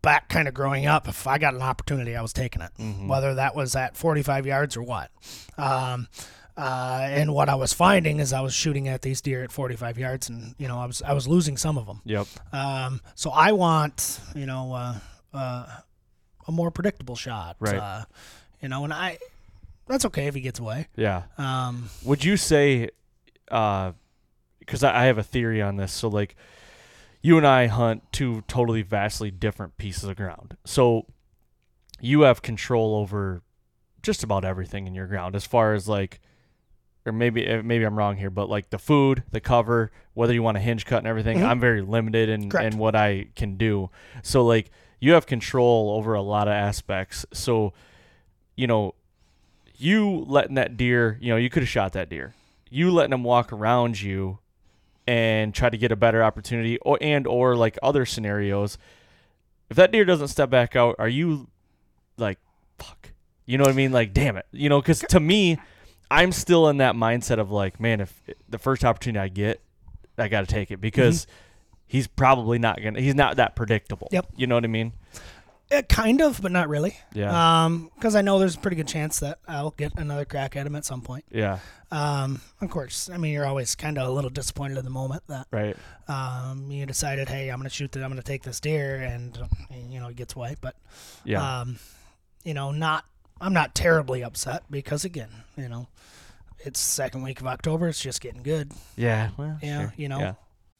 back 0.00 0.28
kind 0.28 0.46
of 0.46 0.54
growing 0.54 0.86
up, 0.86 1.08
if 1.08 1.26
I 1.26 1.38
got 1.38 1.54
an 1.54 1.62
opportunity, 1.62 2.16
I 2.16 2.22
was 2.22 2.32
taking 2.32 2.62
it, 2.62 2.70
mm-hmm. 2.78 3.08
whether 3.08 3.34
that 3.34 3.54
was 3.54 3.74
at 3.74 3.96
45 3.96 4.46
yards 4.46 4.76
or 4.76 4.82
what. 4.82 5.10
Um, 5.58 6.08
uh, 6.60 7.06
and 7.10 7.32
what 7.32 7.48
I 7.48 7.54
was 7.54 7.72
finding 7.72 8.20
is 8.20 8.34
I 8.34 8.42
was 8.42 8.52
shooting 8.52 8.86
at 8.86 9.00
these 9.00 9.22
deer 9.22 9.42
at 9.42 9.50
45 9.50 9.98
yards, 9.98 10.28
and 10.28 10.54
you 10.58 10.68
know 10.68 10.78
I 10.78 10.84
was 10.84 11.00
I 11.00 11.14
was 11.14 11.26
losing 11.26 11.56
some 11.56 11.78
of 11.78 11.86
them. 11.86 12.02
Yep. 12.04 12.26
Um, 12.52 13.00
so 13.14 13.30
I 13.30 13.52
want 13.52 14.20
you 14.34 14.44
know 14.44 14.74
uh, 14.74 14.94
uh, 15.32 15.66
a 16.46 16.52
more 16.52 16.70
predictable 16.70 17.16
shot. 17.16 17.56
Right. 17.60 17.76
Uh, 17.76 18.04
you 18.60 18.68
know, 18.68 18.84
and 18.84 18.92
I 18.92 19.18
that's 19.86 20.04
okay 20.04 20.26
if 20.26 20.34
he 20.34 20.42
gets 20.42 20.60
away. 20.60 20.88
Yeah. 20.96 21.22
Um, 21.38 21.88
Would 22.04 22.24
you 22.24 22.36
say, 22.36 22.90
because 23.46 23.94
uh, 24.84 24.88
I, 24.88 25.02
I 25.02 25.04
have 25.06 25.16
a 25.16 25.22
theory 25.22 25.62
on 25.62 25.76
this, 25.76 25.92
so 25.94 26.08
like 26.08 26.36
you 27.22 27.38
and 27.38 27.46
I 27.46 27.68
hunt 27.68 28.02
two 28.12 28.42
totally 28.48 28.82
vastly 28.82 29.30
different 29.30 29.78
pieces 29.78 30.04
of 30.04 30.16
ground. 30.16 30.58
So 30.66 31.06
you 32.00 32.22
have 32.22 32.42
control 32.42 32.96
over 32.96 33.40
just 34.02 34.22
about 34.22 34.44
everything 34.44 34.86
in 34.86 34.94
your 34.94 35.06
ground 35.06 35.34
as 35.34 35.46
far 35.46 35.72
as 35.72 35.88
like 35.88 36.20
or 37.06 37.12
maybe 37.12 37.46
eh, 37.46 37.62
maybe 37.62 37.84
I'm 37.84 37.96
wrong 37.96 38.16
here, 38.16 38.30
but 38.30 38.48
like 38.48 38.70
the 38.70 38.78
food, 38.78 39.22
the 39.30 39.40
cover, 39.40 39.90
whether 40.14 40.32
you 40.32 40.42
want 40.42 40.56
a 40.56 40.60
hinge 40.60 40.84
cut 40.84 40.98
and 40.98 41.06
everything, 41.06 41.38
mm-hmm. 41.38 41.46
I'm 41.46 41.60
very 41.60 41.82
limited 41.82 42.28
in, 42.28 42.54
in 42.56 42.78
what 42.78 42.94
I 42.94 43.28
can 43.36 43.56
do. 43.56 43.90
So 44.22 44.44
like 44.44 44.70
you 45.00 45.12
have 45.12 45.26
control 45.26 45.92
over 45.96 46.14
a 46.14 46.22
lot 46.22 46.46
of 46.46 46.52
aspects. 46.52 47.24
So, 47.32 47.72
you 48.54 48.66
know, 48.66 48.94
you 49.76 50.24
letting 50.28 50.54
that 50.56 50.76
deer, 50.76 51.18
you 51.20 51.30
know, 51.30 51.36
you 51.36 51.48
could 51.48 51.62
have 51.62 51.70
shot 51.70 51.92
that 51.94 52.10
deer. 52.10 52.34
You 52.68 52.92
letting 52.92 53.10
them 53.10 53.24
walk 53.24 53.52
around 53.52 54.00
you 54.00 54.38
and 55.06 55.54
try 55.54 55.70
to 55.70 55.78
get 55.78 55.90
a 55.90 55.96
better 55.96 56.22
opportunity 56.22 56.78
or 56.78 56.98
and 57.00 57.26
or 57.26 57.56
like 57.56 57.78
other 57.82 58.04
scenarios. 58.04 58.76
If 59.70 59.76
that 59.76 59.90
deer 59.90 60.04
doesn't 60.04 60.28
step 60.28 60.50
back 60.50 60.76
out, 60.76 60.96
are 60.98 61.08
you 61.08 61.48
like 62.18 62.38
fuck? 62.78 63.12
You 63.46 63.56
know 63.56 63.64
what 63.64 63.72
I 63.72 63.76
mean? 63.76 63.90
Like 63.90 64.12
damn 64.12 64.36
it. 64.36 64.46
You 64.52 64.68
know, 64.68 64.82
cuz 64.82 65.00
to 65.08 65.18
me 65.18 65.58
I'm 66.10 66.32
still 66.32 66.68
in 66.68 66.78
that 66.78 66.94
mindset 66.94 67.38
of 67.38 67.50
like, 67.50 67.78
man, 67.80 68.00
if 68.00 68.22
the 68.48 68.58
first 68.58 68.84
opportunity 68.84 69.20
I 69.20 69.28
get, 69.28 69.60
I 70.18 70.28
got 70.28 70.40
to 70.40 70.46
take 70.46 70.70
it 70.70 70.80
because 70.80 71.24
mm-hmm. 71.24 71.34
he's 71.86 72.06
probably 72.06 72.58
not 72.58 72.82
gonna. 72.82 73.00
He's 73.00 73.14
not 73.14 73.36
that 73.36 73.56
predictable. 73.56 74.08
Yep. 74.10 74.26
You 74.36 74.46
know 74.46 74.56
what 74.56 74.64
I 74.64 74.68
mean? 74.68 74.92
Uh, 75.72 75.82
kind 75.82 76.20
of, 76.20 76.42
but 76.42 76.50
not 76.50 76.68
really. 76.68 76.96
Yeah. 77.14 77.64
Um, 77.64 77.92
because 77.94 78.16
I 78.16 78.22
know 78.22 78.40
there's 78.40 78.56
a 78.56 78.58
pretty 78.58 78.76
good 78.76 78.88
chance 78.88 79.20
that 79.20 79.38
I'll 79.46 79.70
get 79.70 79.96
another 79.96 80.24
crack 80.24 80.56
at 80.56 80.66
him 80.66 80.74
at 80.74 80.84
some 80.84 81.00
point. 81.00 81.24
Yeah. 81.30 81.60
Um, 81.92 82.40
of 82.60 82.70
course. 82.70 83.08
I 83.08 83.18
mean, 83.18 83.32
you're 83.32 83.46
always 83.46 83.76
kind 83.76 83.96
of 83.96 84.08
a 84.08 84.10
little 84.10 84.30
disappointed 84.30 84.78
in 84.78 84.84
the 84.84 84.90
moment 84.90 85.22
that 85.28 85.46
right. 85.52 85.76
Um, 86.08 86.72
you 86.72 86.86
decided, 86.86 87.28
hey, 87.28 87.50
I'm 87.50 87.58
gonna 87.60 87.70
shoot 87.70 87.92
that. 87.92 88.02
I'm 88.02 88.10
gonna 88.10 88.22
take 88.22 88.42
this 88.42 88.58
deer, 88.58 88.96
and, 88.96 89.38
and 89.70 89.92
you 89.92 90.00
know, 90.00 90.08
it 90.08 90.16
gets 90.16 90.34
away. 90.34 90.56
But 90.60 90.74
yeah. 91.24 91.60
Um, 91.60 91.78
you 92.42 92.54
know, 92.54 92.72
not. 92.72 93.04
I'm 93.40 93.52
not 93.52 93.74
terribly 93.74 94.22
upset 94.22 94.64
because 94.70 95.04
again, 95.04 95.30
you 95.56 95.68
know, 95.68 95.88
it's 96.58 96.78
second 96.78 97.22
week 97.22 97.40
of 97.40 97.46
October. 97.46 97.88
It's 97.88 98.00
just 98.00 98.20
getting 98.20 98.42
good. 98.42 98.72
Yeah. 98.96 99.30
Well, 99.36 99.58
yeah. 99.62 99.80
Sure. 99.80 99.94
You 99.96 100.08
know. 100.08 100.18
Yeah. 100.18 100.34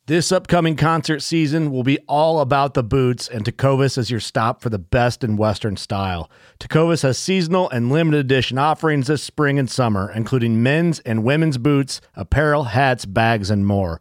This 0.06 0.32
upcoming 0.32 0.74
concert 0.74 1.20
season 1.20 1.70
will 1.70 1.84
be 1.84 1.98
all 2.08 2.40
about 2.40 2.74
the 2.74 2.82
boots, 2.82 3.28
and 3.28 3.44
Tecovas 3.44 3.96
is 3.96 4.10
your 4.10 4.18
stop 4.18 4.60
for 4.60 4.68
the 4.68 4.78
best 4.78 5.22
in 5.22 5.36
Western 5.36 5.76
style. 5.76 6.28
Tecovas 6.58 7.04
has 7.04 7.16
seasonal 7.16 7.70
and 7.70 7.92
limited 7.92 8.18
edition 8.18 8.58
offerings 8.58 9.06
this 9.06 9.22
spring 9.22 9.56
and 9.56 9.70
summer, 9.70 10.10
including 10.10 10.64
men's 10.64 10.98
and 11.00 11.22
women's 11.22 11.58
boots, 11.58 12.00
apparel, 12.16 12.64
hats, 12.64 13.04
bags, 13.04 13.50
and 13.50 13.64
more. 13.64 14.00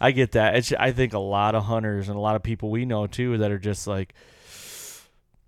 I 0.00 0.10
get 0.10 0.32
that. 0.32 0.56
It's 0.56 0.72
I 0.72 0.92
think 0.92 1.12
a 1.12 1.18
lot 1.18 1.54
of 1.54 1.64
hunters 1.64 2.08
and 2.08 2.16
a 2.16 2.20
lot 2.20 2.36
of 2.36 2.42
people 2.42 2.70
we 2.70 2.84
know 2.84 3.06
too 3.06 3.38
that 3.38 3.50
are 3.50 3.58
just 3.58 3.86
like, 3.86 4.14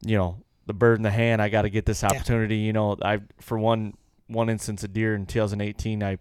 you 0.04 0.16
know, 0.16 0.38
the 0.66 0.74
bird 0.74 0.98
in 0.98 1.02
the 1.02 1.10
hand. 1.10 1.40
I 1.40 1.48
got 1.48 1.62
to 1.62 1.70
get 1.70 1.86
this 1.86 2.04
opportunity. 2.04 2.58
You 2.58 2.72
know, 2.72 2.96
I 3.02 3.20
for 3.40 3.58
one 3.58 3.94
one 4.26 4.48
instance, 4.50 4.82
a 4.84 4.88
deer 4.88 5.14
in 5.14 5.26
2018. 5.26 6.02
I 6.02 6.18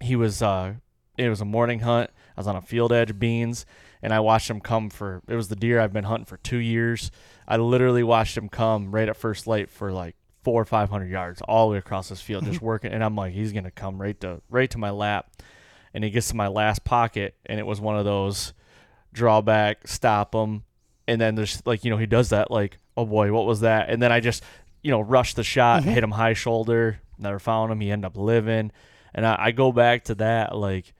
he 0.00 0.16
was 0.16 0.42
uh, 0.42 0.74
it 1.16 1.28
was 1.28 1.40
a 1.40 1.44
morning 1.44 1.80
hunt. 1.80 2.10
I 2.36 2.40
was 2.40 2.46
on 2.46 2.56
a 2.56 2.62
field 2.62 2.92
edge 2.92 3.18
beans, 3.18 3.66
and 4.02 4.12
I 4.12 4.20
watched 4.20 4.48
him 4.48 4.60
come 4.60 4.90
for. 4.90 5.22
It 5.28 5.34
was 5.34 5.48
the 5.48 5.56
deer 5.56 5.80
I've 5.80 5.92
been 5.92 6.04
hunting 6.04 6.24
for 6.24 6.38
two 6.38 6.58
years. 6.58 7.10
I 7.46 7.56
literally 7.56 8.02
watched 8.02 8.36
him 8.36 8.48
come 8.48 8.92
right 8.92 9.08
at 9.08 9.16
first 9.16 9.46
light 9.46 9.70
for 9.70 9.92
like 9.92 10.16
four 10.42 10.60
or 10.60 10.64
five 10.64 10.88
hundred 10.88 11.10
yards 11.10 11.42
all 11.42 11.68
the 11.68 11.72
way 11.72 11.78
across 11.78 12.08
this 12.08 12.20
field, 12.20 12.44
just 12.44 12.62
working. 12.62 12.92
And 12.92 13.04
I'm 13.04 13.16
like, 13.16 13.34
he's 13.34 13.52
gonna 13.52 13.70
come 13.70 14.00
right 14.00 14.18
to 14.20 14.40
right 14.48 14.70
to 14.70 14.78
my 14.78 14.90
lap, 14.90 15.30
and 15.94 16.04
he 16.04 16.10
gets 16.10 16.28
to 16.28 16.36
my 16.36 16.48
last 16.48 16.84
pocket, 16.84 17.34
and 17.46 17.58
it 17.58 17.66
was 17.66 17.80
one 17.80 17.96
of 17.96 18.04
those 18.04 18.52
drawback, 19.12 19.88
stop 19.88 20.34
him, 20.34 20.64
and 21.08 21.20
then 21.20 21.34
there's 21.34 21.64
like 21.66 21.84
you 21.84 21.90
know 21.90 21.96
he 21.96 22.06
does 22.06 22.30
that 22.30 22.50
like 22.50 22.78
oh 22.96 23.04
boy 23.04 23.32
what 23.32 23.46
was 23.46 23.60
that, 23.60 23.90
and 23.90 24.02
then 24.02 24.12
I 24.12 24.20
just 24.20 24.42
you 24.82 24.90
know 24.90 25.00
rushed 25.00 25.36
the 25.36 25.44
shot, 25.44 25.82
mm-hmm. 25.82 25.90
hit 25.90 26.04
him 26.04 26.12
high 26.12 26.34
shoulder, 26.34 27.00
never 27.18 27.38
found 27.38 27.72
him. 27.72 27.80
He 27.80 27.90
ended 27.90 28.06
up 28.06 28.16
living, 28.16 28.72
and 29.14 29.26
I, 29.26 29.36
I 29.38 29.50
go 29.50 29.72
back 29.72 30.04
to 30.04 30.14
that 30.16 30.54
like, 30.56 30.92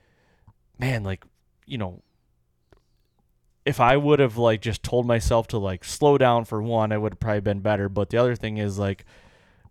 man, 0.77 1.03
like 1.03 1.23
you 1.65 1.77
know 1.77 2.01
if 3.65 3.79
I 3.79 3.97
would 3.97 4.19
have 4.19 4.37
like 4.37 4.61
just 4.61 4.83
told 4.83 5.05
myself 5.05 5.47
to 5.49 5.57
like 5.57 5.83
slow 5.83 6.17
down 6.17 6.45
for 6.45 6.61
one, 6.61 6.91
I 6.91 6.97
would 6.97 7.13
have 7.13 7.19
probably 7.19 7.41
been 7.41 7.59
better. 7.59 7.89
But 7.89 8.09
the 8.09 8.17
other 8.17 8.35
thing 8.35 8.57
is 8.57 8.79
like, 8.79 9.05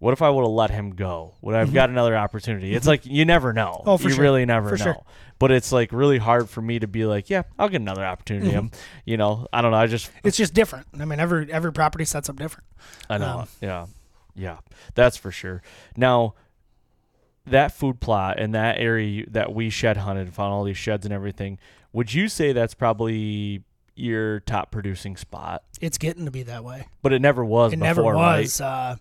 what 0.00 0.12
if 0.12 0.22
I 0.22 0.30
would 0.30 0.42
have 0.42 0.50
let 0.50 0.70
him 0.70 0.90
go? 0.90 1.34
Would 1.42 1.54
I 1.54 1.58
have 1.60 1.72
got 1.72 1.90
another 1.90 2.16
opportunity? 2.16 2.74
It's 2.74 2.86
like 2.86 3.04
you 3.06 3.24
never 3.24 3.52
know. 3.52 3.76
Mm-hmm. 3.80 3.88
Oh, 3.88 3.96
for 3.98 4.08
you 4.08 4.14
sure. 4.14 4.22
really 4.22 4.44
never 4.46 4.70
For 4.70 4.76
know. 4.78 4.84
sure. 4.94 5.02
But 5.38 5.52
it's 5.52 5.70
like 5.72 5.92
really 5.92 6.18
hard 6.18 6.48
for 6.50 6.60
me 6.60 6.78
to 6.78 6.86
be 6.86 7.04
like, 7.04 7.30
yeah, 7.30 7.42
I'll 7.58 7.68
get 7.68 7.80
another 7.82 8.04
opportunity. 8.04 8.50
Mm-hmm. 8.50 8.74
You 9.04 9.16
know, 9.18 9.46
I 9.52 9.62
don't 9.62 9.70
know. 9.70 9.76
I 9.76 9.86
just 9.86 10.10
It's 10.24 10.36
just 10.36 10.54
different. 10.54 10.86
I 10.98 11.04
mean, 11.04 11.20
every 11.20 11.52
every 11.52 11.72
property 11.72 12.04
sets 12.04 12.28
up 12.28 12.36
different. 12.36 12.66
I 13.08 13.18
know. 13.18 13.40
Um, 13.40 13.48
yeah. 13.60 13.86
Yeah. 14.34 14.58
That's 14.94 15.16
for 15.18 15.30
sure. 15.30 15.62
Now, 15.96 16.34
that 17.46 17.72
food 17.72 18.00
plot 18.00 18.38
and 18.38 18.54
that 18.54 18.78
area 18.78 19.24
that 19.30 19.52
we 19.54 19.70
shed 19.70 19.98
hunted 19.98 20.22
and 20.26 20.34
found 20.34 20.52
all 20.52 20.64
these 20.64 20.76
sheds 20.78 21.04
and 21.04 21.12
everything, 21.12 21.58
would 21.92 22.12
you 22.14 22.28
say 22.28 22.52
that's 22.52 22.74
probably 22.74 23.64
your 23.96 24.40
top 24.40 24.70
producing 24.70 25.16
spot? 25.16 25.62
It's 25.80 25.98
getting 25.98 26.24
to 26.24 26.30
be 26.30 26.42
that 26.44 26.64
way. 26.64 26.86
But 27.02 27.12
it 27.12 27.20
never 27.20 27.44
was 27.44 27.72
It 27.72 27.76
before, 27.76 27.86
never 27.86 28.02
right? 28.02 28.40
was. 28.42 28.60
Uh, 28.60 28.96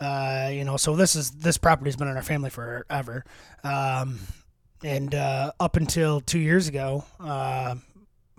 uh, 0.00 0.50
you 0.52 0.64
know, 0.64 0.76
so 0.76 0.96
this 0.96 1.16
is 1.16 1.30
this 1.30 1.58
property's 1.58 1.96
been 1.96 2.08
in 2.08 2.16
our 2.16 2.22
family 2.22 2.50
forever, 2.50 3.24
um, 3.62 4.18
and 4.82 5.14
uh, 5.14 5.52
up 5.58 5.76
until 5.76 6.20
two 6.20 6.38
years 6.38 6.68
ago, 6.68 7.04
uh, 7.20 7.76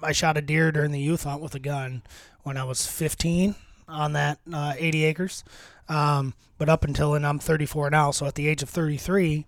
I 0.01 0.11
shot 0.11 0.37
a 0.37 0.41
deer 0.41 0.71
during 0.71 0.91
the 0.91 0.99
youth 0.99 1.23
hunt 1.23 1.41
with 1.41 1.55
a 1.55 1.59
gun 1.59 2.03
when 2.43 2.57
I 2.57 2.63
was 2.63 2.85
15 2.85 3.55
on 3.87 4.13
that 4.13 4.39
uh, 4.53 4.73
80 4.77 5.05
acres. 5.05 5.43
Um, 5.87 6.33
but 6.57 6.69
up 6.69 6.83
until 6.83 7.15
and 7.15 7.25
I'm 7.25 7.39
34 7.39 7.89
now, 7.89 8.11
so 8.11 8.25
at 8.25 8.35
the 8.35 8.47
age 8.47 8.61
of 8.63 8.69
33, 8.69 9.45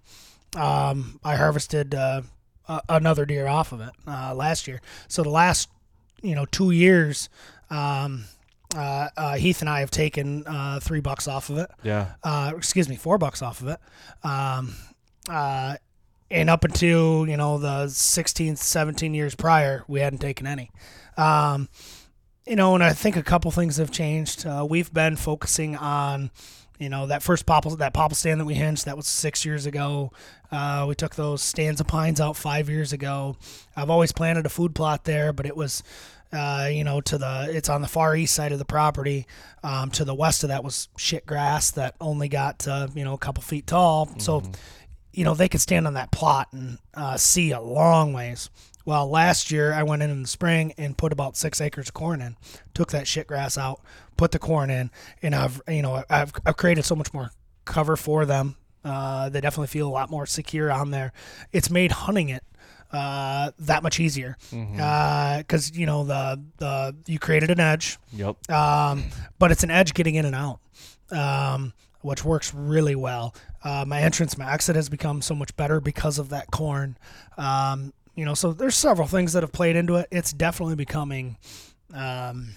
um, 0.55 1.19
I 1.23 1.35
harvested 1.35 1.93
uh, 1.93 2.21
another 2.89 3.25
deer 3.25 3.47
off 3.47 3.71
of 3.71 3.81
it 3.81 3.91
uh, 4.07 4.33
last 4.33 4.67
year. 4.67 4.81
So 5.07 5.23
the 5.23 5.29
last, 5.29 5.69
you 6.21 6.35
know, 6.35 6.45
two 6.45 6.71
years. 6.71 7.29
Um, 7.69 8.25
uh, 8.75 9.09
uh, 9.15 9.35
Heath 9.35 9.61
and 9.61 9.69
I 9.69 9.79
have 9.79 9.91
taken 9.91 10.45
uh, 10.45 10.79
three 10.81 10.99
bucks 10.99 11.27
off 11.27 11.49
of 11.49 11.57
it. 11.57 11.69
Yeah. 11.83 12.13
Uh, 12.23 12.53
excuse 12.55 12.89
me, 12.89 12.95
four 12.95 13.17
bucks 13.17 13.41
off 13.41 13.61
of 13.61 13.67
it. 13.69 13.79
Um, 14.23 14.75
uh, 15.29 15.77
and 16.29 16.49
up 16.49 16.63
until 16.63 17.27
you 17.27 17.37
know 17.37 17.57
the 17.57 17.87
16, 17.87 18.57
17 18.57 19.13
years 19.13 19.35
prior, 19.35 19.83
we 19.87 20.01
hadn't 20.01 20.19
taken 20.19 20.45
any. 20.45 20.71
Um, 21.17 21.69
you 22.45 22.55
know, 22.55 22.75
and 22.75 22.83
I 22.83 22.93
think 22.93 23.15
a 23.15 23.23
couple 23.23 23.51
things 23.51 23.77
have 23.77 23.91
changed. 23.91 24.45
Uh, 24.45 24.65
we've 24.69 24.93
been 24.93 25.15
focusing 25.17 25.75
on, 25.75 26.31
you 26.79 26.89
know, 26.89 27.07
that 27.07 27.21
first 27.21 27.45
popple 27.45 27.75
that 27.75 27.93
popple 27.93 28.15
stand 28.15 28.39
that 28.39 28.45
we 28.45 28.53
hinged. 28.53 28.85
That 28.85 28.95
was 28.95 29.07
six 29.07 29.45
years 29.45 29.65
ago. 29.65 30.11
Uh, 30.51 30.85
we 30.87 30.95
took 30.95 31.15
those 31.15 31.41
stands 31.41 31.81
of 31.81 31.87
pines 31.87 32.21
out 32.21 32.37
five 32.37 32.69
years 32.69 32.93
ago. 32.93 33.35
I've 33.75 33.89
always 33.89 34.13
planted 34.13 34.45
a 34.45 34.49
food 34.49 34.75
plot 34.75 35.03
there, 35.03 35.33
but 35.33 35.45
it 35.45 35.57
was, 35.57 35.83
uh, 36.31 36.69
you 36.71 36.83
know, 36.83 37.01
to 37.01 37.17
the 37.17 37.47
it's 37.49 37.69
on 37.69 37.81
the 37.81 37.87
far 37.87 38.15
east 38.15 38.33
side 38.33 38.51
of 38.51 38.59
the 38.59 38.65
property. 38.65 39.25
Um, 39.63 39.91
to 39.91 40.05
the 40.05 40.15
west 40.15 40.43
of 40.43 40.49
that 40.49 40.63
was 40.63 40.89
shit 40.97 41.25
grass 41.25 41.71
that 41.71 41.95
only 41.99 42.29
got 42.29 42.67
uh, 42.67 42.87
you 42.93 43.03
know 43.03 43.13
a 43.13 43.17
couple 43.17 43.43
feet 43.43 43.67
tall. 43.67 44.09
So, 44.19 44.43
you 45.11 45.23
know, 45.23 45.33
they 45.33 45.49
could 45.49 45.61
stand 45.61 45.87
on 45.87 45.93
that 45.95 46.11
plot 46.11 46.49
and 46.51 46.77
uh, 46.93 47.17
see 47.17 47.51
a 47.51 47.61
long 47.61 48.13
ways. 48.13 48.49
Well, 48.85 49.09
last 49.09 49.51
year 49.51 49.73
I 49.73 49.83
went 49.83 50.01
in 50.01 50.09
in 50.09 50.21
the 50.21 50.27
spring 50.27 50.73
and 50.77 50.97
put 50.97 51.11
about 51.11 51.35
six 51.35 51.59
acres 51.59 51.89
of 51.89 51.93
corn 51.93 52.21
in, 52.21 52.37
took 52.73 52.91
that 52.91 53.07
shit 53.07 53.27
grass 53.27 53.57
out, 53.57 53.81
put 54.15 54.31
the 54.31 54.39
corn 54.39 54.69
in, 54.69 54.91
and 55.21 55.35
I've 55.35 55.61
you 55.67 55.81
know 55.81 56.03
I've 56.09 56.33
I've 56.45 56.57
created 56.57 56.85
so 56.85 56.95
much 56.95 57.13
more 57.13 57.31
cover 57.65 57.95
for 57.95 58.25
them. 58.25 58.55
Uh, 58.83 59.27
they 59.27 59.41
definitely 59.41 59.67
feel 59.67 59.87
a 59.87 59.91
lot 59.91 60.09
more 60.09 60.25
secure 60.25 60.71
on 60.71 60.91
there. 60.91 61.11
It's 61.51 61.69
made 61.69 61.91
hunting 61.91 62.29
it 62.29 62.43
uh, 62.91 63.51
that 63.59 63.83
much 63.83 63.99
easier 63.99 64.37
because 64.49 65.71
you 65.75 65.85
know 65.85 66.03
the 66.03 66.41
the 66.57 66.95
you 67.05 67.19
created 67.19 67.51
an 67.51 67.59
edge, 67.59 67.97
Yep. 68.13 68.49
um, 68.51 69.03
but 69.39 69.51
it's 69.51 69.63
an 69.63 69.71
edge 69.71 69.93
getting 69.93 70.15
in 70.15 70.25
and 70.25 70.35
out, 70.35 70.59
um, 71.11 71.73
which 72.01 72.23
works 72.23 72.53
really 72.53 72.95
well. 72.95 73.35
Uh, 73.63 73.83
my 73.85 74.01
entrance, 74.01 74.37
my 74.37 74.51
exit 74.51 74.75
has 74.75 74.87
become 74.89 75.21
so 75.21 75.35
much 75.35 75.55
better 75.57 75.81
because 75.81 76.17
of 76.19 76.29
that 76.29 76.49
corn. 76.51 76.97
Um, 77.37 77.91
you 78.15 78.23
know, 78.25 78.33
so 78.33 78.53
there's 78.53 78.75
several 78.75 79.07
things 79.07 79.33
that 79.33 79.43
have 79.43 79.51
played 79.51 79.75
into 79.75 79.95
it. 79.95 80.07
It's 80.09 80.31
definitely 80.31 80.75
becoming 80.75 81.37
um, 81.93 82.53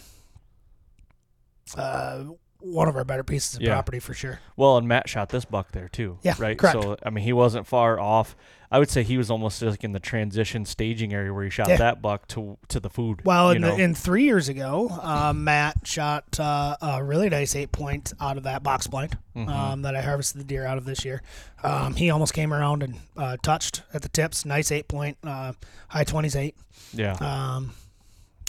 uh, 1.76 2.24
one 2.60 2.88
of 2.88 2.96
our 2.96 3.04
better 3.04 3.24
pieces 3.24 3.56
of 3.56 3.62
Yeah. 3.62 3.72
property 3.72 3.98
for 3.98 4.14
sure. 4.14 4.40
Well, 4.56 4.76
and 4.76 4.86
Matt 4.86 5.08
shot 5.08 5.28
this 5.30 5.44
buck 5.44 5.72
there 5.72 5.88
too. 5.88 6.18
Yeah, 6.22 6.34
Right. 6.38 6.58
correct. 6.58 6.80
So 6.82 6.96
I 7.04 7.10
mean, 7.10 7.24
he 7.24 7.32
wasn't 7.32 7.66
far 7.66 7.98
off. 7.98 8.36
I 8.72 8.78
would 8.78 8.88
say 8.88 9.02
he 9.02 9.18
was 9.18 9.32
almost 9.32 9.60
like 9.62 9.82
in 9.82 9.90
the 9.90 9.98
transition 9.98 10.64
staging 10.64 11.12
area 11.12 11.34
where 11.34 11.42
he 11.42 11.50
shot 11.50 11.68
Yeah. 11.68 11.76
that 11.78 12.00
buck 12.00 12.28
to 12.28 12.56
to 12.68 12.78
the 12.78 12.88
food. 12.88 13.22
Well, 13.24 13.50
in, 13.50 13.62
know? 13.62 13.74
in 13.76 13.94
three 13.96 14.22
years 14.24 14.48
ago, 14.48 14.88
uh, 15.02 15.32
Matt 15.34 15.78
shot 15.88 16.38
uh, 16.38 16.76
a 16.80 17.02
really 17.02 17.28
nice 17.28 17.56
eight 17.56 17.72
point 17.72 18.12
out 18.20 18.36
of 18.36 18.44
that 18.44 18.62
box 18.62 18.86
blind 18.86 19.16
Mm-hmm. 19.36 19.48
um, 19.48 19.82
that 19.82 19.94
I 19.96 20.02
harvested 20.02 20.40
the 20.40 20.44
deer 20.44 20.66
out 20.66 20.76
of 20.78 20.84
this 20.84 21.04
year. 21.04 21.22
Um, 21.62 21.94
he 21.94 22.10
almost 22.10 22.32
came 22.34 22.52
around 22.52 22.82
and 22.82 22.96
uh, 23.16 23.36
touched 23.42 23.82
at 23.94 24.02
the 24.02 24.08
tips. 24.08 24.44
Nice 24.44 24.70
eight 24.70 24.86
point, 24.88 25.16
uh, 25.24 25.52
high 25.88 26.04
twenties 26.04 26.36
eight. 26.36 26.56
yeah. 26.92 27.14
Um, 27.14 27.72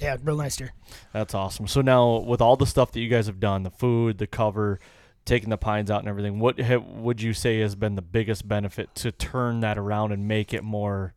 yeah, 0.02 0.18
real 0.24 0.38
nice 0.38 0.56
deer. 0.56 0.74
That's 1.14 1.34
awesome. 1.34 1.68
So 1.68 1.82
now, 1.82 2.18
with 2.18 2.42
all 2.42 2.58
the 2.58 2.66
stuff 2.66 2.92
that 2.92 3.00
you 3.00 3.08
guys 3.08 3.28
have 3.28 3.40
done, 3.40 3.64
the 3.64 3.70
food, 3.70 4.18
the 4.18 4.28
cover, 4.28 4.80
taking 5.26 5.50
the 5.50 5.58
pines 5.58 5.92
out, 5.92 6.00
and 6.00 6.10
everything, 6.10 6.40
what 6.40 6.60
ha- 6.60 6.78
would 6.78 7.22
you 7.22 7.34
say 7.34 7.60
has 7.60 7.76
been 7.76 7.96
the 7.96 8.02
biggest 8.02 8.48
benefit 8.48 8.94
to 8.96 9.12
turn 9.12 9.60
that 9.62 9.78
around 9.78 10.12
and 10.12 10.28
make 10.28 10.54
it 10.54 10.64
more? 10.64 11.14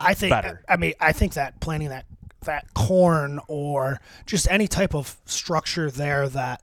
I 0.00 0.14
think. 0.14 0.30
better. 0.30 0.64
I 0.68 0.76
mean, 0.76 0.94
I 1.00 1.12
think 1.12 1.34
that 1.34 1.60
planting 1.60 1.90
that 1.90 2.06
that 2.44 2.72
corn 2.74 3.38
or 3.48 4.00
just 4.26 4.50
any 4.50 4.66
type 4.66 4.94
of 4.94 5.16
structure 5.26 5.90
there 5.90 6.28
that 6.30 6.62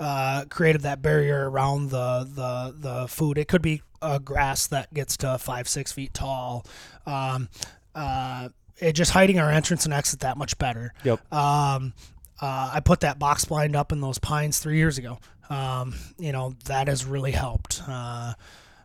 uh, 0.00 0.46
created 0.48 0.80
that 0.82 1.02
barrier 1.02 1.48
around 1.48 1.90
the 1.90 2.28
the 2.34 2.74
the 2.76 3.08
food. 3.08 3.38
It 3.38 3.48
could 3.48 3.62
be 3.62 3.82
a 4.02 4.18
grass 4.18 4.66
that 4.68 4.92
gets 4.94 5.16
to 5.18 5.38
five 5.38 5.68
six 5.68 5.92
feet 5.92 6.14
tall. 6.14 6.64
Um, 7.06 7.48
uh, 7.94 8.48
it 8.80 8.92
just 8.92 9.10
hiding 9.12 9.38
our 9.38 9.50
entrance 9.50 9.84
and 9.84 9.94
exit 9.94 10.20
that 10.20 10.36
much 10.36 10.58
better. 10.58 10.92
Yep. 11.04 11.32
Um, 11.32 11.92
uh, 12.40 12.70
I 12.74 12.80
put 12.80 13.00
that 13.00 13.18
box 13.18 13.44
blind 13.44 13.76
up 13.76 13.92
in 13.92 14.00
those 14.00 14.18
pines 14.18 14.58
three 14.58 14.78
years 14.78 14.98
ago. 14.98 15.18
Um, 15.50 15.94
you 16.18 16.32
know 16.32 16.54
that 16.66 16.88
has 16.88 17.04
really 17.04 17.32
helped. 17.32 17.82
Uh, 17.86 18.34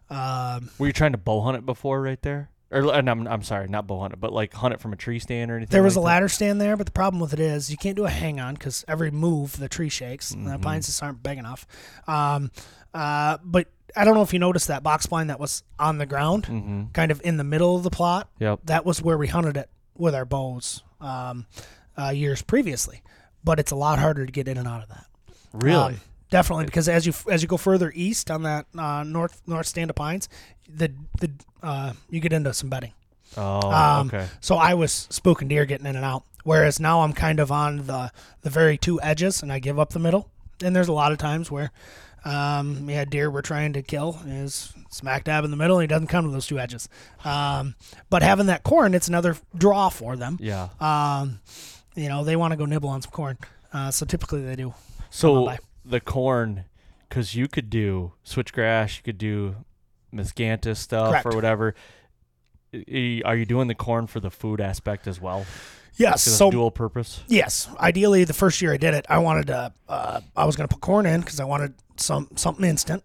um, 0.09 0.69
Were 0.77 0.87
you 0.87 0.93
trying 0.93 1.11
to 1.13 1.17
bow 1.17 1.41
hunt 1.41 1.57
it 1.57 1.65
before, 1.65 2.01
right 2.01 2.21
there? 2.21 2.49
Or 2.71 2.91
and 2.93 3.09
I'm 3.09 3.27
I'm 3.27 3.43
sorry, 3.43 3.67
not 3.67 3.85
bow 3.87 3.99
hunt 4.01 4.13
it, 4.13 4.19
but 4.19 4.33
like 4.33 4.53
hunt 4.53 4.73
it 4.73 4.79
from 4.81 4.91
a 4.91 4.95
tree 4.95 5.19
stand 5.19 5.51
or 5.51 5.55
anything. 5.57 5.71
There 5.71 5.83
was 5.83 5.95
like 5.95 6.01
a 6.01 6.03
that? 6.03 6.07
ladder 6.07 6.29
stand 6.29 6.59
there, 6.59 6.75
but 6.75 6.85
the 6.87 6.91
problem 6.91 7.21
with 7.21 7.33
it 7.33 7.39
is 7.39 7.69
you 7.69 7.77
can't 7.77 7.95
do 7.95 8.05
a 8.05 8.09
hang 8.09 8.39
on 8.39 8.55
because 8.55 8.83
every 8.87 9.11
move 9.11 9.57
the 9.57 9.69
tree 9.69 9.89
shakes. 9.89 10.33
Mm-hmm. 10.33 10.49
The 10.49 10.59
pines 10.59 10.87
just 10.87 11.01
aren't 11.03 11.21
big 11.21 11.37
enough. 11.37 11.67
Um, 12.07 12.51
uh, 12.93 13.37
but 13.43 13.67
I 13.95 14.03
don't 14.03 14.15
know 14.15 14.23
if 14.23 14.33
you 14.33 14.39
noticed 14.39 14.67
that 14.69 14.83
box 14.83 15.05
blind 15.05 15.29
that 15.29 15.39
was 15.39 15.63
on 15.79 15.99
the 15.99 16.05
ground, 16.07 16.45
Mm-hmm. 16.47 16.83
kind 16.93 17.11
of 17.11 17.21
in 17.23 17.37
the 17.37 17.43
middle 17.43 17.75
of 17.77 17.83
the 17.83 17.91
plot. 17.91 18.29
Yep. 18.39 18.61
That 18.65 18.85
was 18.85 19.01
where 19.01 19.17
we 19.17 19.27
hunted 19.27 19.57
it 19.57 19.69
with 19.97 20.15
our 20.15 20.25
bows 20.25 20.83
um, 21.01 21.45
uh, 21.97 22.09
years 22.09 22.41
previously. 22.41 23.01
But 23.43 23.59
it's 23.59 23.71
a 23.71 23.75
lot 23.75 23.99
harder 23.99 24.25
to 24.25 24.31
get 24.31 24.47
in 24.47 24.57
and 24.57 24.67
out 24.67 24.81
of 24.83 24.89
that. 24.89 25.05
Really? 25.53 25.93
Um, 25.95 26.01
definitely, 26.31 26.65
because 26.65 26.89
as 26.89 27.05
you 27.05 27.13
as 27.29 27.41
you 27.41 27.47
go 27.47 27.57
further 27.57 27.91
east 27.95 28.31
on 28.31 28.43
that 28.43 28.65
uh, 28.77 29.03
north 29.03 29.41
north 29.47 29.67
stand 29.67 29.89
of 29.89 29.95
pines, 29.95 30.27
the 30.67 30.91
the 31.19 31.31
uh, 31.61 31.93
you 32.09 32.19
get 32.19 32.33
into 32.33 32.53
some 32.53 32.69
bedding. 32.69 32.93
oh, 33.37 33.71
Um, 33.71 34.07
okay. 34.07 34.27
So 34.41 34.55
I 34.55 34.73
was 34.73 35.07
spooking 35.11 35.47
deer 35.47 35.65
getting 35.65 35.85
in 35.87 35.95
and 35.95 36.05
out. 36.05 36.23
Whereas 36.43 36.79
now 36.79 37.01
I'm 37.01 37.13
kind 37.13 37.39
of 37.39 37.51
on 37.51 37.87
the 37.87 38.11
the 38.41 38.49
very 38.49 38.77
two 38.77 38.99
edges, 39.01 39.41
and 39.43 39.51
I 39.51 39.59
give 39.59 39.79
up 39.79 39.89
the 39.91 39.99
middle. 39.99 40.29
And 40.63 40.75
there's 40.75 40.87
a 40.87 40.93
lot 40.93 41.11
of 41.11 41.17
times 41.17 41.51
where 41.51 41.71
Um, 42.25 42.89
yeah, 42.89 43.05
deer 43.05 43.29
we're 43.29 43.41
trying 43.41 43.73
to 43.73 43.81
kill 43.83 44.19
is 44.25 44.73
smack 44.89 45.25
dab 45.25 45.45
in 45.45 45.51
the 45.51 45.57
middle. 45.57 45.77
And 45.77 45.83
he 45.83 45.87
doesn't 45.87 46.07
come 46.07 46.25
to 46.25 46.31
those 46.31 46.47
two 46.47 46.59
edges. 46.59 46.89
Um, 47.23 47.75
but 48.09 48.23
having 48.23 48.47
that 48.47 48.63
corn, 48.63 48.93
it's 48.95 49.07
another 49.07 49.37
draw 49.55 49.89
for 49.89 50.15
them. 50.15 50.37
Yeah. 50.41 50.69
Um, 50.79 51.39
you 51.95 52.09
know, 52.09 52.23
they 52.23 52.35
want 52.35 52.51
to 52.51 52.57
go 52.57 52.65
nibble 52.65 52.89
on 52.89 53.01
some 53.01 53.11
corn. 53.11 53.37
Uh, 53.71 53.91
so 53.91 54.05
typically 54.05 54.43
they 54.43 54.55
do. 54.55 54.73
So 55.09 55.55
the 55.85 55.99
corn, 55.99 56.65
because 57.07 57.35
you 57.35 57.47
could 57.47 57.69
do 57.69 58.13
switchgrass, 58.25 58.97
you 58.97 59.03
could 59.03 59.17
do 59.17 59.55
miscanthus 60.13 60.77
stuff 60.77 61.11
Correct. 61.11 61.25
or 61.25 61.35
whatever. 61.35 61.75
Are 62.73 63.35
you 63.35 63.45
doing 63.45 63.67
the 63.67 63.75
corn 63.75 64.07
for 64.07 64.19
the 64.19 64.31
food 64.31 64.59
aspect 64.59 65.07
as 65.07 65.21
well? 65.21 65.45
Yes. 65.97 66.23
So 66.23 66.51
dual 66.51 66.71
purpose. 66.71 67.21
Yes, 67.27 67.69
ideally, 67.79 68.23
the 68.25 68.33
first 68.33 68.61
year 68.61 68.73
I 68.73 68.77
did 68.77 68.93
it, 68.93 69.05
I 69.09 69.17
wanted 69.19 69.47
to. 69.47 69.73
Uh, 69.87 70.21
I 70.35 70.45
was 70.45 70.55
going 70.55 70.67
to 70.67 70.73
put 70.73 70.81
corn 70.81 71.05
in 71.05 71.21
because 71.21 71.39
I 71.39 71.45
wanted 71.45 71.73
some 71.97 72.27
something 72.35 72.65
instant. 72.65 73.03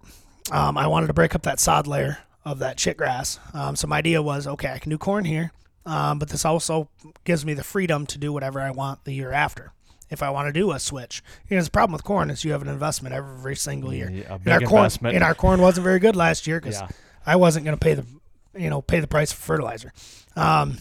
Um, 0.50 0.76
I 0.76 0.86
wanted 0.86 1.06
to 1.06 1.12
break 1.12 1.34
up 1.34 1.42
that 1.42 1.60
sod 1.60 1.86
layer 1.86 2.18
of 2.44 2.58
that 2.58 2.80
shit 2.80 2.96
grass. 2.96 3.38
Um, 3.54 3.76
so 3.76 3.86
my 3.86 3.98
idea 3.98 4.20
was, 4.22 4.46
okay, 4.46 4.72
I 4.72 4.78
can 4.78 4.90
do 4.90 4.98
corn 4.98 5.24
here, 5.24 5.52
um, 5.86 6.18
but 6.18 6.30
this 6.30 6.44
also 6.44 6.88
gives 7.24 7.44
me 7.44 7.54
the 7.54 7.62
freedom 7.62 8.06
to 8.06 8.18
do 8.18 8.32
whatever 8.32 8.60
I 8.60 8.70
want 8.70 9.04
the 9.04 9.12
year 9.12 9.30
after. 9.30 9.72
If 10.08 10.24
I 10.24 10.30
want 10.30 10.48
to 10.48 10.52
do 10.52 10.72
a 10.72 10.80
switch, 10.80 11.22
you 11.48 11.56
know, 11.56 11.62
the 11.62 11.70
problem 11.70 11.92
with 11.92 12.02
corn 12.02 12.30
is 12.30 12.42
you 12.44 12.50
have 12.50 12.62
an 12.62 12.68
investment 12.68 13.14
every 13.14 13.54
single 13.54 13.94
year. 13.94 14.10
Yeah, 14.10 14.24
a 14.30 14.34
And 14.34 14.48
our 14.48 14.60
corn, 14.60 14.78
investment. 14.84 15.14
and 15.14 15.22
our 15.22 15.34
corn 15.36 15.60
wasn't 15.60 15.84
very 15.84 16.00
good 16.00 16.16
last 16.16 16.48
year 16.48 16.58
because 16.58 16.80
Yeah. 16.80 16.88
I 17.24 17.36
wasn't 17.36 17.64
going 17.64 17.76
to 17.76 17.80
pay 17.80 17.94
the, 17.94 18.04
you 18.58 18.70
know, 18.70 18.82
pay 18.82 18.98
the 18.98 19.06
price 19.06 19.30
for 19.30 19.40
fertilizer. 19.40 19.92
Um, 20.34 20.78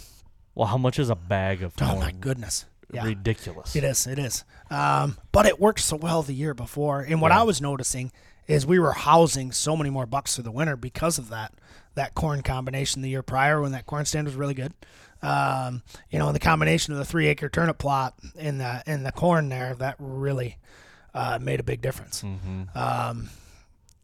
Well, 0.56 0.68
how 0.68 0.78
much 0.78 1.00
is 1.00 1.10
a 1.10 1.16
bag 1.16 1.62
of 1.64 1.76
corn? 1.76 1.92
oh 1.92 2.00
my 2.00 2.12
goodness, 2.12 2.66
yeah. 2.94 3.06
Ridiculous. 3.06 3.76
It 3.76 3.84
is. 3.84 4.08
It 4.08 4.20
is. 4.20 4.44
Um, 4.70 5.18
but 5.32 5.46
it 5.46 5.60
worked 5.60 5.80
so 5.82 5.96
well 5.96 6.22
the 6.24 6.34
year 6.34 6.54
before. 6.54 7.02
And 7.02 7.22
what 7.22 7.32
Yeah. 7.32 7.42
I 7.42 7.44
was 7.44 7.62
noticing 7.62 8.12
is 8.48 8.66
we 8.66 8.80
were 8.80 8.94
housing 8.94 9.52
so 9.52 9.78
many 9.78 9.90
more 9.92 10.06
bucks 10.08 10.34
through 10.36 10.44
the 10.46 10.52
winter 10.52 10.76
because 10.76 11.18
of 11.20 11.30
that 11.30 11.54
that 11.96 12.16
corn 12.16 12.42
combination 12.42 13.02
the 13.02 13.10
year 13.10 13.22
prior 13.22 13.62
when 13.62 13.72
that 13.74 13.86
corn 13.86 14.06
stand 14.06 14.26
was 14.26 14.36
really 14.36 14.54
good. 14.56 14.74
Um, 15.22 15.84
you 16.10 16.18
know, 16.18 16.32
the 16.32 16.40
combination 16.40 16.94
of 16.94 17.00
the 17.00 17.06
three 17.06 17.28
acre 17.28 17.50
turnip 17.50 17.78
plot 17.78 18.16
in 18.36 18.58
the 18.58 18.82
in 18.88 19.04
the 19.04 19.12
corn 19.12 19.50
there 19.50 19.76
that 19.76 19.96
really 20.00 20.58
uh, 21.14 21.38
made 21.42 21.60
a 21.60 21.64
big 21.64 21.82
difference. 21.82 22.24
Mm-hmm. 22.24 22.76
Um, 22.78 23.30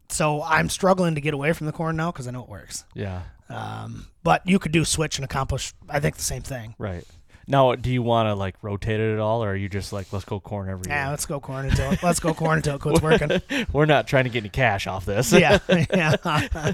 so 0.08 0.42
I'm 0.42 0.68
struggling 0.68 1.14
to 1.16 1.20
get 1.20 1.34
away 1.34 1.52
from 1.52 1.66
the 1.66 1.72
corn 1.72 1.96
now 1.96 2.12
because 2.12 2.28
I 2.28 2.30
know 2.30 2.42
it 2.42 2.48
works. 2.48 2.84
Yeah. 2.94 3.22
Um, 3.48 4.06
but 4.22 4.46
you 4.46 4.58
could 4.58 4.72
do 4.72 4.84
switch 4.84 5.18
and 5.18 5.24
accomplish, 5.24 5.72
I 5.88 6.00
think, 6.00 6.16
the 6.16 6.22
same 6.22 6.42
thing. 6.42 6.74
Right. 6.78 7.04
Now, 7.48 7.76
do 7.76 7.92
you 7.92 8.02
want 8.02 8.26
to 8.26 8.34
like 8.34 8.56
rotate 8.60 8.98
it 8.98 9.12
at 9.14 9.20
all, 9.20 9.44
or 9.44 9.50
are 9.52 9.56
you 9.56 9.68
just 9.68 9.92
like, 9.92 10.12
let's 10.12 10.24
go 10.24 10.40
corn 10.40 10.68
every 10.68 10.88
Yeah, 10.88 11.04
year? 11.04 11.10
let's 11.12 11.26
go 11.26 11.38
corn 11.38 11.66
until 11.66 11.94
let's 12.02 12.18
go 12.18 12.34
corn 12.42 12.56
until 12.56 12.74
it 12.74 12.80
quits 12.80 13.00
working. 13.00 13.40
We're 13.72 13.86
not 13.86 14.08
trying 14.08 14.24
to 14.24 14.30
get 14.30 14.40
any 14.40 14.48
cash 14.48 14.88
off 14.88 15.04
this. 15.04 15.30
yeah, 15.32 15.58
yeah. 15.94 16.72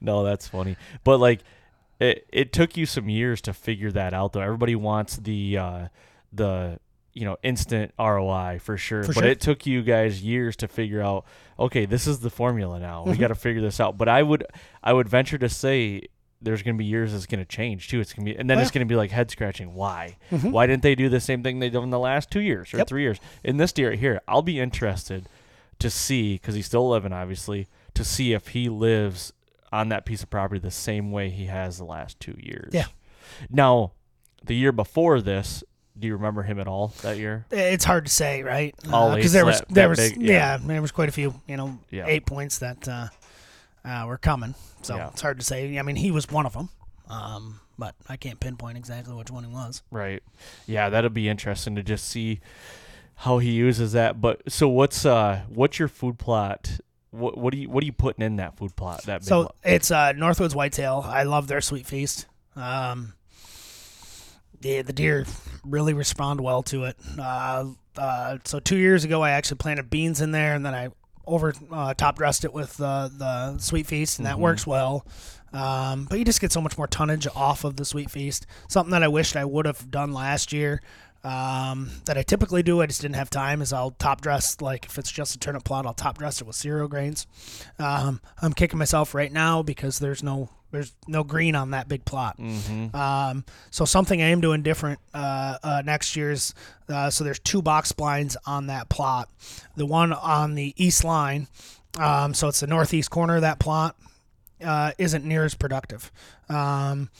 no, 0.00 0.24
that's 0.24 0.48
funny. 0.48 0.76
But 1.04 1.18
like, 1.20 1.40
it 1.98 2.26
it 2.32 2.52
took 2.54 2.78
you 2.78 2.86
some 2.86 3.10
years 3.10 3.42
to 3.42 3.52
figure 3.52 3.92
that 3.92 4.14
out, 4.14 4.32
though. 4.32 4.40
Everybody 4.40 4.74
wants 4.74 5.16
the 5.16 5.58
uh, 5.58 5.88
the 6.32 6.78
you 7.12 7.24
know 7.24 7.36
instant 7.42 7.92
ROI 7.98 8.60
for 8.62 8.76
sure, 8.76 9.02
For 9.02 9.12
but 9.12 9.20
sure. 9.22 9.28
it 9.30 9.40
took 9.40 9.66
you 9.66 9.82
guys 9.82 10.22
years 10.22 10.56
to 10.56 10.68
figure 10.68 11.02
out. 11.02 11.24
Okay, 11.58 11.84
this 11.84 12.06
is 12.06 12.20
the 12.20 12.30
formula 12.30 12.78
now. 12.80 13.00
Mm-hmm. 13.02 13.10
We 13.12 13.16
got 13.18 13.28
to 13.28 13.34
figure 13.34 13.60
this 13.60 13.80
out. 13.80 13.98
But 13.98 14.08
I 14.08 14.22
would 14.22 14.46
I 14.82 14.92
would 14.92 15.08
venture 15.08 15.38
to 15.38 15.48
say. 15.48 16.02
There's 16.42 16.62
gonna 16.62 16.78
be 16.78 16.86
years 16.86 17.12
it's 17.12 17.26
gonna 17.26 17.44
change 17.44 17.88
too. 17.88 18.00
It's 18.00 18.14
gonna 18.14 18.24
be, 18.24 18.34
and 18.34 18.48
then 18.48 18.56
Oh, 18.56 18.62
it's 18.62 18.70
yeah. 18.70 18.76
gonna 18.78 18.86
be 18.86 18.96
like 18.96 19.10
head 19.10 19.30
scratching. 19.30 19.74
Why? 19.74 20.16
Mhm. 20.32 20.52
Why 20.52 20.66
didn't 20.66 20.82
they 20.82 20.94
do 20.94 21.10
the 21.10 21.20
same 21.20 21.42
thing 21.42 21.58
they 21.58 21.68
did 21.68 21.82
in 21.82 21.90
the 21.90 21.98
last 21.98 22.30
two 22.30 22.40
years 22.40 22.72
or 22.72 22.78
Yep. 22.78 22.86
three 22.88 23.02
years? 23.02 23.20
In 23.44 23.58
this 23.58 23.72
deer 23.72 23.92
here, 23.92 24.22
I'll 24.26 24.40
be 24.40 24.58
interested 24.58 25.26
to 25.80 25.90
see 25.90 26.36
because 26.36 26.54
he's 26.54 26.64
still 26.64 26.88
living, 26.88 27.12
obviously, 27.12 27.66
to 27.92 28.04
see 28.04 28.32
if 28.32 28.48
he 28.48 28.70
lives 28.70 29.34
on 29.70 29.90
that 29.90 30.06
piece 30.06 30.22
of 30.22 30.30
property 30.30 30.58
the 30.58 30.70
same 30.70 31.12
way 31.12 31.28
he 31.28 31.44
has 31.44 31.76
the 31.76 31.84
last 31.84 32.18
two 32.20 32.36
years. 32.40 32.70
Yeah. 32.72 32.86
Now, 33.50 33.92
the 34.42 34.54
year 34.56 34.72
before 34.72 35.20
this, 35.20 35.62
do 36.00 36.06
you 36.06 36.14
remember 36.14 36.42
him 36.42 36.58
at 36.58 36.66
all 36.66 36.88
that 37.02 37.18
year? 37.18 37.46
It's 37.50 37.84
hard 37.84 38.06
to 38.06 38.10
say, 38.10 38.42
right? 38.42 38.74
Because 38.82 39.16
eights 39.18 39.32
there 39.32 39.44
was 39.46 39.62
there 39.68 39.88
was 39.88 39.98
big, 39.98 40.20
yeah. 40.20 40.32
yeah. 40.32 40.58
there 40.62 40.82
was 40.82 40.90
quite 40.92 41.08
a 41.08 41.12
few, 41.12 41.34
you 41.46 41.56
know, 41.56 41.78
Yeah. 41.90 42.06
eight 42.06 42.26
points 42.26 42.58
that 42.58 42.88
uh, 42.88 43.08
uh, 43.84 44.04
were 44.06 44.18
coming. 44.18 44.54
So 44.82 44.96
Yeah. 44.96 45.08
it's 45.08 45.20
hard 45.20 45.38
to 45.38 45.44
say. 45.44 45.78
I 45.78 45.82
mean, 45.82 45.96
he 45.96 46.10
was 46.10 46.28
one 46.30 46.46
of 46.46 46.54
them, 46.54 46.70
um, 47.08 47.60
but 47.78 47.94
I 48.08 48.16
can't 48.16 48.40
pinpoint 48.40 48.76
exactly 48.78 49.14
which 49.14 49.30
one 49.30 49.44
he 49.44 49.50
was. 49.52 49.82
Right. 49.90 50.22
Yeah, 50.66 50.88
that'll 50.88 51.10
be 51.10 51.28
interesting 51.28 51.74
to 51.76 51.82
just 51.82 52.08
see 52.08 52.40
how 53.16 53.38
he 53.38 53.50
uses 53.50 53.92
that. 53.92 54.20
But 54.20 54.50
so 54.50 54.68
what's 54.68 55.04
uh 55.04 55.42
what's 55.48 55.78
your 55.78 55.88
food 55.88 56.18
plot? 56.18 56.80
What 57.10 57.36
what 57.36 57.52
are 57.52 57.56
you 57.58 57.68
what 57.68 57.82
are 57.82 57.86
you 57.86 57.92
putting 57.92 58.24
in 58.24 58.36
that 58.36 58.56
food 58.56 58.74
plot? 58.76 59.02
That 59.04 59.24
So 59.24 59.50
it's 59.62 59.90
uh, 59.90 60.12
Northwoods 60.14 60.54
Whitetail. 60.54 61.04
I 61.06 61.24
love 61.24 61.46
their 61.46 61.60
sweet 61.60 61.86
feast. 61.86 62.26
Um, 62.56 63.14
the 64.60 64.82
the 64.82 64.92
deer 64.92 65.24
really 65.64 65.92
respond 65.94 66.40
well 66.40 66.62
to 66.64 66.84
it. 66.84 66.96
Uh, 67.18 67.66
uh, 67.96 68.38
so 68.44 68.60
two 68.60 68.76
years 68.76 69.04
ago, 69.04 69.22
I 69.22 69.30
actually 69.30 69.58
planted 69.58 69.90
beans 69.90 70.20
in 70.20 70.30
there, 70.30 70.54
and 70.54 70.64
then 70.64 70.74
I 70.74 70.88
over 71.26 71.52
uh, 71.70 71.94
top 71.94 72.16
dressed 72.16 72.44
it 72.44 72.52
with 72.52 72.80
uh, 72.80 73.08
the 73.16 73.58
sweet 73.58 73.86
feast, 73.86 74.18
and 74.18 74.26
that 74.26 74.36
Mhm. 74.36 74.40
works 74.40 74.66
well. 74.66 75.06
Um, 75.52 76.06
but 76.08 76.18
you 76.18 76.24
just 76.24 76.40
get 76.40 76.52
so 76.52 76.60
much 76.60 76.78
more 76.78 76.86
tonnage 76.86 77.26
off 77.34 77.64
of 77.64 77.76
the 77.76 77.84
sweet 77.84 78.10
feast. 78.10 78.46
Something 78.68 78.92
that 78.92 79.02
I 79.02 79.08
wished 79.08 79.34
I 79.36 79.44
would 79.44 79.66
have 79.66 79.90
done 79.90 80.12
last 80.12 80.52
year. 80.52 80.80
Um, 81.22 81.90
that 82.06 82.16
I 82.16 82.22
typically 82.22 82.62
do, 82.62 82.80
I 82.80 82.86
just 82.86 83.02
didn't 83.02 83.16
have 83.16 83.28
time. 83.28 83.60
Is 83.60 83.72
I'll 83.72 83.90
top 83.92 84.20
dress 84.22 84.60
like 84.60 84.86
if 84.86 84.98
it's 84.98 85.12
just 85.12 85.34
a 85.34 85.38
turnip 85.38 85.64
plot, 85.64 85.84
I'll 85.86 85.92
top 85.94 86.16
dress 86.18 86.40
it 86.40 86.46
with 86.46 86.56
cereal 86.56 86.88
grains. 86.88 87.26
Um, 87.78 88.20
I'm 88.40 88.52
kicking 88.54 88.78
myself 88.78 89.14
right 89.14 89.30
now 89.32 89.62
because 89.62 89.98
there's 89.98 90.22
no 90.22 90.48
there's 90.70 90.94
no 91.08 91.24
green 91.24 91.54
on 91.56 91.72
that 91.72 91.88
big 91.88 92.04
plot. 92.04 92.38
Mhm. 92.38 92.94
Um, 92.94 93.44
so 93.70 93.84
something 93.84 94.22
I 94.22 94.26
am 94.26 94.40
doing 94.40 94.62
different 94.62 95.00
uh, 95.12 95.58
uh, 95.62 95.82
next 95.84 96.14
year's. 96.16 96.54
Uh, 96.88 97.10
so 97.10 97.22
there's 97.24 97.40
two 97.40 97.60
box 97.60 97.92
blinds 97.92 98.36
on 98.46 98.68
that 98.68 98.88
plot. 98.88 99.28
The 99.76 99.84
one 99.86 100.12
on 100.12 100.54
the 100.54 100.72
east 100.82 101.04
line, 101.04 101.48
um, 101.98 102.32
so 102.34 102.48
it's 102.48 102.60
the 102.60 102.66
northeast 102.66 103.10
corner 103.10 103.36
of 103.36 103.42
that 103.42 103.58
plot, 103.58 103.96
uh, 104.64 104.92
isn't 104.96 105.24
near 105.24 105.44
as 105.44 105.54
productive. 105.54 106.10
Um, 106.48 107.10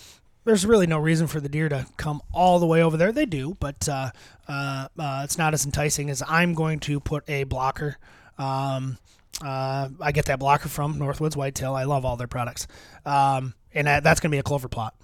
there's 0.50 0.66
really 0.66 0.88
no 0.88 0.98
reason 0.98 1.28
for 1.28 1.38
the 1.38 1.48
deer 1.48 1.68
to 1.68 1.86
come 1.96 2.20
all 2.32 2.58
the 2.58 2.66
way 2.66 2.82
over 2.82 2.96
there. 2.96 3.12
They 3.12 3.24
do, 3.24 3.56
but 3.60 3.88
uh, 3.88 4.10
uh, 4.48 4.88
uh, 4.98 5.20
it's 5.22 5.38
not 5.38 5.54
as 5.54 5.64
enticing 5.64 6.10
as 6.10 6.24
I'm 6.26 6.54
going 6.54 6.80
to 6.80 6.98
put 6.98 7.22
a 7.30 7.44
blocker. 7.44 7.98
Um, 8.36 8.98
uh, 9.44 9.90
I 10.00 10.10
get 10.10 10.24
that 10.24 10.40
blocker 10.40 10.68
from 10.68 10.98
Northwoods 10.98 11.36
Whitetail. 11.36 11.76
I 11.76 11.84
love 11.84 12.04
all 12.04 12.16
their 12.16 12.26
products, 12.26 12.66
um, 13.06 13.54
and 13.72 13.86
that, 13.86 14.02
that's 14.02 14.18
going 14.18 14.32
to 14.32 14.34
be 14.34 14.40
a 14.40 14.42
clover 14.42 14.66
plot. 14.66 14.96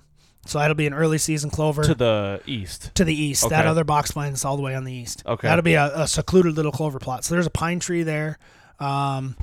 So 0.47 0.59
that'll 0.59 0.75
be 0.75 0.89
an 0.89 0.95
early 0.95 1.19
season 1.19 1.51
clover 1.51 1.85
to 1.85 1.95
the 1.95 2.41
east. 2.45 2.93
to 2.97 3.05
the 3.05 3.15
east. 3.15 3.49
That 3.49 3.67
other 3.67 3.85
box 3.85 4.11
blind 4.11 4.35
is 4.35 4.45
all 4.45 4.57
the 4.57 4.65
way 4.65 4.75
on 4.75 4.83
the 4.83 4.93
east. 4.93 5.23
Okay. 5.27 5.47
That'll 5.47 5.63
be 5.63 5.75
a, 5.75 6.03
a 6.03 6.09
secluded 6.09 6.57
little 6.57 6.73
clover 6.73 6.99
plot. 6.99 7.25
So 7.25 7.35
there's 7.35 7.47
a 7.47 7.51
pine 7.51 7.79
tree 7.79 8.03
there. 8.03 8.39
Um, 8.81 9.37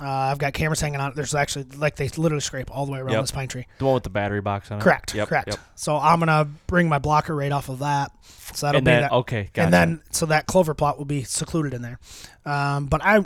uh, 0.00 0.06
I've 0.08 0.38
got 0.38 0.52
cameras 0.54 0.80
hanging 0.80 1.00
on. 1.00 1.10
it. 1.10 1.14
There's 1.16 1.34
actually 1.34 1.64
like 1.76 1.96
they 1.96 2.08
literally 2.08 2.40
scrape 2.40 2.70
all 2.74 2.86
the 2.86 2.92
way 2.92 2.98
around 3.00 3.12
Yep. 3.12 3.22
this 3.22 3.30
pine 3.30 3.48
tree. 3.48 3.66
The 3.78 3.84
one 3.84 3.94
with 3.94 4.02
the 4.04 4.10
battery 4.10 4.40
box 4.40 4.70
on 4.70 4.78
it. 4.78 4.82
Correct. 4.82 5.14
Yep. 5.14 5.28
correct. 5.28 5.48
Yep. 5.48 5.58
So 5.74 5.96
I'm 5.96 6.18
gonna 6.18 6.48
bring 6.66 6.88
my 6.88 6.98
blocker 6.98 7.34
right 7.34 7.52
off 7.52 7.68
of 7.68 7.80
that. 7.80 8.10
So 8.54 8.66
that'll 8.66 8.78
And 8.78 8.84
be 8.84 8.90
then 8.90 9.02
that. 9.02 9.12
okay, 9.12 9.50
gotcha. 9.52 9.64
And 9.64 9.72
then 9.72 10.02
so 10.10 10.26
that 10.26 10.46
clover 10.46 10.74
plot 10.74 10.98
will 10.98 11.04
be 11.04 11.22
secluded 11.22 11.74
in 11.74 11.82
there. 11.82 11.98
Um, 12.44 12.86
but 12.86 13.04
I 13.04 13.24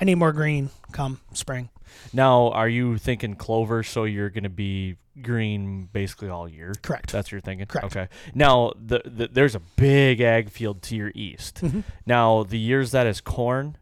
I 0.00 0.04
need 0.04 0.14
more 0.16 0.32
green 0.32 0.70
come 0.92 1.20
spring. 1.32 1.70
Now, 2.12 2.50
are 2.50 2.68
you 2.68 2.98
thinking 2.98 3.34
clover? 3.34 3.82
So 3.82 4.04
you're 4.04 4.30
going 4.30 4.44
to 4.44 4.48
be 4.50 4.96
green 5.20 5.88
basically 5.92 6.28
all 6.28 6.48
year. 6.48 6.72
Correct. 6.82 7.10
That's 7.10 7.26
what 7.26 7.32
you're 7.32 7.40
thinking. 7.40 7.66
Correct. 7.66 7.86
Okay. 7.86 8.08
Now, 8.34 8.72
the, 8.80 9.02
the 9.04 9.26
there's 9.28 9.56
a 9.56 9.60
big 9.76 10.20
ag 10.20 10.50
field 10.50 10.82
to 10.82 10.96
your 10.96 11.10
east. 11.14 11.56
Mhm. 11.62 11.82
Now, 12.06 12.44
the 12.44 12.58
years 12.58 12.92
that 12.92 13.06
is 13.08 13.20
corn, 13.20 13.76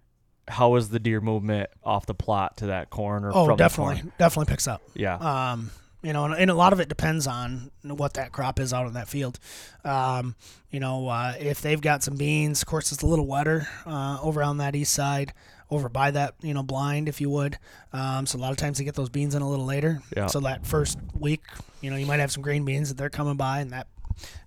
how 0.49 0.76
is 0.76 0.88
the 0.90 0.99
deer 1.01 1.20
movement 1.20 1.70
off 1.84 2.07
the 2.07 2.14
plot 2.14 2.57
to 2.59 2.66
that 2.66 2.90
corn 2.90 3.24
or 3.24 3.32
Oh, 3.34 3.47
from 3.47 3.57
definitely, 3.57 3.97
The 3.97 4.01
corn? 4.03 4.12
definitely 4.18 4.51
picks 4.53 4.68
up. 4.68 4.82
Yeah. 4.94 5.16
Um, 5.16 5.70
you 6.03 6.12
know, 6.12 6.24
and, 6.26 6.34
and 6.34 6.51
a 6.51 6.55
lot 6.55 6.72
of 6.72 6.78
it 6.80 6.88
depends 6.88 7.26
on 7.26 7.70
what 7.82 8.14
that 8.14 8.30
crop 8.30 8.61
is 8.61 8.72
out 8.72 8.86
in 8.86 8.92
that 8.92 9.09
field. 9.09 9.40
Um, 9.84 10.36
you 10.70 10.78
know, 10.78 11.09
uh, 11.09 11.34
if 11.40 11.61
they've 11.62 11.80
got 11.80 12.03
some 12.05 12.16
beans, 12.16 12.62
of 12.62 12.68
course, 12.68 12.92
it's 12.92 13.03
a 13.03 13.07
little 13.07 13.26
wetter 13.26 13.66
uh, 13.86 14.18
over 14.22 14.42
on 14.42 14.59
that 14.59 14.76
east 14.76 14.92
side, 14.92 15.32
over 15.68 15.88
by 15.88 16.12
that 16.12 16.34
you 16.42 16.55
know 16.55 16.62
blind, 16.62 17.09
if 17.09 17.20
you 17.20 17.28
would. 17.30 17.59
Um, 17.92 18.24
so 18.26 18.38
a 18.38 18.40
lot 18.40 18.53
of 18.53 18.57
times 18.57 18.78
they 18.78 18.84
get 18.84 18.94
those 18.94 19.09
beans 19.09 19.34
in 19.34 19.42
a 19.42 19.49
little 19.49 19.64
later. 19.64 20.01
Yeah. 20.16 20.26
So 20.26 20.38
that 20.40 20.64
first 20.64 20.97
week, 21.18 21.40
you 21.80 21.90
know, 21.90 21.97
you 21.97 22.07
might 22.07 22.20
have 22.20 22.30
some 22.30 22.42
green 22.42 22.64
beans 22.64 22.88
that 22.90 22.97
they're 22.99 23.11
coming 23.11 23.36
by, 23.36 23.61
and 23.61 23.72
that 23.72 23.88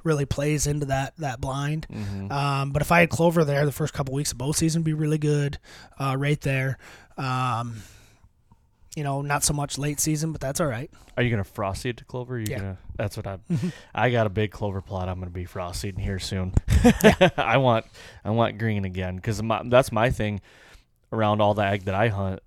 really 0.04 0.26
plays 0.26 0.68
into 0.68 0.86
that 0.88 1.14
that 1.18 1.40
blind. 1.42 1.88
Mhm. 1.92 2.32
Um, 2.32 2.72
but 2.72 2.82
if 2.82 2.92
I 2.92 3.02
had 3.02 3.10
clover 3.10 3.44
there, 3.46 3.66
the 3.66 3.72
first 3.72 3.94
couple 3.94 4.14
weeks 4.14 4.32
of 4.32 4.38
both 4.38 4.58
season 4.58 4.82
would 4.82 4.86
be 4.86 4.94
really 4.94 5.18
good, 5.18 5.58
uh, 6.00 6.16
right 6.18 6.40
there. 6.42 6.78
Um, 7.18 7.82
you 8.96 9.04
know, 9.04 9.22
not 9.22 9.44
so 9.44 9.54
much 9.54 9.78
late 9.78 10.00
season, 10.00 10.32
but 10.32 10.42
that's 10.42 10.60
all 10.60 10.68
right. 10.68 10.90
Are 11.16 11.24
you 11.24 11.30
gonna 11.30 11.44
frost 11.44 11.84
seed 11.84 11.98
to 11.98 12.06
clover? 12.06 12.36
Are 12.36 12.40
you 12.40 12.46
Yeah. 12.50 12.58
gonna? 12.58 12.78
That's 12.98 13.16
what 13.18 13.28
I'm. 13.28 13.40
Mhm. 13.52 13.72
I 13.94 14.10
got 14.10 14.26
a 14.26 14.30
big 14.30 14.52
clover 14.52 14.82
plot. 14.82 15.08
I'm 15.10 15.20
gonna 15.20 15.30
be 15.32 15.46
frost 15.46 15.82
seeding 15.82 16.04
here 16.04 16.20
soon. 16.20 16.54
I 17.38 17.58
want 17.58 17.86
I 18.26 18.32
want 18.32 18.58
green 18.58 18.86
again 18.86 19.16
because 19.18 19.42
that's 19.66 19.92
my 19.92 20.10
thing. 20.10 20.42
around 21.12 21.42
all 21.42 21.56
the 21.56 21.64
ag 21.64 21.86
that 21.86 21.96
I 21.96 22.10
hunt, 22.10 22.40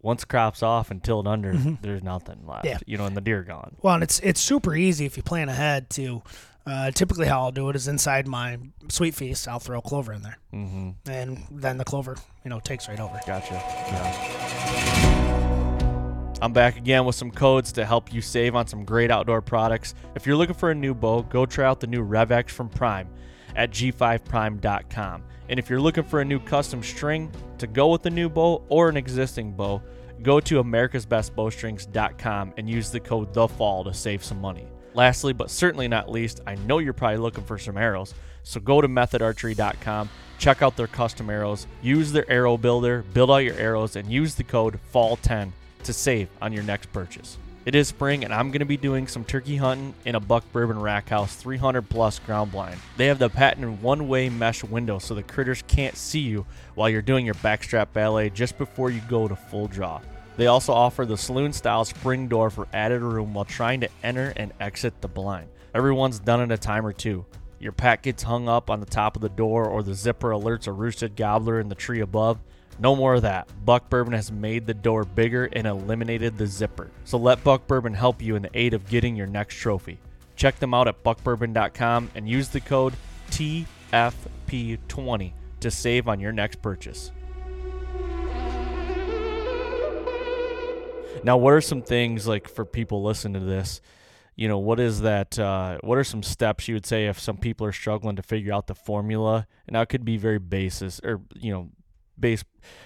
once 0.00 0.24
crops 0.24 0.62
off 0.62 0.92
and 0.92 1.02
tilled 1.02 1.26
under, 1.26 1.52
there's 1.82 2.00
nothing 2.04 2.46
left. 2.46 2.64
Yeah. 2.64 2.78
You 2.86 2.96
know, 2.96 3.06
and 3.06 3.16
the 3.16 3.20
deer 3.20 3.42
gone. 3.42 3.74
Well, 3.82 3.94
and 3.94 4.02
it's 4.04 4.20
it's 4.20 4.40
super 4.40 4.74
easy 4.74 5.04
if 5.04 5.16
you 5.16 5.22
plan 5.24 5.48
ahead 5.48 5.90
to. 5.90 6.22
Uh, 6.66 6.90
typically, 6.90 7.26
how 7.26 7.42
I'll 7.42 7.52
do 7.52 7.68
it 7.68 7.76
is 7.76 7.88
inside 7.88 8.26
my 8.26 8.58
sweet 8.88 9.14
feast, 9.14 9.46
I'll 9.46 9.58
throw 9.58 9.80
clover 9.82 10.12
in 10.14 10.22
there, 10.22 10.38
Mm-hmm. 10.54 11.10
and 11.10 11.44
then 11.50 11.76
the 11.76 11.84
clover, 11.84 12.16
you 12.42 12.48
know, 12.50 12.58
takes 12.60 12.88
right 12.88 12.98
over. 13.00 13.20
Gotcha. 13.26 13.52
Yeah. 13.54 15.20
I'm 16.40 16.52
back 16.52 16.76
again 16.76 17.04
with 17.04 17.14
some 17.16 17.30
codes 17.30 17.72
to 17.72 17.84
help 17.86 18.12
you 18.12 18.20
save 18.20 18.54
on 18.54 18.66
some 18.66 18.84
great 18.84 19.10
outdoor 19.10 19.40
products. 19.42 19.94
If 20.14 20.26
you're 20.26 20.36
looking 20.36 20.54
for 20.54 20.70
a 20.70 20.74
new 20.74 20.94
bow, 20.94 21.22
go 21.22 21.46
try 21.46 21.64
out 21.66 21.80
the 21.80 21.86
new 21.86 22.06
RevX 22.06 22.50
from 22.50 22.68
Prime 22.68 23.08
at 23.56 23.70
g5prime.com. 23.70 25.22
And 25.48 25.58
if 25.58 25.70
you're 25.70 25.80
looking 25.80 26.04
for 26.04 26.20
a 26.20 26.24
new 26.24 26.40
custom 26.40 26.82
string 26.82 27.30
to 27.58 27.66
go 27.66 27.88
with 27.92 28.02
the 28.02 28.10
new 28.10 28.28
bow 28.28 28.62
or 28.68 28.88
an 28.88 28.96
existing 28.96 29.52
bow, 29.52 29.80
go 30.22 30.40
to 30.40 30.62
americasbestbowstrings.com 30.62 32.54
and 32.56 32.68
use 32.68 32.90
the 32.90 33.00
code 33.00 33.32
THEFALL 33.34 33.84
to 33.84 33.94
save 33.94 34.24
some 34.24 34.40
money. 34.40 34.66
Lastly, 34.94 35.32
but 35.32 35.50
certainly 35.50 35.88
not 35.88 36.10
least, 36.10 36.40
I 36.46 36.54
know 36.54 36.78
you're 36.78 36.92
probably 36.92 37.18
looking 37.18 37.44
for 37.44 37.58
some 37.58 37.76
arrows, 37.76 38.14
so 38.44 38.60
go 38.60 38.80
to 38.80 38.86
methodarchery.com, 38.86 40.08
check 40.38 40.62
out 40.62 40.76
their 40.76 40.86
custom 40.86 41.28
arrows, 41.28 41.66
use 41.82 42.12
their 42.12 42.30
arrow 42.30 42.56
builder, 42.56 43.04
build 43.12 43.30
out 43.30 43.38
your 43.38 43.56
arrows, 43.56 43.96
and 43.96 44.10
use 44.10 44.36
the 44.36 44.44
code 44.44 44.78
FALL10 44.94 45.50
to 45.82 45.92
save 45.92 46.28
on 46.40 46.52
your 46.52 46.62
next 46.62 46.92
purchase. 46.92 47.38
It 47.66 47.74
is 47.74 47.88
spring, 47.88 48.24
and 48.24 48.32
I'm 48.32 48.50
going 48.50 48.60
to 48.60 48.66
be 48.66 48.76
doing 48.76 49.06
some 49.08 49.24
turkey 49.24 49.56
hunting 49.56 49.94
in 50.04 50.14
a 50.14 50.20
Buck 50.20 50.44
Bourbon 50.52 50.78
Rack 50.78 51.08
House 51.08 51.34
300 51.34 51.88
plus 51.88 52.18
ground 52.18 52.52
blind. 52.52 52.78
They 52.98 53.06
have 53.06 53.18
the 53.18 53.30
patented 53.30 53.82
one 53.82 54.06
way 54.06 54.28
mesh 54.28 54.62
window 54.62 54.98
so 54.98 55.14
the 55.14 55.22
critters 55.22 55.62
can't 55.66 55.96
see 55.96 56.20
you 56.20 56.44
while 56.74 56.90
you're 56.90 57.00
doing 57.00 57.24
your 57.24 57.36
backstrap 57.36 57.88
ballet 57.94 58.28
just 58.28 58.58
before 58.58 58.90
you 58.90 59.00
go 59.08 59.28
to 59.28 59.34
full 59.34 59.66
draw. 59.66 60.02
They 60.36 60.48
also 60.48 60.72
offer 60.72 61.06
the 61.06 61.16
saloon 61.16 61.52
style 61.52 61.84
spring 61.84 62.28
door 62.28 62.50
for 62.50 62.66
added 62.72 63.02
room 63.02 63.34
while 63.34 63.44
trying 63.44 63.80
to 63.80 63.88
enter 64.02 64.32
and 64.36 64.52
exit 64.60 65.00
the 65.00 65.08
blind. 65.08 65.48
Everyone's 65.74 66.18
done 66.18 66.40
it 66.40 66.52
a 66.52 66.58
time 66.58 66.84
or 66.84 66.92
two. 66.92 67.24
Your 67.60 67.72
pack 67.72 68.02
gets 68.02 68.22
hung 68.22 68.48
up 68.48 68.68
on 68.68 68.80
the 68.80 68.86
top 68.86 69.16
of 69.16 69.22
the 69.22 69.28
door, 69.28 69.66
or 69.66 69.82
the 69.82 69.94
zipper 69.94 70.30
alerts 70.30 70.66
a 70.66 70.72
roosted 70.72 71.16
gobbler 71.16 71.60
in 71.60 71.68
the 71.68 71.74
tree 71.74 72.00
above. 72.00 72.38
No 72.78 72.96
more 72.96 73.14
of 73.14 73.22
that. 73.22 73.48
Buck 73.64 73.88
Bourbon 73.88 74.12
has 74.12 74.32
made 74.32 74.66
the 74.66 74.74
door 74.74 75.04
bigger 75.04 75.48
and 75.52 75.66
eliminated 75.66 76.36
the 76.36 76.46
zipper. 76.46 76.90
So 77.04 77.16
let 77.16 77.44
Buck 77.44 77.66
Bourbon 77.66 77.94
help 77.94 78.20
you 78.20 78.36
in 78.36 78.42
the 78.42 78.50
aid 78.52 78.74
of 78.74 78.88
getting 78.88 79.16
your 79.16 79.28
next 79.28 79.54
trophy. 79.54 79.98
Check 80.36 80.58
them 80.58 80.74
out 80.74 80.88
at 80.88 81.02
buckbourbon.com 81.04 82.10
and 82.14 82.28
use 82.28 82.48
the 82.48 82.60
code 82.60 82.94
TFP20 83.30 85.32
to 85.60 85.70
save 85.70 86.08
on 86.08 86.20
your 86.20 86.32
next 86.32 86.60
purchase. 86.60 87.12
Now, 91.24 91.38
what 91.38 91.54
are 91.54 91.60
some 91.62 91.80
things 91.80 92.26
like 92.26 92.48
for 92.48 92.66
people 92.66 93.02
listening 93.02 93.40
to 93.40 93.46
this? 93.48 93.80
You 94.36 94.46
know, 94.46 94.58
what 94.58 94.78
is 94.78 95.00
that? 95.00 95.38
Uh, 95.38 95.78
what 95.82 95.96
are 95.96 96.04
some 96.04 96.22
steps 96.22 96.68
you 96.68 96.74
would 96.74 96.84
say 96.84 97.06
if 97.06 97.18
some 97.18 97.38
people 97.38 97.66
are 97.66 97.72
struggling 97.72 98.16
to 98.16 98.22
figure 98.22 98.52
out 98.52 98.66
the 98.66 98.74
formula? 98.74 99.46
And 99.66 99.74
that 99.74 99.88
could 99.88 100.04
be 100.04 100.18
very 100.18 100.38
basis 100.38 101.00
or 101.02 101.22
you 101.34 101.50
know, 101.50 101.70
base 102.18 102.44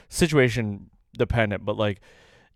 situation 0.08 0.90
dependent, 1.16 1.64
but 1.64 1.76
like, 1.76 2.00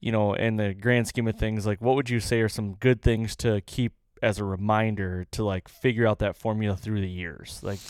you 0.01 0.13
know, 0.13 0.35
in 0.35 0.57
the 0.57 0.73
grand 0.73 1.09
scheme 1.09 1.27
of 1.27 1.37
things, 1.37 1.67
like 1.67 1.81
what 1.81 1.97
would 1.97 2.11
you 2.11 2.21
say 2.21 2.41
are 2.41 2.49
some 2.49 2.75
good 2.75 3.03
things 3.03 3.35
to 3.37 3.61
keep 3.63 3.93
as 4.23 4.39
a 4.39 4.45
reminder 4.45 5.27
to 5.33 5.43
like 5.43 5.69
figure 5.69 6.07
out 6.07 6.21
that 6.21 6.37
formula 6.37 6.77
through 6.77 7.01
the 7.01 7.11
years? 7.11 7.61
Like, 7.63 7.81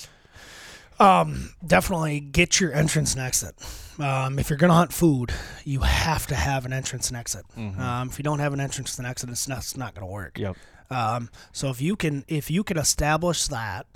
Um, 1.02 1.54
definitely 1.66 2.20
get 2.20 2.60
your 2.60 2.72
entrance 2.72 3.14
and 3.14 3.22
exit. 3.22 3.54
Um, 3.98 4.38
if 4.38 4.48
you're 4.50 4.56
gonna 4.56 4.74
hunt 4.74 4.92
food, 4.92 5.32
you 5.64 5.80
have 5.80 6.26
to 6.28 6.34
have 6.34 6.64
an 6.64 6.72
entrance 6.72 7.08
and 7.08 7.16
exit. 7.16 7.44
Um, 7.56 8.08
if 8.08 8.18
you 8.18 8.22
don't 8.22 8.38
have 8.38 8.52
an 8.52 8.60
entrance 8.60 8.98
and 8.98 9.06
exit, 9.06 9.28
it's 9.30 9.48
not, 9.48 9.58
it's 9.58 9.76
not 9.76 9.94
gonna 9.94 10.06
work. 10.06 10.38
yep, 10.38 10.56
Um, 10.90 11.28
so 11.52 11.68
if 11.70 11.80
you 11.82 11.96
can 11.96 12.24
if 12.28 12.50
you 12.50 12.64
can 12.64 12.78
establish 12.78 13.46
that, 13.48 13.86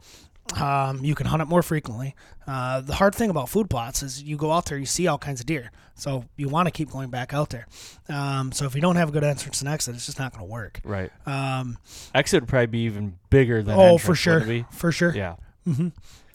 um, 0.61 1.05
you 1.05 1.15
can 1.15 1.27
hunt 1.27 1.43
it 1.43 1.47
more 1.49 1.63
frequently. 1.63 2.15
Uh, 2.47 2.81
the 2.81 2.95
hard 2.95 3.15
thing 3.15 3.31
about 3.31 3.49
food 3.49 3.69
plots 3.71 4.03
is 4.03 4.23
you 4.23 4.37
go 4.37 4.53
out 4.53 4.67
there, 4.67 4.79
you 4.79 4.87
see 4.87 5.07
all 5.09 5.19
kinds 5.19 5.41
of 5.41 5.47
deer, 5.47 5.73
so 5.97 6.25
you 6.37 6.49
want 6.49 6.67
to 6.67 6.71
keep 6.71 6.91
going 6.91 7.11
back 7.11 7.35
out 7.35 7.51
there. 7.51 7.67
Um, 8.09 8.53
so 8.53 8.67
if 8.67 8.75
you 8.75 8.81
don't 8.81 8.97
have 8.97 9.09
a 9.09 9.13
good 9.13 9.25
entrance 9.25 9.61
and 9.61 9.69
exit, 9.69 9.95
it's 9.97 10.07
just 10.07 10.19
not 10.21 10.33
going 10.33 10.47
to 10.47 10.51
work. 10.53 10.81
right. 10.85 11.11
Um, 11.27 11.79
Exit 12.15 12.43
would 12.43 12.49
probably 12.49 12.67
be 12.67 12.81
even 12.81 13.19
bigger 13.31 13.63
than 13.63 13.77
oh, 13.77 13.81
entrance, 13.83 14.03
for 14.03 14.15
sure, 14.15 14.67
for 14.71 14.93
sure. 14.93 15.15
Yeah, 15.17 15.35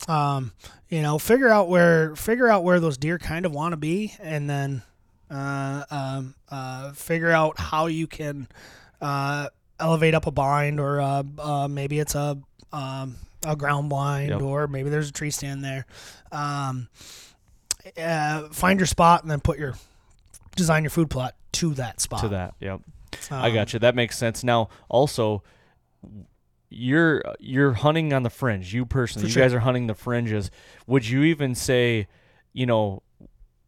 um, 0.08 0.52
you 0.88 1.02
know, 1.02 1.18
figure 1.18 1.48
out 1.48 1.68
where 1.68 2.14
figure 2.16 2.48
out 2.48 2.64
where 2.64 2.80
those 2.80 2.96
deer 2.98 3.18
kind 3.18 3.46
of 3.46 3.52
want 3.52 3.72
to 3.72 3.76
be, 3.76 4.14
and 4.20 4.48
then 4.50 4.82
uh, 5.30 5.84
um, 5.90 6.34
uh, 6.50 6.92
figure 6.92 7.30
out 7.30 7.58
how 7.58 7.86
you 7.86 8.06
can 8.06 8.48
uh, 9.00 9.48
elevate 9.80 10.14
up 10.14 10.26
a 10.26 10.30
blind, 10.30 10.80
or 10.80 11.00
uh, 11.00 11.22
uh, 11.38 11.68
maybe 11.68 11.98
it's 11.98 12.14
a 12.14 12.38
um, 12.72 13.16
a 13.44 13.56
ground 13.56 13.88
blind, 13.88 14.30
Yep. 14.30 14.42
or 14.42 14.66
maybe 14.68 14.90
there's 14.90 15.08
a 15.08 15.12
tree 15.12 15.30
stand 15.30 15.64
there. 15.64 15.86
Um, 16.30 16.88
uh, 18.00 18.48
find 18.50 18.78
your 18.78 18.86
spot, 18.86 19.22
and 19.22 19.30
then 19.30 19.40
put 19.40 19.58
your 19.58 19.74
design 20.56 20.82
your 20.84 20.90
food 20.90 21.10
plot 21.10 21.34
to 21.52 21.74
that 21.74 22.00
spot. 22.00 22.20
to 22.20 22.28
that. 22.28 22.54
Yep. 22.60 22.80
I 23.30 23.48
Um, 23.48 23.54
got 23.54 23.72
you. 23.72 23.78
That 23.78 23.94
makes 23.94 24.16
sense. 24.16 24.42
Now, 24.44 24.68
also, 24.88 25.42
you're 26.72 27.22
you're 27.38 27.72
hunting 27.74 28.12
on 28.12 28.22
the 28.22 28.30
fringe. 28.30 28.72
You 28.74 28.84
personally, 28.86 29.24
For 29.24 29.28
you 29.28 29.32
sure. 29.34 29.42
guys 29.42 29.54
are 29.54 29.60
hunting 29.60 29.86
the 29.86 29.94
fringes. 29.94 30.50
Would 30.86 31.06
you 31.08 31.22
even 31.24 31.54
say, 31.54 32.08
you 32.52 32.66
know, 32.66 33.02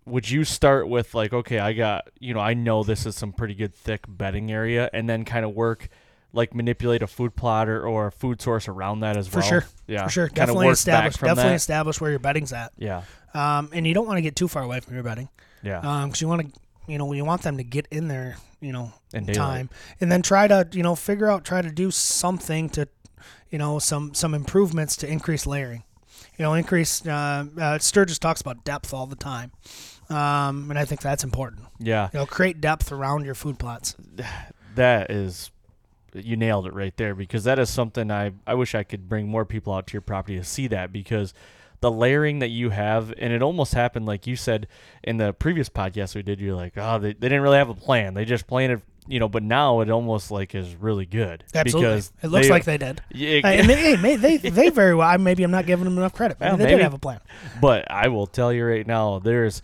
would 0.07 0.31
you 0.31 0.45
start 0.45 0.89
with 0.89 1.15
like, 1.15 1.33
okay, 1.33 1.59
I 1.59 1.73
got, 1.73 2.09
you 2.19 2.35
know, 2.35 2.41
I 2.41 2.55
know 2.55 2.83
this 2.83 3.07
is 3.07 3.17
some 3.17 3.33
pretty 3.33 3.55
good 3.55 3.75
thick 3.75 4.05
bedding 4.09 4.51
area, 4.53 4.91
and 4.93 5.09
then 5.09 5.25
kind 5.25 5.45
of 5.45 5.53
work. 5.55 5.89
Like 6.37 6.53
manipulate 6.53 7.01
a 7.01 7.07
food 7.07 7.37
plotter 7.37 7.87
or 7.87 8.09
a 8.09 8.11
food 8.11 8.43
source 8.43 8.67
around 8.67 8.99
that 9.01 9.17
as 9.17 9.29
For 9.29 9.37
well. 9.39 9.43
For 9.43 9.49
sure. 9.61 9.65
yeah, 9.87 10.03
For 10.03 10.11
sure, 10.11 10.27
Kinda 10.27 10.41
definitely 10.41 10.67
work 10.67 10.73
establish 10.73 11.15
definitely 11.15 11.43
that. 11.45 11.55
establish 11.55 12.01
where 12.01 12.11
your 12.11 12.19
bedding's 12.19 12.53
at. 12.53 12.73
Yeah, 12.77 13.03
Um, 13.35 13.71
and 13.73 13.87
you 13.87 13.95
don't 13.95 14.05
want 14.09 14.17
to 14.17 14.21
get 14.23 14.35
too 14.35 14.49
far 14.49 14.65
away 14.65 14.81
from 14.81 14.95
your 14.95 15.05
bedding. 15.05 15.29
yeah, 15.63 15.79
Um, 15.79 16.09
because 16.09 16.21
you 16.21 16.27
want 16.27 16.53
to, 16.53 16.61
you 16.87 16.99
know, 16.99 17.13
you 17.13 17.25
want 17.25 17.43
them 17.43 17.57
to 17.57 17.65
get 17.65 17.87
in 17.91 18.09
there, 18.09 18.37
you 18.61 18.73
know, 18.73 18.93
In 19.13 19.27
time, 19.27 19.71
and 20.01 20.11
then 20.11 20.23
try 20.23 20.47
to, 20.49 20.69
you 20.73 20.83
know, 20.83 20.95
figure 20.95 21.31
out, 21.31 21.45
try 21.45 21.63
to 21.63 21.71
do 21.71 21.91
something 21.91 22.69
to, 22.71 22.89
you 23.51 23.59
know, 23.59 23.79
some 23.79 24.15
some 24.15 24.35
improvements 24.35 24.97
to 24.97 25.07
increase 25.11 25.47
layering. 25.47 25.85
You 26.39 26.43
know, 26.43 26.55
increase. 26.55 27.07
Uh, 27.07 27.47
uh, 27.61 27.79
Sturgis 27.79 28.19
talks 28.19 28.41
about 28.41 28.65
depth 28.65 28.93
all 28.93 29.07
the 29.07 29.17
time, 29.17 29.53
um, 30.11 30.69
and 30.71 30.79
I 30.79 30.85
think 30.85 31.01
that's 31.01 31.23
important. 31.25 31.63
yeah. 31.79 32.11
You 32.13 32.21
know, 32.21 32.27
create 32.27 32.61
depth 32.61 32.91
around 32.91 33.25
your 33.25 33.35
food 33.35 33.59
plots. 33.59 33.95
that 34.75 35.11
is 35.11 35.51
you 36.13 36.37
nailed 36.37 36.67
it 36.67 36.73
right 36.73 36.97
there 36.97 37.15
because 37.15 37.45
that 37.45 37.59
is 37.59 37.71
something 37.71 38.11
I 38.11 38.33
I 38.47 38.55
wish 38.55 38.75
I 38.75 38.83
could 38.85 39.09
bring 39.09 39.29
more 39.29 39.45
people 39.45 39.73
out 39.73 39.87
to 39.89 39.93
your 39.93 40.01
property 40.03 40.37
to 40.37 40.45
see 40.45 40.67
that 40.69 40.93
because 40.93 41.35
the 41.85 41.91
layering 41.93 42.39
that 42.39 42.49
you 42.49 42.71
have 42.71 43.13
and 43.19 43.31
it 43.31 43.43
almost 43.43 43.75
happened 43.75 44.07
like 44.07 44.27
you 44.27 44.35
said 44.37 44.67
in 45.03 45.19
the 45.19 45.35
previous 45.35 45.69
podcast 45.69 46.15
we 46.15 46.23
did 46.23 46.41
you're 46.41 46.55
like 46.55 46.73
oh 46.79 46.99
they, 46.99 47.13
they 47.13 47.29
didn't 47.29 47.43
really 47.43 47.59
have 47.59 47.69
a 47.69 47.75
plan 47.75 48.15
they 48.15 48.25
just 48.25 48.47
planted 48.47 48.81
you 49.07 49.21
know 49.21 49.29
but 49.29 49.43
now 49.43 49.81
it 49.83 49.91
almost 49.91 50.31
like 50.31 50.55
is 50.55 50.75
really 50.77 51.05
good 51.05 51.45
Absolutely, 51.55 51.91
because 51.91 52.13
it 52.23 52.29
looks 52.29 52.47
they- 52.47 52.51
like 52.53 52.65
they 52.65 52.79
did. 52.79 53.03
yeah, 53.13 53.41
and 53.45 53.69
they, 53.69 53.97
hey, 53.97 54.17
they 54.17 54.37
they 54.39 54.71
very 54.71 54.95
well. 54.95 55.19
Maybe 55.19 55.43
I'm 55.45 55.51
not 55.51 55.67
giving 55.67 55.85
them 55.85 55.99
enough 55.99 56.15
credit. 56.15 56.41
Maybe 56.41 56.49
Well, 56.49 56.57
they 56.57 56.65
maybe. 56.65 56.77
did 56.79 56.83
have 56.85 56.95
a 56.95 56.99
plan. 56.99 57.21
But 57.61 57.91
I 57.91 58.09
will 58.09 58.27
tell 58.27 58.51
you 58.51 58.65
right 58.65 58.87
now, 58.87 59.19
there's 59.19 59.61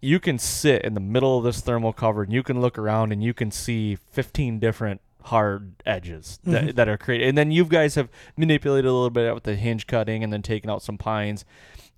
you 0.00 0.20
can 0.20 0.38
sit 0.38 0.82
in 0.82 0.94
the 0.94 1.00
middle 1.00 1.36
of 1.38 1.42
this 1.42 1.60
thermal 1.60 1.92
cover 1.92 2.22
and 2.22 2.32
you 2.32 2.44
can 2.44 2.60
look 2.60 2.78
around 2.78 3.10
and 3.10 3.20
you 3.20 3.34
can 3.34 3.50
see 3.50 3.96
15 3.96 4.60
different 4.60 5.00
hard 5.22 5.74
edges 5.84 6.38
that, 6.44 6.62
Mm-hmm. 6.64 6.76
that 6.76 6.88
are 6.88 6.96
created. 6.98 7.28
And 7.28 7.36
then 7.38 7.50
you 7.50 7.64
guys 7.64 7.94
have 7.96 8.08
manipulated 8.36 8.88
a 8.88 8.92
little 8.92 9.10
bit 9.10 9.34
with 9.34 9.44
the 9.44 9.56
hinge 9.56 9.86
cutting 9.86 10.22
and 10.24 10.32
then 10.32 10.42
taking 10.42 10.70
out 10.70 10.82
some 10.82 10.98
pines 10.98 11.44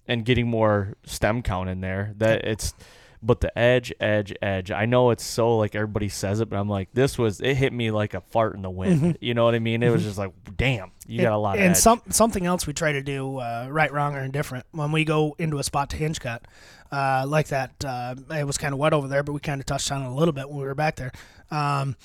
and 0.08 0.24
getting 0.24 0.48
more 0.48 0.94
stem 1.04 1.42
count 1.42 1.68
in 1.68 1.80
there. 1.80 2.14
That 2.16 2.44
it's 2.44 2.74
but 3.22 3.42
the 3.42 3.56
edge, 3.56 3.92
edge, 4.00 4.32
edge. 4.40 4.70
I 4.70 4.86
know 4.86 5.10
it's 5.10 5.22
so 5.22 5.58
like 5.58 5.74
everybody 5.74 6.08
says 6.08 6.40
it, 6.40 6.48
but 6.48 6.56
I'm 6.58 6.70
like, 6.70 6.88
this 6.94 7.18
was 7.18 7.40
it 7.42 7.54
hit 7.54 7.70
me 7.72 7.90
like 7.90 8.14
a 8.14 8.22
fart 8.22 8.56
in 8.56 8.62
the 8.62 8.70
wind. 8.70 9.18
You 9.20 9.34
know 9.34 9.44
what 9.44 9.54
I 9.54 9.58
mean? 9.58 9.82
It 9.82 9.90
was 9.90 10.02
just 10.02 10.16
like, 10.16 10.32
damn, 10.56 10.90
you 11.06 11.20
got 11.20 11.34
a 11.34 11.36
lot 11.36 11.56
of 11.56 11.60
Mm-hmm. 11.60 11.66
and 11.66 11.76
some 11.76 12.00
something 12.08 12.46
else 12.46 12.66
we 12.66 12.72
try 12.72 12.92
to 12.92 13.02
do 13.02 13.36
uh, 13.36 13.68
right, 13.70 13.92
wrong, 13.92 14.14
or 14.16 14.20
indifferent 14.24 14.64
when 14.72 14.90
we 14.90 15.04
go 15.04 15.36
into 15.38 15.58
a 15.58 15.62
spot 15.62 15.90
to 15.90 15.96
hinge 15.98 16.18
cut, 16.18 16.46
uh, 16.90 17.26
like 17.28 17.48
that. 17.48 17.84
Uh, 17.84 18.14
it 18.30 18.46
was 18.46 18.56
kind 18.56 18.72
of 18.72 18.80
wet 18.80 18.94
over 18.94 19.06
there, 19.06 19.22
but 19.22 19.32
we 19.34 19.40
kind 19.40 19.60
of 19.60 19.66
touched 19.66 19.92
on 19.92 20.00
it 20.02 20.08
a 20.08 20.14
little 20.14 20.32
bit 20.32 20.48
when 20.48 20.58
we 20.58 20.64
were 20.64 20.74
back 20.74 20.96
there. 20.96 21.12
Um, 21.50 21.96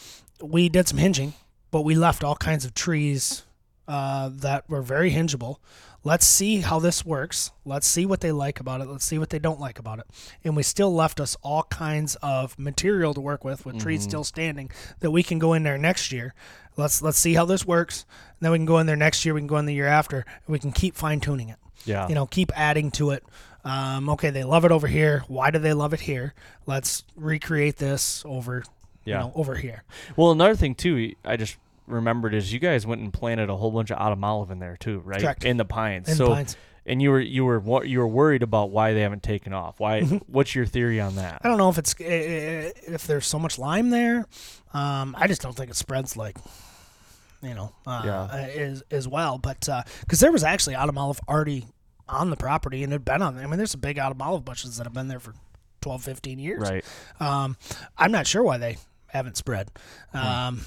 we 0.41 0.69
did 0.69 0.87
some 0.87 0.97
hinging, 0.97 1.33
but 1.71 1.81
we 1.81 1.95
left 1.95 2.23
all 2.23 2.35
kinds 2.35 2.65
of 2.65 2.73
trees 2.73 3.43
uh, 3.87 4.29
that 4.33 4.69
were 4.69 4.81
very 4.81 5.11
hingeable. 5.11 5.57
Let's 6.03 6.27
see 6.27 6.57
how 6.57 6.79
this 6.79 7.03
works. 7.03 7.51
Let's 7.65 7.87
see 7.87 8.05
what 8.05 8.21
they 8.21 8.31
like 8.31 8.59
about 8.59 8.81
it. 8.81 8.87
Let's 8.87 9.05
see 9.05 9.17
what 9.17 9.31
they 9.31 9.39
don't 9.39 9.59
like 9.59 9.79
about 9.79 9.97
it. 9.97 10.05
And 10.43 10.55
we 10.55 10.61
still 10.61 10.93
left 10.93 11.19
us 11.19 11.35
all 11.41 11.63
kinds 11.63 12.15
of 12.21 12.57
material 12.59 13.15
to 13.15 13.21
work 13.21 13.43
with, 13.43 13.65
with 13.65 13.79
trees 13.79 14.03
still 14.03 14.23
standing, 14.23 14.69
that 14.99 15.09
we 15.09 15.23
can 15.23 15.39
go 15.39 15.53
in 15.53 15.63
there 15.63 15.79
next 15.79 16.11
year. 16.11 16.35
Let's 16.77 17.01
let's 17.01 17.17
see 17.17 17.33
how 17.33 17.45
this 17.45 17.65
works. 17.65 18.05
And 18.29 18.37
then 18.41 18.51
we 18.51 18.59
can 18.59 18.65
go 18.65 18.77
in 18.77 18.85
there 18.85 18.95
next 18.95 19.25
year. 19.25 19.33
We 19.33 19.41
can 19.41 19.47
go 19.47 19.57
in 19.57 19.65
the 19.65 19.73
year 19.73 19.87
after, 19.87 20.17
and 20.17 20.53
we 20.53 20.59
can 20.59 20.71
keep 20.71 20.95
fine 20.95 21.21
tuning 21.21 21.49
it 21.49 21.57
yeah. 21.85 22.07
you 22.07 22.15
know 22.15 22.25
keep 22.25 22.51
adding 22.55 22.91
to 22.91 23.11
it 23.11 23.23
Um, 23.63 24.09
okay, 24.09 24.29
they 24.29 24.43
love 24.43 24.63
it 24.63 24.71
over 24.71 24.85
here. 24.85 25.23
Why 25.27 25.49
do 25.49 25.57
they 25.57 25.73
love 25.73 25.91
it 25.95 26.01
here? 26.01 26.35
Let's 26.67 27.03
recreate 27.15 27.77
this 27.77 28.21
over, 28.23 28.63
Yeah. 29.05 29.15
you 29.21 29.27
know, 29.27 29.31
over 29.35 29.55
here. 29.55 29.83
Well, 30.17 30.31
another 30.31 30.55
thing 30.55 30.75
too, 30.75 31.13
I 31.23 31.37
just 31.37 31.57
remembered 31.87 32.33
is 32.33 32.51
you 32.51 32.59
guys 32.59 32.85
went 32.87 33.01
and 33.01 33.13
planted 33.13 33.49
a 33.49 33.55
whole 33.55 33.71
bunch 33.71 33.91
of 33.91 33.97
autumn 33.99 34.23
olive 34.23 34.51
in 34.51 34.59
there 34.59 34.75
too, 34.77 34.99
right? 35.05 35.21
Correct. 35.21 35.45
In 35.45 35.57
the 35.57 35.65
pines. 35.65 36.09
In 36.09 36.15
so, 36.15 36.29
pines. 36.29 36.57
and 36.85 37.01
you 37.01 37.11
were 37.11 37.19
you 37.19 37.45
were 37.45 37.83
you 37.85 37.99
were 37.99 38.07
worried 38.07 38.41
about 38.43 38.71
why 38.71 38.93
they 38.93 39.01
haven't 39.01 39.21
taken 39.23 39.53
off. 39.53 39.79
Why? 39.79 40.01
Mm-hmm. 40.01 40.17
What's 40.27 40.55
your 40.55 40.65
theory 40.65 40.99
on 40.99 41.15
that? 41.17 41.41
I 41.43 41.47
don't 41.47 41.57
know 41.57 41.69
if 41.69 41.77
it's 41.77 41.93
if 41.99 43.05
there's 43.07 43.27
so 43.27 43.37
much 43.39 43.59
lime 43.59 43.91
there. 43.91 44.25
Um, 44.73 45.15
I 45.17 45.27
just 45.27 45.41
don't 45.41 45.55
think 45.55 45.69
it 45.69 45.75
spreads 45.75 46.17
like, 46.17 46.37
you 47.41 47.53
know, 47.53 47.73
uh, 47.85 48.01
Yeah. 48.03 48.27
as 48.35 48.83
as 48.89 49.07
well. 49.07 49.37
But 49.37 49.67
because 50.01 50.19
there 50.19 50.31
was 50.31 50.43
actually 50.43 50.75
autumn 50.75 50.97
olive 50.97 51.19
already 51.29 51.65
on 52.07 52.29
the 52.29 52.35
property 52.37 52.83
and 52.83 52.91
it 52.93 52.95
had 52.95 53.05
been 53.05 53.21
on. 53.21 53.35
There. 53.35 53.43
I 53.43 53.47
mean, 53.47 53.57
there's 53.57 53.71
some 53.71 53.81
big 53.81 53.97
autumn 53.99 54.21
olive 54.21 54.43
bushes 54.45 54.77
that 54.77 54.83
have 54.85 54.93
been 54.93 55.07
there 55.07 55.19
for 55.19 55.33
12, 55.81 56.03
15 56.03 56.39
years. 56.39 56.61
Right. 56.61 56.85
Um, 57.19 57.57
I'm 57.97 58.11
not 58.11 58.27
sure 58.27 58.43
why 58.43 58.57
they 58.57 58.77
haven't 59.15 59.37
spread. 59.37 59.71
Um, 60.13 60.61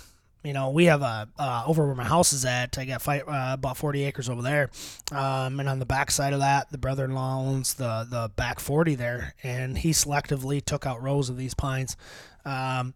you 0.44 0.52
know, 0.52 0.70
we 0.70 0.86
have 0.86 1.02
a 1.02 1.28
uh, 1.38 1.64
over 1.66 1.86
where 1.86 1.94
my 1.94 2.04
house 2.04 2.32
is 2.32 2.44
at. 2.44 2.78
I 2.78 2.84
got 2.84 3.02
fi- 3.02 3.20
uh, 3.20 3.54
about 3.54 3.76
40 3.76 4.04
acres 4.04 4.28
over 4.28 4.40
there, 4.40 4.70
um, 5.12 5.58
and 5.58 5.68
on 5.68 5.78
the 5.78 5.86
back 5.86 6.10
side 6.10 6.32
of 6.32 6.40
that, 6.40 6.70
the 6.70 6.78
brother-in-law 6.78 7.40
owns 7.40 7.74
the 7.74 8.06
the 8.08 8.30
back 8.36 8.60
40 8.60 8.94
there, 8.94 9.34
and 9.42 9.76
he 9.78 9.90
selectively 9.90 10.64
took 10.64 10.86
out 10.86 11.02
rows 11.02 11.28
of 11.28 11.36
these 11.36 11.54
pines, 11.54 11.96
um, 12.44 12.94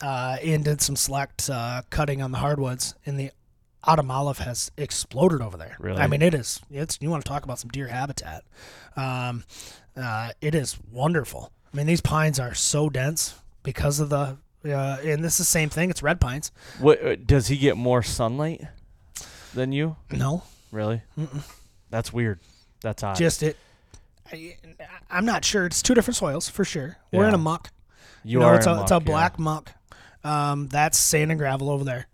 uh, 0.00 0.36
and 0.42 0.64
did 0.64 0.82
some 0.82 0.94
select 0.94 1.48
uh, 1.50 1.82
cutting 1.90 2.20
on 2.20 2.32
the 2.32 2.38
hardwoods. 2.38 2.94
And 3.06 3.18
the 3.18 3.30
autumn 3.82 4.10
olive 4.10 4.38
has 4.38 4.70
exploded 4.76 5.40
over 5.40 5.56
there. 5.56 5.76
Really? 5.80 6.00
I 6.00 6.06
mean, 6.06 6.22
it 6.22 6.34
is. 6.34 6.60
It's 6.70 6.98
you 7.00 7.10
want 7.10 7.24
to 7.24 7.28
talk 7.28 7.44
about 7.44 7.58
some 7.58 7.70
deer 7.70 7.88
habitat. 7.88 8.44
Um, 8.94 9.44
uh, 9.96 10.30
it 10.40 10.54
is 10.54 10.78
wonderful. 10.92 11.50
I 11.72 11.76
mean, 11.76 11.86
these 11.86 12.00
pines 12.00 12.38
are 12.38 12.54
so 12.54 12.90
dense 12.90 13.34
because 13.62 14.00
of 14.00 14.10
the. 14.10 14.36
Uh, 14.64 14.98
and 15.04 15.22
this 15.22 15.34
is 15.34 15.38
the 15.38 15.44
same 15.44 15.68
thing. 15.68 15.90
It's 15.90 16.02
red 16.02 16.20
pines. 16.20 16.50
What 16.78 17.04
uh, 17.04 17.16
does 17.16 17.48
he 17.48 17.56
get 17.56 17.76
more 17.76 18.02
sunlight 18.02 18.62
than 19.54 19.72
you? 19.72 19.96
No, 20.10 20.42
Really? 20.74 21.02
That's 21.90 22.12
weird. 22.12 22.40
That's 22.82 23.04
odd. 23.04 23.16
just 23.16 23.44
it. 23.44 23.56
I, 24.30 24.56
I'm 25.08 25.24
not 25.24 25.44
sure. 25.44 25.66
It's 25.66 25.82
two 25.82 25.94
different 25.94 26.16
soils 26.16 26.48
for 26.48 26.64
sure. 26.64 26.96
We're 27.12 27.28
in 27.28 27.34
a 27.34 27.38
muck. 27.38 27.70
you 28.24 28.40
know, 28.40 28.46
are 28.46 28.56
it's 28.56 28.66
a, 28.66 28.82
it's 28.82 28.90
a 28.90 28.94
muck, 28.94 29.02
yeah. 29.02 29.12
black 29.12 29.38
muck. 29.38 29.70
Um, 30.24 30.66
that's 30.66 30.98
sand 30.98 31.30
and 31.30 31.38
gravel 31.38 31.70
over 31.70 31.84
there. 31.84 32.08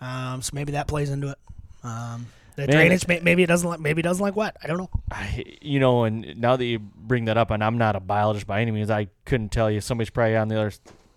Um, 0.00 0.40
so 0.40 0.52
maybe 0.54 0.72
that 0.72 0.88
plays 0.88 1.10
into 1.10 1.30
it. 1.30 1.38
Um, 1.84 2.26
the 2.54 2.62
Man, 2.62 2.70
drainage, 2.70 3.06
may, 3.06 3.20
maybe 3.20 3.42
it 3.42 3.48
doesn't 3.48 3.68
like, 3.68 3.80
maybe 3.80 4.00
it 4.00 4.04
doesn't 4.04 4.22
like 4.22 4.34
wet. 4.34 4.56
I 4.62 4.66
don't 4.66 4.78
know. 4.78 4.90
I, 5.10 5.44
you 5.60 5.78
know, 5.78 6.04
and 6.04 6.40
now 6.40 6.56
that 6.56 6.64
you 6.64 6.78
bring 6.78 7.26
that 7.26 7.36
up, 7.36 7.50
and 7.50 7.62
I'm 7.62 7.76
not 7.76 7.96
a 7.96 8.00
biologist 8.00 8.46
by 8.46 8.62
any 8.62 8.70
means, 8.70 8.88
I 8.88 9.08
couldn't 9.26 9.50
tell 9.50 9.70
you. 9.70 9.82
Somebody's 9.82 10.08
probably 10.10 10.36
on 10.36 10.48
the 10.48 10.58
other 10.58 10.72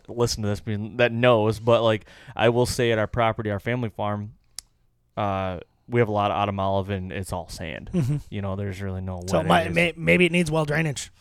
listen 0.09 0.43
to 0.43 0.49
this 0.49 0.59
being- 0.59 0.97
that 0.97 1.11
knows, 1.11 1.59
but 1.59 1.81
like 1.83 2.05
I 2.35 2.49
will 2.49 2.65
say, 2.65 2.91
at 2.91 2.99
our 2.99 3.07
property, 3.07 3.49
our 3.51 3.59
family 3.59 3.89
farm, 3.89 4.33
uh, 5.17 5.59
we 5.87 5.99
have 5.99 6.07
a 6.07 6.11
lot 6.11 6.29
of 6.31 6.37
autumn 6.37 6.59
olive, 6.59 6.89
and 6.89 7.11
it's 7.11 7.33
all 7.33 7.49
sand. 7.49 7.89
You 8.29 8.41
know, 8.41 8.55
there's 8.55 8.81
really 8.81 9.01
no 9.01 9.21
So 9.27 9.39
it 9.39 9.71
may, 9.73 9.93
maybe 9.95 10.25
it 10.25 10.31
needs 10.31 10.51
well 10.51 10.65
drainage. 10.65 11.11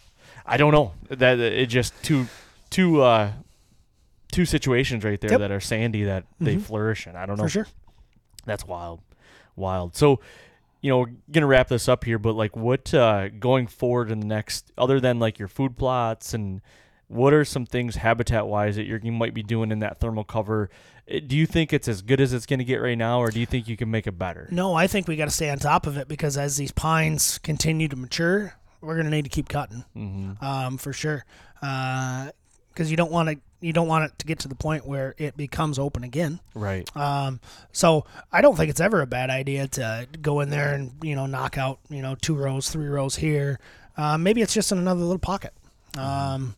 I 0.44 0.56
don't 0.56 0.72
know. 0.72 0.92
That 1.08 1.38
it 1.38 1.66
just 1.70 1.94
two, 2.02 2.26
two, 2.70 3.00
uh, 3.02 3.32
two 4.30 4.44
situations 4.44 5.04
right 5.04 5.20
there 5.20 5.30
Yep. 5.32 5.40
that 5.40 5.50
are 5.50 5.60
sandy 5.60 6.04
that 6.04 6.24
they 6.38 6.56
flourish 6.58 7.06
in. 7.06 7.16
I 7.16 7.24
don't 7.26 7.36
know. 7.38 7.44
For 7.44 7.48
sure. 7.48 7.66
That's 8.44 8.66
wild, 8.66 9.00
wild. 9.56 9.96
So, 9.96 10.20
you 10.80 10.90
know, 10.90 10.98
we're 10.98 11.12
gonna 11.32 11.46
wrap 11.46 11.68
this 11.68 11.88
up 11.88 12.04
here, 12.04 12.18
but 12.18 12.34
like, 12.34 12.54
what 12.56 12.92
uh, 12.94 13.28
going 13.30 13.66
forward 13.66 14.10
in 14.10 14.20
the 14.20 14.26
next, 14.26 14.70
other 14.78 15.00
than 15.00 15.18
like 15.18 15.38
your 15.38 15.48
food 15.48 15.76
plots, 15.78 16.34
and 16.34 16.60
what 17.08 17.32
are 17.34 17.44
some 17.44 17.66
things 17.66 17.96
habitat 17.96 18.46
wise 18.46 18.76
that 18.76 18.84
you 18.84 19.12
might 19.12 19.34
be 19.34 19.42
doing 19.42 19.72
in 19.72 19.80
that 19.80 19.98
thermal 20.00 20.24
cover? 20.24 20.70
Uh, 21.10 21.18
Do 21.26 21.36
you 21.36 21.46
think 21.46 21.72
it's 21.72 21.88
as 21.88 22.02
good 22.02 22.20
as 22.20 22.32
it's 22.32 22.46
gonna 22.46 22.64
get 22.64 22.76
right 22.76 22.96
now, 22.98 23.20
or 23.20 23.30
do 23.30 23.40
you 23.40 23.46
think 23.46 23.66
you 23.66 23.76
can 23.76 23.90
make 23.90 24.06
it 24.06 24.18
better? 24.18 24.46
No, 24.50 24.74
I 24.74 24.86
think 24.86 25.08
we 25.08 25.16
got 25.16 25.24
to 25.24 25.30
stay 25.30 25.48
on 25.50 25.58
top 25.58 25.86
of 25.86 25.96
it 25.96 26.06
because 26.08 26.36
as 26.38 26.56
these 26.56 26.70
pines 26.72 27.38
continue 27.38 27.88
to 27.88 27.96
mature, 27.96 28.54
we're 28.80 28.94
going 28.94 29.06
to 29.06 29.10
need 29.10 29.24
to 29.24 29.30
keep 29.30 29.48
cutting, 29.48 29.84
Mm-hmm. 29.96 30.44
um, 30.44 30.78
for 30.78 30.92
sure. 30.92 31.24
Because 31.60 32.90
you 32.90 32.96
don't 32.96 33.10
want 33.10 33.28
to 33.30 33.38
you 33.60 33.72
don't 33.72 33.88
want 33.88 34.04
it 34.04 34.16
to 34.20 34.24
get 34.26 34.38
to 34.40 34.46
the 34.48 34.54
point 34.54 34.86
where 34.86 35.16
it 35.18 35.36
becomes 35.36 35.80
open 35.80 36.04
again. 36.04 36.38
Right. 36.54 36.88
Um, 36.96 37.40
so 37.72 38.04
I 38.30 38.40
don't 38.40 38.54
think 38.56 38.70
it's 38.70 38.78
ever 38.78 39.00
a 39.00 39.06
bad 39.06 39.30
idea 39.30 39.66
to 39.66 40.06
go 40.22 40.38
in 40.40 40.50
there 40.50 40.74
and 40.74 40.92
you 41.02 41.16
know 41.16 41.26
knock 41.26 41.58
out 41.58 41.80
you 41.90 42.00
know 42.02 42.14
two 42.14 42.36
rows, 42.36 42.68
three 42.70 42.86
rows 42.86 43.16
here. 43.16 43.58
Uh, 43.96 44.16
maybe 44.16 44.42
it's 44.42 44.54
just 44.54 44.70
in 44.70 44.78
another 44.78 45.00
little 45.00 45.18
pocket. 45.18 45.52
Um, 45.96 46.54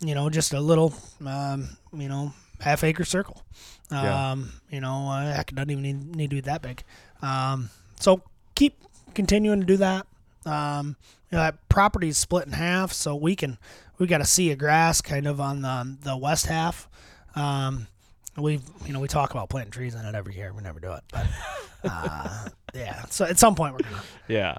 you 0.00 0.14
know, 0.14 0.30
just 0.30 0.52
a 0.52 0.60
little 0.60 0.94
um, 1.24 1.76
you 1.92 2.08
know 2.08 2.32
half 2.60 2.84
acre 2.84 3.04
circle. 3.04 3.42
Yeah. 3.90 4.32
Um, 4.32 4.52
you 4.70 4.80
know, 4.80 5.08
uh, 5.08 5.34
heck, 5.34 5.52
it 5.52 5.54
doesn't 5.54 5.70
even 5.70 5.82
need, 5.82 6.16
need 6.16 6.30
to 6.30 6.36
be 6.36 6.40
that 6.42 6.62
big. 6.62 6.82
Um, 7.22 7.70
so 8.00 8.22
keep 8.54 8.76
continuing 9.14 9.60
to 9.60 9.66
do 9.66 9.76
that. 9.76 10.06
Um, 10.46 10.96
you 11.30 11.36
know, 11.36 11.44
that 11.44 11.68
property 11.68 12.08
is 12.08 12.18
split 12.18 12.46
in 12.46 12.52
half, 12.52 12.92
so 12.92 13.14
we 13.14 13.36
can 13.36 13.58
we 13.98 14.06
got 14.06 14.20
a 14.20 14.24
sea 14.24 14.50
of 14.52 14.58
grass 14.58 15.00
kind 15.00 15.26
of 15.26 15.40
on 15.40 15.62
the 15.62 15.96
the 16.02 16.16
west 16.16 16.46
half. 16.46 16.88
Um, 17.36 17.86
we 18.36 18.60
you 18.84 18.92
know 18.92 19.00
we 19.00 19.08
talk 19.08 19.30
about 19.30 19.48
planting 19.48 19.70
trees 19.70 19.94
in 19.94 20.04
it 20.04 20.14
every 20.14 20.34
year. 20.34 20.52
We 20.52 20.62
never 20.62 20.80
do 20.80 20.92
it, 20.92 21.04
but 21.10 21.26
uh, 21.84 22.48
yeah. 22.74 23.04
So 23.06 23.24
at 23.24 23.38
some 23.38 23.54
point 23.54 23.74
we're 23.74 23.88
gonna. 23.88 24.02
Yeah. 24.28 24.58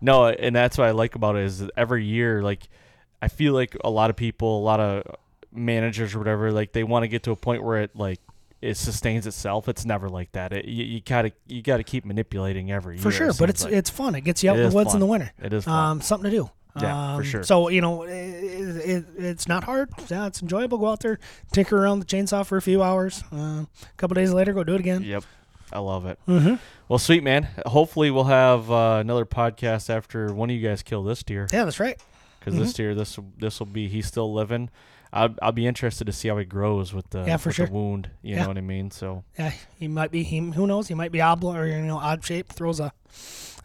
No, 0.00 0.26
and 0.26 0.54
that's 0.54 0.76
what 0.76 0.88
I 0.88 0.90
like 0.90 1.14
about 1.14 1.36
it 1.36 1.44
is 1.44 1.64
every 1.76 2.04
year, 2.04 2.42
like, 2.42 2.68
I 3.22 3.28
feel 3.28 3.54
like 3.54 3.76
a 3.84 3.88
lot 3.90 4.10
of 4.10 4.16
people, 4.16 4.58
a 4.58 4.64
lot 4.64 4.80
of 4.80 5.04
managers 5.52 6.14
or 6.14 6.18
whatever, 6.18 6.50
like 6.52 6.72
they 6.72 6.84
want 6.84 7.04
to 7.04 7.08
get 7.08 7.22
to 7.24 7.30
a 7.30 7.36
point 7.36 7.62
where 7.62 7.80
it 7.82 7.94
like 7.94 8.18
it 8.60 8.76
sustains 8.76 9.26
itself. 9.26 9.68
It's 9.68 9.84
never 9.84 10.08
like 10.08 10.32
that. 10.32 10.52
It, 10.52 10.64
you, 10.66 10.84
you 10.84 11.00
gotta 11.00 11.32
you 11.46 11.62
gotta 11.62 11.84
keep 11.84 12.04
manipulating 12.04 12.70
every 12.72 12.96
year. 12.96 13.02
For 13.02 13.10
sure, 13.10 13.28
it 13.30 13.38
but 13.38 13.48
it's 13.48 13.64
like. 13.64 13.72
it's 13.72 13.90
fun. 13.90 14.14
It 14.14 14.22
gets 14.22 14.42
you 14.42 14.50
out 14.50 14.58
in 14.58 14.68
the 14.68 14.74
woods 14.74 14.92
in 14.94 15.00
the 15.00 15.06
winter. 15.06 15.32
It 15.42 15.52
is 15.52 15.64
fun. 15.64 15.90
um, 15.92 16.00
something 16.00 16.30
to 16.30 16.36
do. 16.36 16.50
Yeah, 16.80 17.16
for 17.16 17.20
Um, 17.20 17.24
sure. 17.24 17.42
So 17.42 17.68
you 17.68 17.80
know, 17.82 18.04
it, 18.04 18.10
it, 18.14 19.04
it's 19.18 19.46
not 19.46 19.64
hard. 19.64 19.90
Yeah, 20.08 20.26
it's 20.26 20.40
enjoyable. 20.40 20.78
Go 20.78 20.88
out 20.88 21.00
there, 21.00 21.18
tinker 21.52 21.76
around 21.76 22.00
the 22.00 22.06
chainsaw 22.06 22.46
for 22.46 22.56
a 22.56 22.62
few 22.62 22.82
hours. 22.82 23.22
Uh, 23.32 23.36
a 23.36 23.66
couple 23.98 24.14
days 24.14 24.32
later, 24.32 24.52
go 24.54 24.64
do 24.64 24.74
it 24.74 24.80
again. 24.80 25.02
Yep. 25.02 25.24
I 25.70 25.78
love 25.80 26.06
it. 26.06 26.18
Mm-hmm. 26.28 26.54
Well, 26.88 26.98
sweet 26.98 27.22
man. 27.22 27.48
Hopefully, 27.66 28.10
we'll 28.10 28.24
have 28.24 28.70
uh, 28.70 28.98
another 29.00 29.24
podcast 29.26 29.90
after 29.90 30.32
one 30.32 30.50
of 30.50 30.56
you 30.56 30.66
guys 30.66 30.82
kill 30.82 31.02
this 31.02 31.22
deer. 31.22 31.46
Yeah, 31.52 31.64
that's 31.64 31.80
right. 31.80 32.00
Because 32.44 32.58
this 32.58 32.72
deer, 32.72 32.94
this 32.94 33.18
this 33.38 33.58
will 33.58 33.66
be 33.66 33.88
he's 33.88 34.06
still 34.06 34.32
living. 34.32 34.70
I'll, 35.14 35.34
I'll 35.42 35.52
be 35.52 35.66
interested 35.66 36.06
to 36.06 36.12
see 36.12 36.28
how 36.28 36.38
he 36.38 36.44
grows 36.46 36.94
with 36.94 37.10
the 37.10 37.24
Yeah, 37.24 37.36
for 37.36 37.50
with 37.50 37.56
sure. 37.56 37.66
the 37.66 37.72
wound. 37.72 38.08
You 38.22 38.34
Yeah. 38.36 38.42
know 38.42 38.48
what 38.48 38.58
I 38.58 38.62
mean? 38.62 38.90
So 38.90 39.24
Yeah, 39.38 39.52
he 39.78 39.86
might 39.88 40.10
be. 40.10 40.22
He 40.22 40.38
who 40.38 40.66
knows? 40.66 40.88
He 40.88 40.94
might 40.94 41.12
be 41.12 41.20
oblong 41.20 41.56
or 41.56 41.66
you 41.66 41.78
know 41.82 41.98
odd 41.98 42.24
shape. 42.24 42.48
Throws 42.52 42.80
a. 42.80 42.92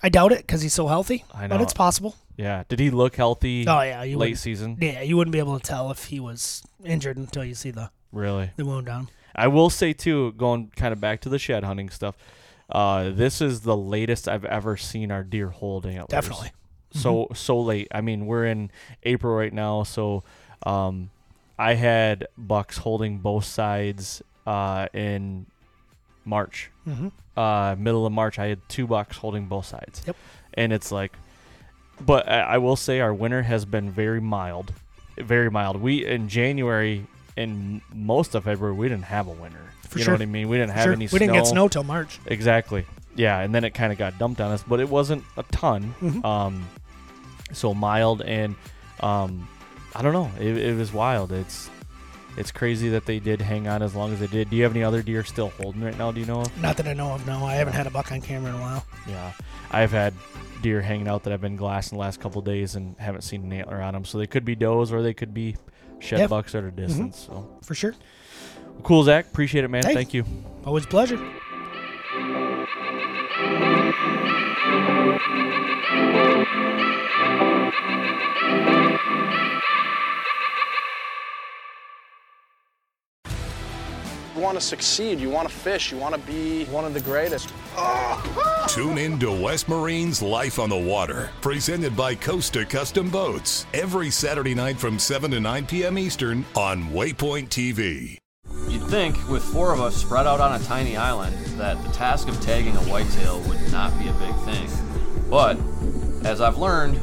I 0.04 0.10
doubt 0.10 0.32
it 0.32 0.40
because 0.40 0.62
he's 0.62 0.74
so 0.74 0.88
healthy. 0.88 1.24
I 1.34 1.48
know. 1.48 1.56
But 1.58 1.62
it's 1.64 1.74
possible. 1.74 2.16
yeah, 2.36 2.64
did 2.70 2.80
he 2.80 2.90
look 2.92 3.16
healthy? 3.16 3.66
Oh 3.68 3.82
yeah, 3.82 4.04
you 4.04 4.18
late 4.18 4.38
season. 4.38 4.78
Yeah, 4.80 5.02
you 5.02 5.16
wouldn't 5.18 5.32
be 5.32 5.40
able 5.40 5.58
to 5.60 5.66
tell 5.66 5.90
if 5.92 6.06
he 6.06 6.20
was 6.20 6.64
injured 6.84 7.18
until 7.18 7.44
you 7.46 7.56
see 7.56 7.72
the 7.72 7.90
Really? 8.12 8.52
the 8.58 8.66
wound 8.66 8.88
him. 8.90 9.08
I 9.36 9.48
will 9.48 9.70
say 9.70 9.94
too, 9.94 10.34
going 10.34 10.72
kind 10.76 10.92
of 10.94 11.00
back 11.00 11.22
to 11.22 11.30
the 11.30 11.40
shed 11.40 11.64
hunting 11.64 11.90
stuff. 11.90 12.16
Uh, 12.70 13.10
this 13.12 13.40
is 13.42 13.62
the 13.62 13.78
latest 13.78 14.28
I've 14.28 14.44
ever 14.46 14.76
seen 14.76 15.12
our 15.12 15.24
deer 15.24 15.50
holding 15.50 15.92
antlers. 15.98 16.10
Definitely. 16.10 16.52
So 16.98 17.28
so 17.34 17.60
late. 17.60 17.88
I 17.92 18.02
mean, 18.02 18.26
we're 18.26 18.46
in 18.46 18.72
April 19.04 19.34
right 19.36 19.54
now, 19.54 19.84
so 19.84 20.24
um, 20.64 21.10
I 21.58 21.74
had 21.74 22.28
bucks 22.38 22.78
holding 22.78 23.20
both 23.20 23.46
sides 23.46 24.22
uh, 24.46 24.88
in 24.94 25.46
March. 26.26 26.70
Mm-hmm. 26.88 27.08
Uh, 27.38 27.76
middle 27.78 28.06
of 28.06 28.12
March, 28.14 28.40
I 28.40 28.48
had 28.48 28.60
two 28.70 28.88
bucks 28.88 29.18
holding 29.18 29.46
both 29.48 29.66
sides. 29.66 30.02
Yep. 30.08 30.16
And 30.56 30.74
it's 30.74 30.92
like, 30.92 31.14
but 32.04 32.28
I, 32.28 32.40
I 32.42 32.58
will 32.58 32.76
say 32.76 33.00
our 33.00 33.14
winter 33.14 33.44
has 33.44 33.66
been 33.66 33.92
very 33.92 34.20
mild, 34.22 34.74
very 35.18 35.52
mild. 35.52 35.80
We 35.82 36.06
in 36.06 36.28
January 36.30 37.06
and 37.36 37.82
most 37.94 38.34
of 38.36 38.46
February 38.46 38.76
we 38.76 38.90
didn't 38.90 39.06
have 39.06 39.28
a 39.28 39.32
winter. 39.32 39.60
For 39.88 40.00
you 40.00 40.04
sure. 40.04 40.14
know 40.14 40.16
what 40.16 40.22
I 40.24 40.26
mean? 40.26 40.50
We 40.50 40.58
didn't 40.58 40.72
have 40.74 40.84
Sure. 40.84 40.94
any. 40.94 41.08
We 41.12 41.20
didn't 41.20 41.34
get 41.34 41.48
snow 41.48 41.68
till 41.70 41.84
March. 41.84 42.20
Exactly. 42.26 42.86
Yeah, 43.16 43.40
and 43.40 43.54
then 43.56 43.64
it 43.64 43.72
kind 43.74 43.92
of 43.92 43.98
got 43.98 44.18
dumped 44.20 44.42
on 44.42 44.52
us, 44.52 44.64
but 44.68 44.80
it 44.80 44.90
wasn't 44.90 45.24
a 45.38 45.44
ton. 45.44 45.96
Mhm. 46.02 46.26
Um, 46.26 46.68
so 47.54 47.74
mild 47.74 48.22
and 48.22 48.56
um, 49.02 49.48
I 49.96 50.02
don't 50.02 50.14
know. 50.14 50.32
It, 50.40 50.58
it 50.58 50.76
was 50.78 50.92
wild. 50.94 51.32
It's 51.32 51.70
it's 52.38 52.52
crazy 52.52 52.90
that 52.90 53.06
they 53.06 53.20
did 53.20 53.42
hang 53.42 53.68
on 53.68 53.82
as 53.82 53.96
long 53.96 54.14
as 54.14 54.20
they 54.20 54.28
did. 54.28 54.50
Do 54.52 54.56
you 54.58 54.64
have 54.64 54.72
any 54.74 54.84
other 54.84 55.02
deer 55.02 55.24
still 55.24 55.50
holding 55.62 55.82
right 55.82 55.98
now? 55.98 56.12
Do 56.12 56.20
you 56.20 56.26
know? 56.28 56.42
of? 56.42 56.62
Not 56.62 56.78
that 56.78 56.88
I 56.88 56.94
know 56.94 57.12
of. 57.14 57.26
No, 57.26 57.44
I 57.46 57.56
haven't 57.56 57.74
had 57.74 57.88
a 57.88 57.90
buck 57.90 58.12
on 58.12 58.22
camera 58.22 58.52
in 58.52 58.56
a 58.58 58.62
while. 58.62 58.86
Yeah, 59.08 59.32
I've 59.72 59.92
had 59.92 60.14
deer 60.62 60.82
hanging 60.82 61.08
out 61.08 61.24
that 61.24 61.34
I've 61.34 61.42
been 61.42 61.56
glassing 61.56 61.98
the 61.98 62.02
last 62.02 62.20
couple 62.20 62.42
days 62.42 62.76
and 62.76 62.96
haven't 63.00 63.22
seen 63.22 63.44
an 63.44 63.54
antler 63.54 63.82
on 63.82 63.94
them. 63.94 64.06
So 64.06 64.18
they 64.20 64.28
could 64.28 64.46
be 64.46 64.56
does 64.56 64.92
or 64.92 65.02
they 65.02 65.14
could 65.14 65.34
be 65.34 65.56
shed 66.00 66.20
Yeah. 66.20 66.28
bucks 66.28 66.54
at 66.54 66.64
a 66.64 66.70
distance. 66.72 67.18
So 67.28 67.58
For 67.64 67.74
sure. 67.76 67.96
cool, 68.84 69.04
Zack. 69.04 69.28
Appreciate 69.28 69.64
it, 69.64 69.70
man. 69.70 69.84
Hey. 69.86 69.94
Thank 69.96 70.14
you. 70.14 70.24
Always 70.66 70.86
a 70.86 70.88
pleasure. 70.88 71.18
Want 84.38 84.58
to 84.58 84.62
succeed. 84.62 85.20
You 85.20 85.30
want 85.30 85.48
to 85.48 85.54
fish. 85.54 85.92
You 85.92 85.98
want 85.98 86.16
to 86.16 86.22
be 86.22 86.66
one 86.66 86.86
of 86.86 86.94
the 86.94 87.02
greatest. 87.02 87.54
Tune 88.68 88.98
in 88.98 89.20
to 89.20 89.32
West 89.32 89.68
Marine's 89.68 90.22
Life 90.22 90.60
on 90.60 90.70
the 90.70 90.78
Water, 90.78 91.30
presented 91.42 91.96
by 91.96 92.16
Costa 92.16 92.66
Custom 92.66 93.10
Boats, 93.10 93.66
every 93.74 94.10
Saturday 94.10 94.56
night 94.56 94.78
from 94.78 95.00
7 95.00 95.32
to 95.32 95.40
9 95.40 95.66
p.m. 95.66 95.98
Eastern 95.98 96.46
on 96.56 96.84
Waypoint 96.86 97.50
TV. 97.50 98.18
You'd 98.70 98.84
think, 98.84 99.16
with 99.30 99.44
four 99.44 99.74
of 99.74 99.80
us 99.80 99.96
spread 99.96 100.28
out 100.28 100.40
on 100.40 100.60
a 100.60 100.64
tiny 100.64 100.98
island, 100.98 101.36
that 101.58 101.82
the 101.84 101.90
task 101.92 102.28
of 102.28 102.40
tagging 102.42 102.76
a 102.76 102.82
whitetail 102.82 103.40
would 103.42 103.72
not 103.72 103.98
be 104.00 104.08
a 104.08 104.14
big 104.14 104.36
thing. 104.46 104.70
But, 105.30 105.58
as 106.26 106.42
I've 106.42 106.58
learned, 106.58 107.00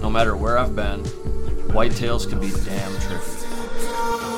no 0.00 0.10
matter 0.10 0.36
where 0.36 0.58
I've 0.58 0.76
been, 0.76 1.02
whitetails 1.68 2.28
can 2.28 2.40
be 2.40 2.50
damn 2.50 2.92
tricky. 3.00 4.37